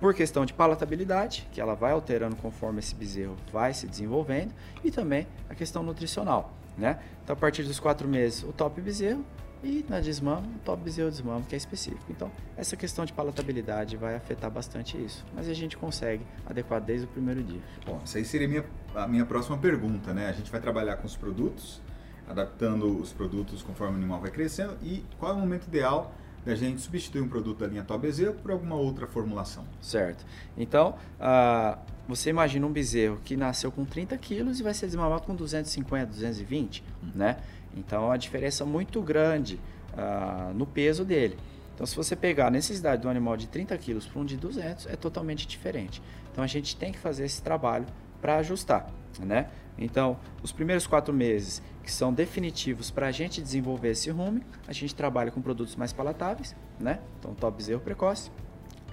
por 0.00 0.14
questão 0.14 0.46
de 0.46 0.54
palatabilidade, 0.54 1.46
que 1.52 1.60
ela 1.60 1.74
vai 1.74 1.92
alterando 1.92 2.34
conforme 2.36 2.78
esse 2.78 2.94
bezerro 2.94 3.36
vai 3.52 3.74
se 3.74 3.86
desenvolvendo, 3.86 4.52
e 4.82 4.90
também 4.90 5.26
a 5.48 5.54
questão 5.54 5.82
nutricional, 5.82 6.54
né? 6.76 6.98
Então, 7.22 7.34
a 7.34 7.36
partir 7.36 7.62
dos 7.62 7.78
quatro 7.78 8.08
meses, 8.08 8.42
o 8.42 8.52
top 8.52 8.80
bezerro, 8.80 9.24
e 9.62 9.84
na 9.88 10.00
desmama, 10.00 10.46
o 10.56 10.58
top 10.64 10.82
bezerro 10.82 11.10
desmama, 11.10 11.42
que 11.42 11.54
é 11.54 11.58
específico. 11.58 12.04
Então, 12.08 12.30
essa 12.56 12.76
questão 12.76 13.04
de 13.04 13.12
palatabilidade 13.12 13.94
vai 13.94 14.14
afetar 14.14 14.50
bastante 14.50 14.96
isso. 14.96 15.22
Mas 15.34 15.50
a 15.50 15.54
gente 15.54 15.76
consegue 15.76 16.24
adequar 16.46 16.80
desde 16.80 17.04
o 17.04 17.08
primeiro 17.08 17.42
dia. 17.42 17.60
Bom, 17.84 18.00
essa 18.02 18.16
aí 18.16 18.24
seria 18.24 18.48
minha, 18.48 18.64
a 18.94 19.06
minha 19.06 19.26
próxima 19.26 19.58
pergunta, 19.58 20.14
né? 20.14 20.30
A 20.30 20.32
gente 20.32 20.50
vai 20.50 20.62
trabalhar 20.62 20.96
com 20.96 21.06
os 21.06 21.14
produtos, 21.14 21.82
adaptando 22.30 22.98
os 22.98 23.12
produtos 23.12 23.62
conforme 23.62 23.94
o 23.94 23.96
animal 23.96 24.20
vai 24.20 24.30
crescendo. 24.30 24.76
E 24.82 25.04
qual 25.18 25.32
é 25.32 25.34
o 25.34 25.38
momento 25.38 25.66
ideal 25.66 26.14
da 26.44 26.54
gente 26.54 26.80
substituir 26.80 27.20
um 27.20 27.28
produto 27.28 27.58
da 27.58 27.66
linha 27.66 27.82
Top 27.82 28.00
Bezerro 28.00 28.34
por 28.34 28.50
alguma 28.50 28.76
outra 28.76 29.06
formulação? 29.06 29.64
Certo. 29.80 30.24
Então, 30.56 30.94
uh, 31.18 31.78
você 32.08 32.30
imagina 32.30 32.66
um 32.66 32.72
bezerro 32.72 33.18
que 33.24 33.36
nasceu 33.36 33.70
com 33.70 33.84
30 33.84 34.16
quilos 34.18 34.60
e 34.60 34.62
vai 34.62 34.72
ser 34.72 34.86
desmamado 34.86 35.22
com 35.22 35.34
250, 35.34 36.06
220, 36.06 36.82
hum. 37.02 37.10
né? 37.14 37.38
Então, 37.76 38.10
a 38.10 38.16
diferença 38.16 38.64
muito 38.64 39.02
grande 39.02 39.60
uh, 39.92 40.54
no 40.54 40.66
peso 40.66 41.04
dele. 41.04 41.36
Então, 41.74 41.86
se 41.86 41.96
você 41.96 42.14
pegar 42.14 42.48
a 42.48 42.50
necessidade 42.50 43.02
de 43.02 43.06
um 43.06 43.10
animal 43.10 43.36
de 43.36 43.46
30 43.46 43.76
quilos 43.78 44.06
para 44.06 44.20
um 44.20 44.24
de 44.24 44.36
200, 44.36 44.86
é 44.86 44.96
totalmente 44.96 45.46
diferente. 45.46 46.02
Então, 46.30 46.44
a 46.44 46.46
gente 46.46 46.76
tem 46.76 46.92
que 46.92 46.98
fazer 46.98 47.24
esse 47.24 47.42
trabalho 47.42 47.86
para 48.20 48.36
ajustar, 48.36 48.90
né? 49.18 49.48
Então, 49.78 50.18
os 50.42 50.52
primeiros 50.52 50.86
quatro 50.86 51.12
meses, 51.14 51.62
que 51.90 51.94
são 51.96 52.12
definitivos 52.12 52.88
para 52.88 53.08
a 53.08 53.10
gente 53.10 53.42
desenvolver 53.42 53.90
esse 53.90 54.10
rumo, 54.10 54.40
a 54.68 54.72
gente 54.72 54.94
trabalha 54.94 55.32
com 55.32 55.42
produtos 55.42 55.74
mais 55.74 55.92
palatáveis, 55.92 56.54
né? 56.78 57.00
Então, 57.18 57.34
top 57.34 57.56
bezerro 57.56 57.80
precoce, 57.80 58.30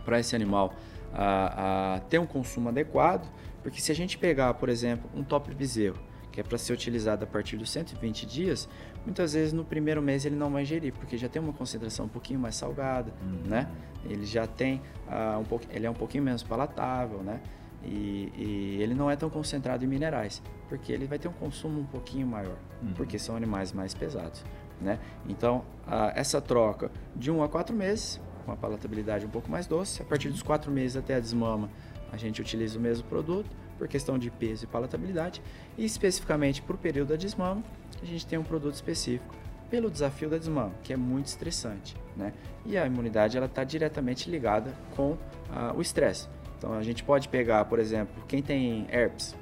para 0.03 0.19
esse 0.19 0.35
animal 0.35 0.73
a, 1.13 1.93
a, 1.95 1.99
ter 1.99 2.17
um 2.17 2.25
consumo 2.25 2.69
adequado, 2.69 3.31
porque 3.61 3.79
se 3.79 3.91
a 3.91 3.95
gente 3.95 4.17
pegar, 4.17 4.51
por 4.55 4.67
exemplo, 4.67 5.07
um 5.13 5.23
top 5.23 5.53
bezerro, 5.53 5.99
que 6.31 6.41
é 6.41 6.43
para 6.43 6.57
ser 6.57 6.73
utilizado 6.73 7.23
a 7.23 7.27
partir 7.27 7.55
dos 7.55 7.69
120 7.69 8.25
dias, 8.25 8.67
muitas 9.05 9.33
vezes 9.33 9.53
no 9.53 9.63
primeiro 9.63 10.01
mês 10.01 10.25
ele 10.25 10.35
não 10.35 10.49
vai 10.49 10.63
ingerir, 10.63 10.91
porque 10.91 11.17
já 11.17 11.29
tem 11.29 11.39
uma 11.39 11.53
concentração 11.53 12.07
um 12.07 12.09
pouquinho 12.09 12.39
mais 12.39 12.55
salgada, 12.55 13.13
uhum. 13.21 13.47
né? 13.47 13.69
Ele 14.05 14.25
já 14.25 14.47
tem 14.47 14.81
uh, 15.07 15.39
um 15.39 15.43
pouco, 15.43 15.65
ele 15.69 15.85
é 15.85 15.89
um 15.89 15.93
pouquinho 15.93 16.23
menos 16.23 16.41
palatável, 16.41 17.19
né? 17.19 17.41
E, 17.87 18.31
e, 18.35 18.77
ele 18.81 18.93
não 18.93 19.09
é 19.09 19.15
tão 19.15 19.29
concentrado 19.29 19.85
em 19.85 19.87
minerais, 19.87 20.41
porque 20.67 20.91
ele 20.91 21.05
vai 21.05 21.17
ter 21.17 21.27
um 21.27 21.33
consumo 21.33 21.79
um 21.79 21.85
pouquinho 21.85 22.27
maior, 22.27 22.57
uhum. 22.81 22.93
porque 22.93 23.17
são 23.17 23.35
animais 23.35 23.71
mais 23.71 23.93
pesados, 23.93 24.43
né? 24.81 24.99
Então, 25.27 25.63
uh, 25.87 26.11
essa 26.13 26.41
troca 26.41 26.91
de 27.15 27.31
1 27.31 27.37
um 27.37 27.43
a 27.43 27.47
4 27.47 27.73
meses, 27.73 28.19
com 28.45 28.51
a 28.51 28.57
palatabilidade 28.57 29.25
um 29.25 29.29
pouco 29.29 29.49
mais 29.49 29.65
doce, 29.65 30.01
a 30.01 30.05
partir 30.05 30.29
dos 30.29 30.43
4 30.43 30.69
meses 30.69 30.97
até 30.97 31.15
a 31.15 31.19
desmama, 31.19 31.69
a 32.11 32.17
gente 32.17 32.41
utiliza 32.41 32.77
o 32.77 32.81
mesmo 32.81 33.07
produto, 33.07 33.49
por 33.77 33.87
questão 33.87 34.17
de 34.17 34.29
peso 34.31 34.65
e 34.65 34.67
palatabilidade, 34.67 35.41
e 35.77 35.85
especificamente 35.85 36.61
para 36.61 36.75
o 36.75 36.77
período 36.77 37.09
da 37.09 37.15
desmama, 37.15 37.63
a 38.01 38.05
gente 38.05 38.25
tem 38.25 38.37
um 38.37 38.43
produto 38.43 38.73
específico 38.73 39.35
pelo 39.69 39.91
desafio 39.91 40.29
da 40.29 40.37
desmama, 40.37 40.71
que 40.83 40.93
é 40.93 40.97
muito 40.97 41.27
estressante, 41.27 41.95
né? 42.15 42.33
E 42.65 42.77
a 42.77 42.85
imunidade 42.85 43.37
ela 43.37 43.45
está 43.45 43.63
diretamente 43.63 44.29
ligada 44.29 44.73
com 44.95 45.17
ah, 45.51 45.73
o 45.75 45.81
estresse. 45.81 46.27
Então 46.57 46.73
a 46.73 46.83
gente 46.83 47.03
pode 47.03 47.29
pegar, 47.29 47.65
por 47.65 47.79
exemplo, 47.79 48.23
quem 48.27 48.41
tem 48.41 48.87
herpes, 48.89 49.35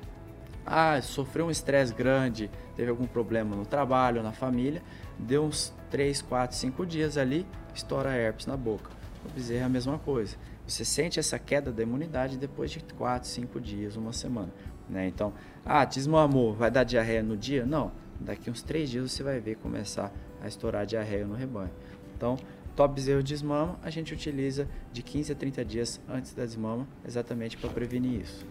ah, 0.66 1.00
sofreu 1.02 1.46
um 1.46 1.52
estresse 1.52 1.94
grande, 1.94 2.50
teve 2.76 2.90
algum 2.90 3.06
problema 3.06 3.56
no 3.56 3.66
trabalho, 3.66 4.24
na 4.24 4.32
família, 4.32 4.82
deu 5.18 5.44
uns 5.44 5.74
3, 5.92 6.22
4, 6.24 6.58
5 6.58 6.86
dias 6.86 7.18
ali, 7.18 7.46
estoura 7.74 8.16
herpes 8.16 8.48
na 8.48 8.58
boca. 8.58 8.90
O 9.24 9.30
bezerro 9.30 9.62
é 9.62 9.66
a 9.66 9.70
mesma 9.70 10.00
coisa. 10.00 10.36
Você 10.68 10.84
sente 10.84 11.20
essa 11.20 11.38
queda 11.38 11.72
da 11.72 11.84
imunidade 11.84 12.38
depois 12.38 12.72
de 12.72 12.80
4, 12.80 13.28
5 13.28 13.62
dias, 13.62 13.96
uma 13.96 14.12
semana. 14.12 14.52
Né? 14.90 15.08
Então, 15.08 15.34
ah, 15.64 15.86
desmamou, 15.86 16.54
vai 16.54 16.72
dar 16.72 16.84
diarreia 16.84 17.22
no 17.22 17.38
dia? 17.38 17.66
Não. 17.66 17.92
Daqui 18.20 18.50
uns 18.50 18.64
3 18.64 18.90
dias 18.90 19.12
você 19.12 19.22
vai 19.22 19.40
ver 19.40 19.56
começar 19.58 20.12
a 20.42 20.48
estourar 20.48 20.86
diarreia 20.86 21.26
no 21.26 21.36
rebanho. 21.36 21.72
Então, 22.16 22.38
top 22.76 22.94
bezerro 22.94 23.24
desmama, 23.24 23.80
a 23.82 23.90
gente 23.90 24.14
utiliza 24.14 24.68
de 24.92 25.02
15 25.02 25.32
a 25.32 25.36
30 25.36 25.66
dias 25.66 26.02
antes 26.10 26.34
da 26.34 26.44
desmama, 26.44 26.88
exatamente 27.08 27.58
para 27.58 27.70
prevenir 27.70 28.22
isso. 28.22 28.46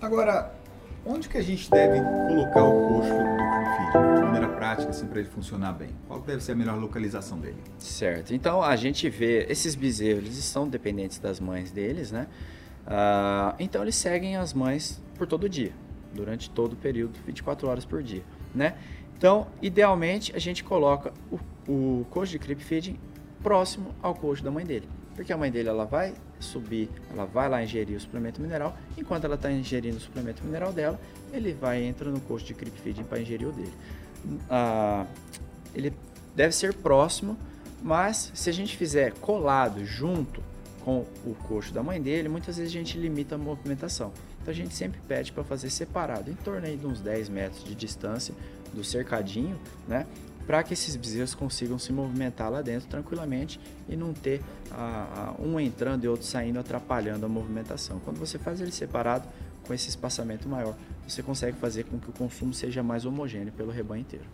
Agora, 0.00 0.54
onde 1.04 1.28
que 1.28 1.36
a 1.36 1.42
gente 1.42 1.70
deve 1.70 2.00
colocar 2.00 2.64
o 2.64 2.88
coxo 2.88 3.10
do 3.10 3.92
filho? 3.92 4.14
De 4.14 4.22
maneira 4.22 4.48
prática, 4.48 4.90
assim, 4.90 5.06
para 5.06 5.20
ele 5.20 5.28
funcionar 5.28 5.72
bem. 5.72 5.90
Qual 6.06 6.20
deve 6.20 6.42
ser 6.42 6.52
a 6.52 6.54
melhor 6.54 6.78
localização 6.78 7.38
dele? 7.38 7.58
Certo. 7.78 8.32
Então, 8.32 8.62
a 8.62 8.76
gente 8.76 9.10
vê, 9.10 9.46
esses 9.48 9.74
bezerros, 9.74 10.24
eles 10.24 10.38
estão 10.38 10.68
dependentes 10.68 11.18
das 11.18 11.40
mães 11.40 11.70
deles, 11.70 12.12
né? 12.12 12.28
Uh, 12.86 13.54
então, 13.58 13.82
eles 13.82 13.96
seguem 13.96 14.36
as 14.36 14.54
mães 14.54 15.02
por 15.16 15.26
todo 15.26 15.48
dia, 15.48 15.72
durante 16.14 16.48
todo 16.48 16.74
o 16.74 16.76
período, 16.76 17.18
24 17.26 17.68
horas 17.68 17.84
por 17.84 18.02
dia, 18.02 18.22
né? 18.54 18.74
Então, 19.18 19.48
idealmente, 19.60 20.34
a 20.34 20.38
gente 20.38 20.64
coloca 20.64 21.12
o, 21.30 21.38
o 21.70 22.06
coxo 22.08 22.32
de 22.32 22.38
creep 22.38 22.60
feeding 22.60 22.98
próximo 23.42 23.94
ao 24.02 24.14
coxo 24.14 24.42
da 24.42 24.50
mãe 24.50 24.64
dele. 24.64 24.88
Porque 25.14 25.32
a 25.32 25.36
mãe 25.36 25.50
dele 25.50 25.68
ela 25.68 25.84
vai 25.84 26.14
subir, 26.38 26.88
ela 27.10 27.26
vai 27.26 27.48
lá 27.48 27.62
ingerir 27.62 27.96
o 27.96 28.00
suplemento 28.00 28.40
mineral, 28.40 28.76
enquanto 28.96 29.24
ela 29.24 29.34
está 29.34 29.50
ingerindo 29.50 29.98
o 29.98 30.00
suplemento 30.00 30.42
mineral 30.44 30.72
dela, 30.72 30.98
ele 31.32 31.52
vai 31.52 31.82
entrar 31.84 32.10
no 32.10 32.20
coxo 32.20 32.46
de 32.46 32.54
creep 32.54 32.74
feeding 32.78 33.04
para 33.04 33.20
ingerir 33.20 33.48
o 33.48 33.52
dele. 33.52 33.72
Ah, 34.48 35.06
ele 35.74 35.92
deve 36.34 36.54
ser 36.54 36.74
próximo, 36.74 37.36
mas 37.82 38.32
se 38.34 38.48
a 38.48 38.52
gente 38.52 38.76
fizer 38.76 39.12
colado 39.14 39.84
junto 39.84 40.42
com 40.84 41.04
o 41.26 41.34
coxo 41.46 41.72
da 41.72 41.82
mãe 41.82 42.00
dele, 42.00 42.28
muitas 42.28 42.56
vezes 42.56 42.72
a 42.72 42.78
gente 42.78 42.98
limita 42.98 43.34
a 43.34 43.38
movimentação. 43.38 44.12
Então 44.40 44.52
a 44.52 44.56
gente 44.56 44.74
sempre 44.74 44.98
pede 45.06 45.32
para 45.32 45.44
fazer 45.44 45.68
separado, 45.68 46.30
em 46.30 46.34
torno 46.34 46.66
de 46.66 46.86
uns 46.86 47.00
10 47.00 47.28
metros 47.28 47.62
de 47.62 47.74
distância 47.74 48.34
do 48.72 48.82
cercadinho, 48.82 49.58
né? 49.86 50.06
Para 50.46 50.62
que 50.62 50.74
esses 50.74 50.96
bezerros 50.96 51.34
consigam 51.34 51.78
se 51.78 51.92
movimentar 51.92 52.50
lá 52.50 52.62
dentro 52.62 52.88
tranquilamente 52.88 53.60
e 53.88 53.96
não 53.96 54.12
ter 54.12 54.42
ah, 54.72 55.34
um 55.38 55.60
entrando 55.60 56.04
e 56.04 56.08
outro 56.08 56.26
saindo 56.26 56.58
atrapalhando 56.58 57.26
a 57.26 57.28
movimentação. 57.28 58.00
Quando 58.00 58.18
você 58.18 58.38
faz 58.38 58.60
ele 58.60 58.72
separado, 58.72 59.28
com 59.70 59.74
esse 59.74 59.88
espaçamento 59.88 60.48
maior, 60.48 60.74
você 61.06 61.22
consegue 61.22 61.56
fazer 61.56 61.84
com 61.84 61.98
que 61.98 62.10
o 62.10 62.12
consumo 62.12 62.52
seja 62.52 62.82
mais 62.82 63.04
homogêneo 63.04 63.52
pelo 63.52 63.70
rebanho 63.70 64.00
inteiro. 64.00 64.24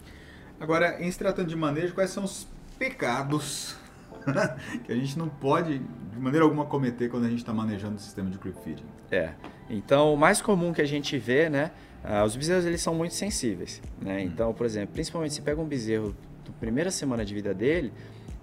Agora, 0.59 1.03
em 1.03 1.11
se 1.11 1.19
tratando 1.19 1.49
de 1.49 1.57
manejo, 1.57 1.93
quais 1.93 2.09
são 2.09 2.25
os 2.25 2.49
pecados 2.79 3.77
que 4.85 4.93
a 4.93 4.97
gente 4.97 5.19
não 5.19 5.29
pode, 5.29 5.79
de 5.79 6.19
maneira 6.19 6.45
alguma, 6.45 6.65
cometer 6.65 7.11
quando 7.11 7.27
a 7.27 7.29
gente 7.29 7.41
está 7.41 7.53
manejando 7.53 7.97
o 7.97 7.99
sistema 7.99 8.31
de 8.31 8.39
creep 8.39 8.57
feeding? 8.65 8.85
É. 9.11 9.33
Então, 9.69 10.15
o 10.15 10.17
mais 10.17 10.41
comum 10.41 10.73
que 10.73 10.81
a 10.81 10.87
gente 10.87 11.19
vê, 11.19 11.51
né? 11.51 11.71
Uh, 12.07 12.25
os 12.25 12.37
bezerros 12.37 12.65
eles 12.65 12.81
são 12.81 12.95
muito 12.95 13.15
sensíveis, 13.15 13.83
né? 14.01 14.19
Hum. 14.19 14.21
Então, 14.21 14.55
por 14.55 14.65
exemplo, 14.65 14.95
principalmente 14.95 15.35
se 15.35 15.43
pega 15.43 15.61
um 15.61 15.67
bezerro 15.67 16.15
na 16.47 16.53
primeira 16.61 16.91
semana 16.91 17.25
de 17.25 17.35
vida 17.35 17.53
dele, 17.53 17.93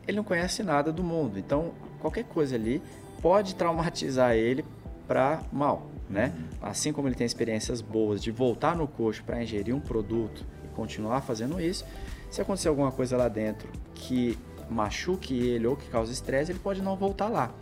ele 0.06 0.18
não 0.18 0.24
conhece 0.24 0.62
nada 0.62 0.92
do 0.92 1.02
mundo. 1.02 1.40
Então, 1.40 1.72
qualquer 2.00 2.26
coisa 2.26 2.56
ali 2.56 2.82
pode 3.22 3.56
traumatizar 3.56 4.36
ele 4.36 4.66
para 5.08 5.42
mal, 5.52 5.90
né? 6.10 6.34
Uhum. 6.36 6.70
Assim 6.70 6.92
como 6.92 7.08
ele 7.08 7.16
tem 7.16 7.26
experiências 7.26 7.80
boas 7.80 8.22
de 8.22 8.32
voltar 8.32 8.76
no 8.76 8.86
coxo 8.86 9.24
para 9.24 9.42
ingerir 9.42 9.74
um 9.74 9.80
produto 9.80 10.46
e 10.66 10.68
continuar 10.76 11.22
fazendo 11.22 11.62
isso, 11.62 11.86
se 12.30 12.42
acontecer 12.42 12.68
alguma 12.68 12.92
coisa 12.92 13.16
lá 13.16 13.30
dentro 13.30 13.70
que 13.96 14.38
machuque 14.70 15.38
ele 15.38 15.68
ou 15.68 15.78
que 15.78 15.88
cause 15.88 16.12
estresse, 16.12 16.52
ele 16.52 16.60
pode 16.60 16.82
não 16.82 16.98
voltar 16.98 17.30
lá. 17.30 17.54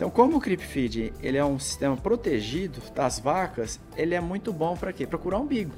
Então, 0.00 0.08
como 0.08 0.38
o 0.38 0.40
creep 0.40 0.62
feed 0.62 1.12
ele 1.22 1.36
é 1.36 1.44
um 1.44 1.58
sistema 1.58 1.94
protegido 1.94 2.80
das 2.94 3.20
vacas, 3.20 3.78
ele 3.94 4.14
é 4.14 4.20
muito 4.20 4.50
bom 4.50 4.74
para 4.74 4.94
quê? 4.94 5.06
Para 5.06 5.18
curar 5.18 5.38
umbigo. 5.38 5.72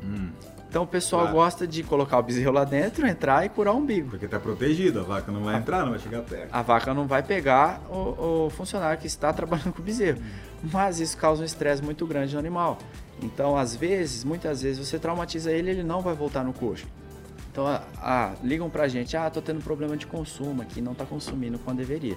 Hum, 0.00 0.30
então 0.68 0.84
o 0.84 0.86
pessoal 0.86 1.22
claro. 1.22 1.36
gosta 1.38 1.66
de 1.66 1.82
colocar 1.82 2.20
o 2.20 2.22
bezerro 2.22 2.52
lá 2.52 2.62
dentro, 2.62 3.04
entrar 3.04 3.44
e 3.44 3.48
curar 3.48 3.74
o 3.74 3.78
umbigo. 3.78 4.10
Porque 4.10 4.26
está 4.26 4.38
protegido, 4.38 5.00
a 5.00 5.02
vaca 5.02 5.32
não 5.32 5.42
vai 5.42 5.56
entrar, 5.56 5.82
não 5.82 5.90
vai 5.90 5.98
chegar 5.98 6.22
perto. 6.22 6.50
A 6.52 6.62
vaca 6.62 6.94
não 6.94 7.08
vai 7.08 7.24
pegar 7.24 7.80
o, 7.90 8.46
o 8.46 8.50
funcionário 8.50 9.00
que 9.00 9.08
está 9.08 9.32
trabalhando 9.34 9.72
com 9.72 9.82
o 9.82 9.84
bezerro. 9.84 10.20
Hum. 10.20 10.68
Mas 10.72 11.00
isso 11.00 11.16
causa 11.16 11.42
um 11.42 11.44
estresse 11.44 11.82
muito 11.82 12.06
grande 12.06 12.32
no 12.32 12.38
animal. 12.38 12.78
Então, 13.20 13.56
às 13.56 13.74
vezes, 13.74 14.22
muitas 14.22 14.62
vezes, 14.62 14.86
você 14.86 15.00
traumatiza 15.00 15.50
ele 15.50 15.70
ele 15.70 15.82
não 15.82 16.00
vai 16.00 16.14
voltar 16.14 16.44
no 16.44 16.52
coxo. 16.52 16.86
Então, 17.50 17.66
ah, 17.66 17.82
ah, 18.00 18.34
ligam 18.40 18.70
pra 18.70 18.86
gente, 18.86 19.16
ah, 19.16 19.28
tô 19.28 19.42
tendo 19.42 19.60
problema 19.64 19.96
de 19.96 20.06
consumo 20.06 20.62
aqui, 20.62 20.80
não 20.80 20.94
tá 20.94 21.04
consumindo 21.04 21.58
quando 21.58 21.78
deveria 21.78 22.16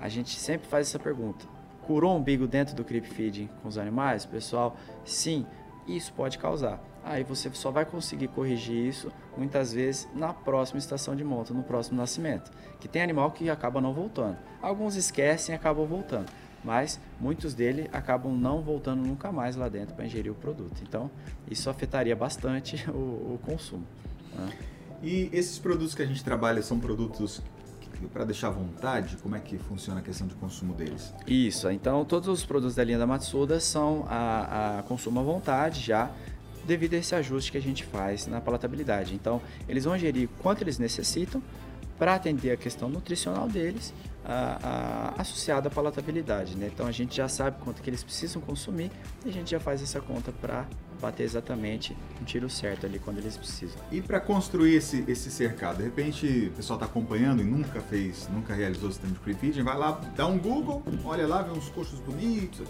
a 0.00 0.08
gente 0.08 0.38
sempre 0.38 0.68
faz 0.68 0.88
essa 0.88 0.98
pergunta. 0.98 1.46
Curou 1.82 2.14
o 2.14 2.16
umbigo 2.16 2.46
dentro 2.46 2.74
do 2.74 2.84
creep 2.84 3.04
feeding 3.04 3.48
com 3.62 3.68
os 3.68 3.78
animais? 3.78 4.26
Pessoal, 4.26 4.76
sim, 5.04 5.46
isso 5.86 6.12
pode 6.12 6.38
causar. 6.38 6.82
Aí 7.04 7.22
você 7.22 7.48
só 7.52 7.70
vai 7.70 7.84
conseguir 7.84 8.26
corrigir 8.28 8.76
isso 8.76 9.12
muitas 9.36 9.72
vezes 9.72 10.08
na 10.12 10.34
próxima 10.34 10.78
estação 10.78 11.14
de 11.14 11.22
monta, 11.22 11.54
no 11.54 11.62
próximo 11.62 11.96
nascimento. 11.96 12.50
Que 12.80 12.88
tem 12.88 13.00
animal 13.00 13.30
que 13.30 13.48
acaba 13.48 13.80
não 13.80 13.94
voltando. 13.94 14.36
Alguns 14.60 14.96
esquecem 14.96 15.52
e 15.52 15.56
acabam 15.56 15.86
voltando, 15.86 16.26
mas 16.64 17.00
muitos 17.20 17.54
dele 17.54 17.88
acabam 17.92 18.36
não 18.36 18.60
voltando 18.60 19.06
nunca 19.06 19.30
mais 19.30 19.54
lá 19.54 19.68
dentro 19.68 19.94
para 19.94 20.04
ingerir 20.04 20.32
o 20.32 20.34
produto. 20.34 20.82
Então, 20.82 21.08
isso 21.48 21.70
afetaria 21.70 22.16
bastante 22.16 22.84
o, 22.90 23.34
o 23.34 23.40
consumo. 23.44 23.86
Né? 24.34 24.52
E 25.00 25.30
esses 25.32 25.60
produtos 25.60 25.94
que 25.94 26.02
a 26.02 26.06
gente 26.06 26.24
trabalha 26.24 26.60
são 26.60 26.80
produtos 26.80 27.40
para 28.12 28.24
deixar 28.24 28.48
à 28.48 28.50
vontade, 28.50 29.16
como 29.18 29.36
é 29.36 29.40
que 29.40 29.58
funciona 29.58 30.00
a 30.00 30.02
questão 30.02 30.26
de 30.26 30.34
consumo 30.34 30.74
deles? 30.74 31.12
Isso, 31.26 31.70
então 31.70 32.04
todos 32.04 32.28
os 32.28 32.44
produtos 32.44 32.74
da 32.76 32.84
linha 32.84 32.98
da 32.98 33.06
Matsuda 33.06 33.60
são 33.60 34.06
a, 34.08 34.78
a 34.78 34.82
consumo 34.82 35.20
à 35.20 35.22
vontade 35.22 35.80
já, 35.80 36.10
devido 36.66 36.94
a 36.94 36.96
esse 36.96 37.14
ajuste 37.14 37.52
que 37.52 37.58
a 37.58 37.62
gente 37.62 37.84
faz 37.84 38.26
na 38.26 38.40
palatabilidade. 38.40 39.14
Então, 39.14 39.40
eles 39.68 39.84
vão 39.84 39.96
gerir 39.96 40.28
quanto 40.42 40.62
eles 40.62 40.78
necessitam 40.78 41.40
para 41.98 42.14
atender 42.14 42.50
a 42.50 42.56
questão 42.56 42.88
nutricional 42.88 43.48
deles, 43.48 43.94
a, 44.26 45.12
a, 45.16 45.22
associada 45.22 45.68
à 45.68 45.70
palatabilidade. 45.70 46.56
Né? 46.56 46.70
Então, 46.72 46.86
a 46.86 46.92
gente 46.92 47.16
já 47.16 47.28
sabe 47.28 47.58
quanto 47.62 47.80
que 47.80 47.88
eles 47.88 48.02
precisam 48.02 48.42
consumir 48.42 48.90
e 49.24 49.28
a 49.28 49.32
gente 49.32 49.50
já 49.50 49.60
faz 49.60 49.82
essa 49.82 50.00
conta 50.00 50.32
para 50.32 50.66
bater 51.00 51.22
exatamente 51.22 51.96
um 52.20 52.24
tiro 52.24 52.48
certo 52.48 52.86
ali 52.86 52.98
quando 52.98 53.18
eles 53.18 53.36
precisam. 53.36 53.78
E 53.92 54.00
para 54.00 54.18
construir 54.18 54.76
esse, 54.76 55.04
esse 55.06 55.30
cercado, 55.30 55.78
de 55.78 55.84
repente 55.84 56.50
o 56.52 56.56
pessoal 56.56 56.78
está 56.78 56.86
acompanhando 56.86 57.42
e 57.42 57.44
nunca 57.44 57.80
fez, 57.80 58.28
nunca 58.32 58.54
realizou 58.54 58.88
o 58.88 58.92
sistema 58.92 59.12
de 59.12 59.20
creep 59.20 59.38
feeding, 59.38 59.62
vai 59.62 59.76
lá, 59.76 60.00
dá 60.16 60.26
um 60.26 60.38
Google, 60.38 60.82
olha 61.04 61.26
lá, 61.26 61.42
vê 61.42 61.56
uns 61.56 61.68
coxos 61.68 62.00
bonitos 62.00 62.62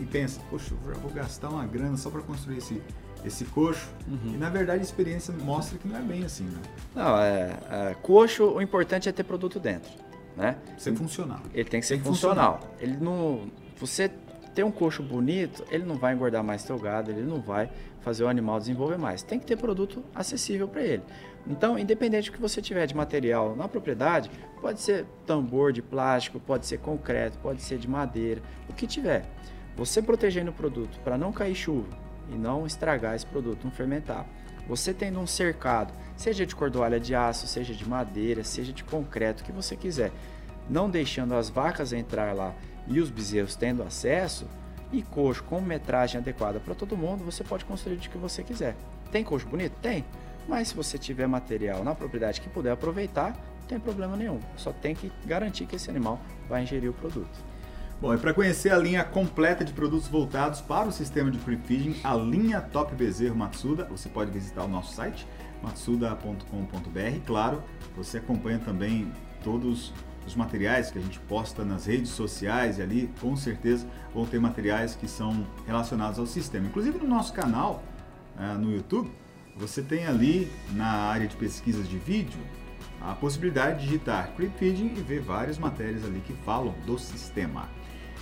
e 0.00 0.04
pensa, 0.04 0.40
poxa, 0.48 0.72
eu 0.72 0.94
vou 1.00 1.10
gastar 1.10 1.48
uma 1.48 1.66
grana 1.66 1.96
só 1.96 2.10
para 2.10 2.22
construir 2.22 2.58
esse, 2.58 2.80
esse 3.24 3.44
coxo. 3.46 3.88
Uhum. 4.06 4.34
E 4.34 4.36
na 4.36 4.48
verdade 4.48 4.80
a 4.80 4.82
experiência 4.82 5.34
mostra 5.34 5.78
que 5.78 5.88
não 5.88 5.96
é 5.96 6.02
bem 6.02 6.24
assim, 6.24 6.44
né? 6.44 6.60
Não, 6.94 7.18
é, 7.18 7.58
é 7.70 7.96
coxo, 8.00 8.44
o 8.44 8.62
importante 8.62 9.08
é 9.08 9.12
ter 9.12 9.24
produto 9.24 9.58
dentro, 9.58 9.90
né? 10.38 10.56
Ser 10.78 10.94
funcional. 10.94 11.40
Ele 11.52 11.68
tem 11.68 11.80
que 11.80 11.86
ser 11.86 11.96
tem 11.96 12.04
funcional. 12.04 12.60
funcional. 12.60 12.76
Ele 12.80 12.96
não, 12.96 13.50
você 13.76 14.08
ter 14.54 14.62
um 14.62 14.70
coxo 14.70 15.02
bonito, 15.02 15.64
ele 15.70 15.84
não 15.84 15.96
vai 15.96 16.14
engordar 16.14 16.44
mais 16.44 16.62
teu 16.62 16.78
gado, 16.78 17.10
ele 17.10 17.22
não 17.22 17.40
vai 17.40 17.68
fazer 18.00 18.22
o 18.22 18.28
animal 18.28 18.58
desenvolver 18.60 18.96
mais. 18.96 19.22
Tem 19.22 19.38
que 19.38 19.44
ter 19.44 19.56
produto 19.56 20.02
acessível 20.14 20.68
para 20.68 20.82
ele. 20.82 21.02
Então, 21.46 21.78
independente 21.78 22.30
do 22.30 22.34
que 22.34 22.40
você 22.40 22.62
tiver 22.62 22.86
de 22.86 22.94
material 22.94 23.56
na 23.56 23.66
propriedade, 23.66 24.30
pode 24.60 24.80
ser 24.80 25.06
tambor 25.26 25.72
de 25.72 25.82
plástico, 25.82 26.38
pode 26.38 26.66
ser 26.66 26.78
concreto, 26.78 27.36
pode 27.38 27.60
ser 27.60 27.78
de 27.78 27.88
madeira, 27.88 28.40
o 28.68 28.72
que 28.72 28.86
tiver. 28.86 29.24
Você 29.76 30.00
protegendo 30.00 30.50
o 30.50 30.54
produto 30.54 30.98
para 31.00 31.18
não 31.18 31.32
cair 31.32 31.54
chuva 31.54 31.88
e 32.30 32.36
não 32.36 32.66
estragar 32.66 33.14
esse 33.14 33.26
produto, 33.26 33.64
não 33.64 33.70
fermentar. 33.70 34.26
Você 34.68 34.92
tendo 34.92 35.18
um 35.18 35.26
cercado, 35.26 35.92
seja 36.16 36.44
de 36.44 36.54
cordoalha 36.54 37.00
de 37.00 37.14
aço, 37.14 37.46
seja 37.46 37.72
de 37.74 37.88
madeira, 37.88 38.44
seja 38.44 38.72
de 38.72 38.84
concreto, 38.84 39.42
que 39.42 39.50
você 39.50 39.74
quiser, 39.74 40.12
não 40.68 40.90
deixando 40.90 41.34
as 41.34 41.48
vacas 41.48 41.92
entrar 41.92 42.34
lá 42.34 42.54
e 42.86 43.00
os 43.00 43.10
bezerros 43.10 43.56
tendo 43.56 43.82
acesso, 43.82 44.46
e 44.92 45.02
coxo 45.02 45.42
com 45.44 45.60
metragem 45.60 46.20
adequada 46.20 46.60
para 46.60 46.74
todo 46.74 46.96
mundo, 46.96 47.24
você 47.24 47.44
pode 47.44 47.64
construir 47.64 47.96
o 47.96 47.98
que 47.98 48.16
você 48.16 48.42
quiser. 48.42 48.74
Tem 49.10 49.24
coxo 49.24 49.46
bonito? 49.46 49.74
Tem. 49.80 50.04
Mas 50.46 50.68
se 50.68 50.74
você 50.74 50.96
tiver 50.96 51.26
material 51.26 51.84
na 51.84 51.94
propriedade 51.94 52.40
que 52.40 52.48
puder 52.48 52.72
aproveitar, 52.72 53.32
não 53.60 53.66
tem 53.68 53.78
problema 53.78 54.16
nenhum. 54.16 54.40
Só 54.56 54.72
tem 54.72 54.94
que 54.94 55.12
garantir 55.26 55.66
que 55.66 55.76
esse 55.76 55.90
animal 55.90 56.18
vai 56.48 56.62
ingerir 56.62 56.90
o 56.90 56.94
produto. 56.94 57.47
Bom, 58.00 58.14
e 58.14 58.18
para 58.18 58.32
conhecer 58.32 58.70
a 58.70 58.78
linha 58.78 59.02
completa 59.02 59.64
de 59.64 59.72
produtos 59.72 60.06
voltados 60.06 60.60
para 60.60 60.86
o 60.86 60.92
sistema 60.92 61.32
de 61.32 61.38
free 61.38 61.56
feeding, 61.56 61.96
a 62.04 62.14
linha 62.14 62.60
Top 62.60 62.94
Bezerro 62.94 63.34
Matsuda, 63.34 63.86
você 63.86 64.08
pode 64.08 64.30
visitar 64.30 64.62
o 64.62 64.68
nosso 64.68 64.94
site 64.94 65.26
matsuda.com.br. 65.60 67.20
Claro, 67.26 67.60
você 67.96 68.18
acompanha 68.18 68.60
também 68.60 69.12
todos 69.42 69.92
os 70.24 70.36
materiais 70.36 70.92
que 70.92 70.98
a 70.98 71.00
gente 71.00 71.18
posta 71.18 71.64
nas 71.64 71.86
redes 71.86 72.10
sociais 72.10 72.78
e 72.78 72.82
ali, 72.82 73.10
com 73.20 73.34
certeza, 73.34 73.84
vão 74.14 74.24
ter 74.24 74.38
materiais 74.38 74.94
que 74.94 75.08
são 75.08 75.44
relacionados 75.66 76.20
ao 76.20 76.26
sistema. 76.26 76.68
Inclusive 76.68 76.98
no 76.98 77.08
nosso 77.08 77.32
canal, 77.32 77.82
uh, 78.36 78.56
no 78.56 78.72
YouTube, 78.72 79.10
você 79.56 79.82
tem 79.82 80.06
ali 80.06 80.48
na 80.70 80.86
área 80.86 81.26
de 81.26 81.34
pesquisas 81.34 81.88
de 81.88 81.98
vídeo 81.98 82.38
a 83.00 83.12
possibilidade 83.14 83.80
de 83.80 83.86
digitar 83.86 84.32
Creep 84.36 84.56
Feeding 84.56 84.92
e 84.96 85.00
ver 85.00 85.20
várias 85.20 85.58
matérias 85.58 86.04
ali 86.04 86.20
que 86.20 86.32
falam 86.44 86.72
do 86.86 86.96
sistema. 86.96 87.68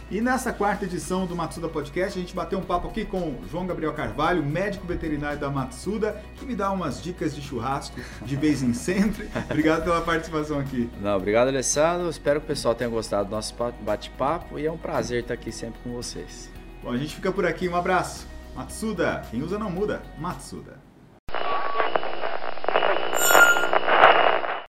E 0.09 0.21
nessa 0.21 0.53
quarta 0.53 0.85
edição 0.85 1.27
do 1.27 1.35
Matsuda 1.35 1.69
Podcast, 1.69 2.17
a 2.17 2.23
gente 2.23 2.33
bateu 2.33 2.61
um 2.61 2.63
papo 2.63 2.87
aqui 2.87 3.05
com 3.05 3.19
o 3.19 3.45
João 3.51 3.67
Gabriel 3.67 3.93
Carvalho, 3.93 4.41
médico 4.41 4.87
veterinário 4.87 5.37
da 5.37 5.51
Matsuda, 5.51 6.23
que 6.37 6.47
me 6.47 6.55
dá 6.55 6.71
umas 6.71 7.03
dicas 7.03 7.35
de 7.35 7.43
churrasco 7.43 7.99
de 8.23 8.37
vez 8.37 8.63
em 8.63 8.73
sempre. 8.73 9.29
Obrigado 9.51 9.83
pela 9.83 10.01
participação 10.01 10.61
aqui. 10.61 10.89
Não, 11.01 11.17
obrigado, 11.17 11.49
Alessandro. 11.49 12.09
Espero 12.09 12.39
que 12.41 12.45
o 12.45 12.49
pessoal 12.49 12.73
tenha 12.73 12.89
gostado 12.89 13.29
do 13.29 13.33
nosso 13.33 13.53
bate-papo 13.81 14.61
e 14.61 14.67
é 14.67 14.71
um 14.71 14.79
prazer 14.79 15.23
estar 15.23 15.35
aqui 15.35 15.51
sempre 15.51 15.81
com 15.83 15.91
vocês. 15.91 16.53
Bom, 16.85 16.93
a 16.93 16.97
gente 16.97 17.17
fica 17.17 17.33
por 17.33 17.45
aqui. 17.45 17.69
Um 17.69 17.75
abraço. 17.75 18.29
Matsuda, 18.55 19.23
quem 19.29 19.43
usa 19.43 19.59
não 19.59 19.69
muda. 19.69 20.03
Matsuda. 20.19 20.76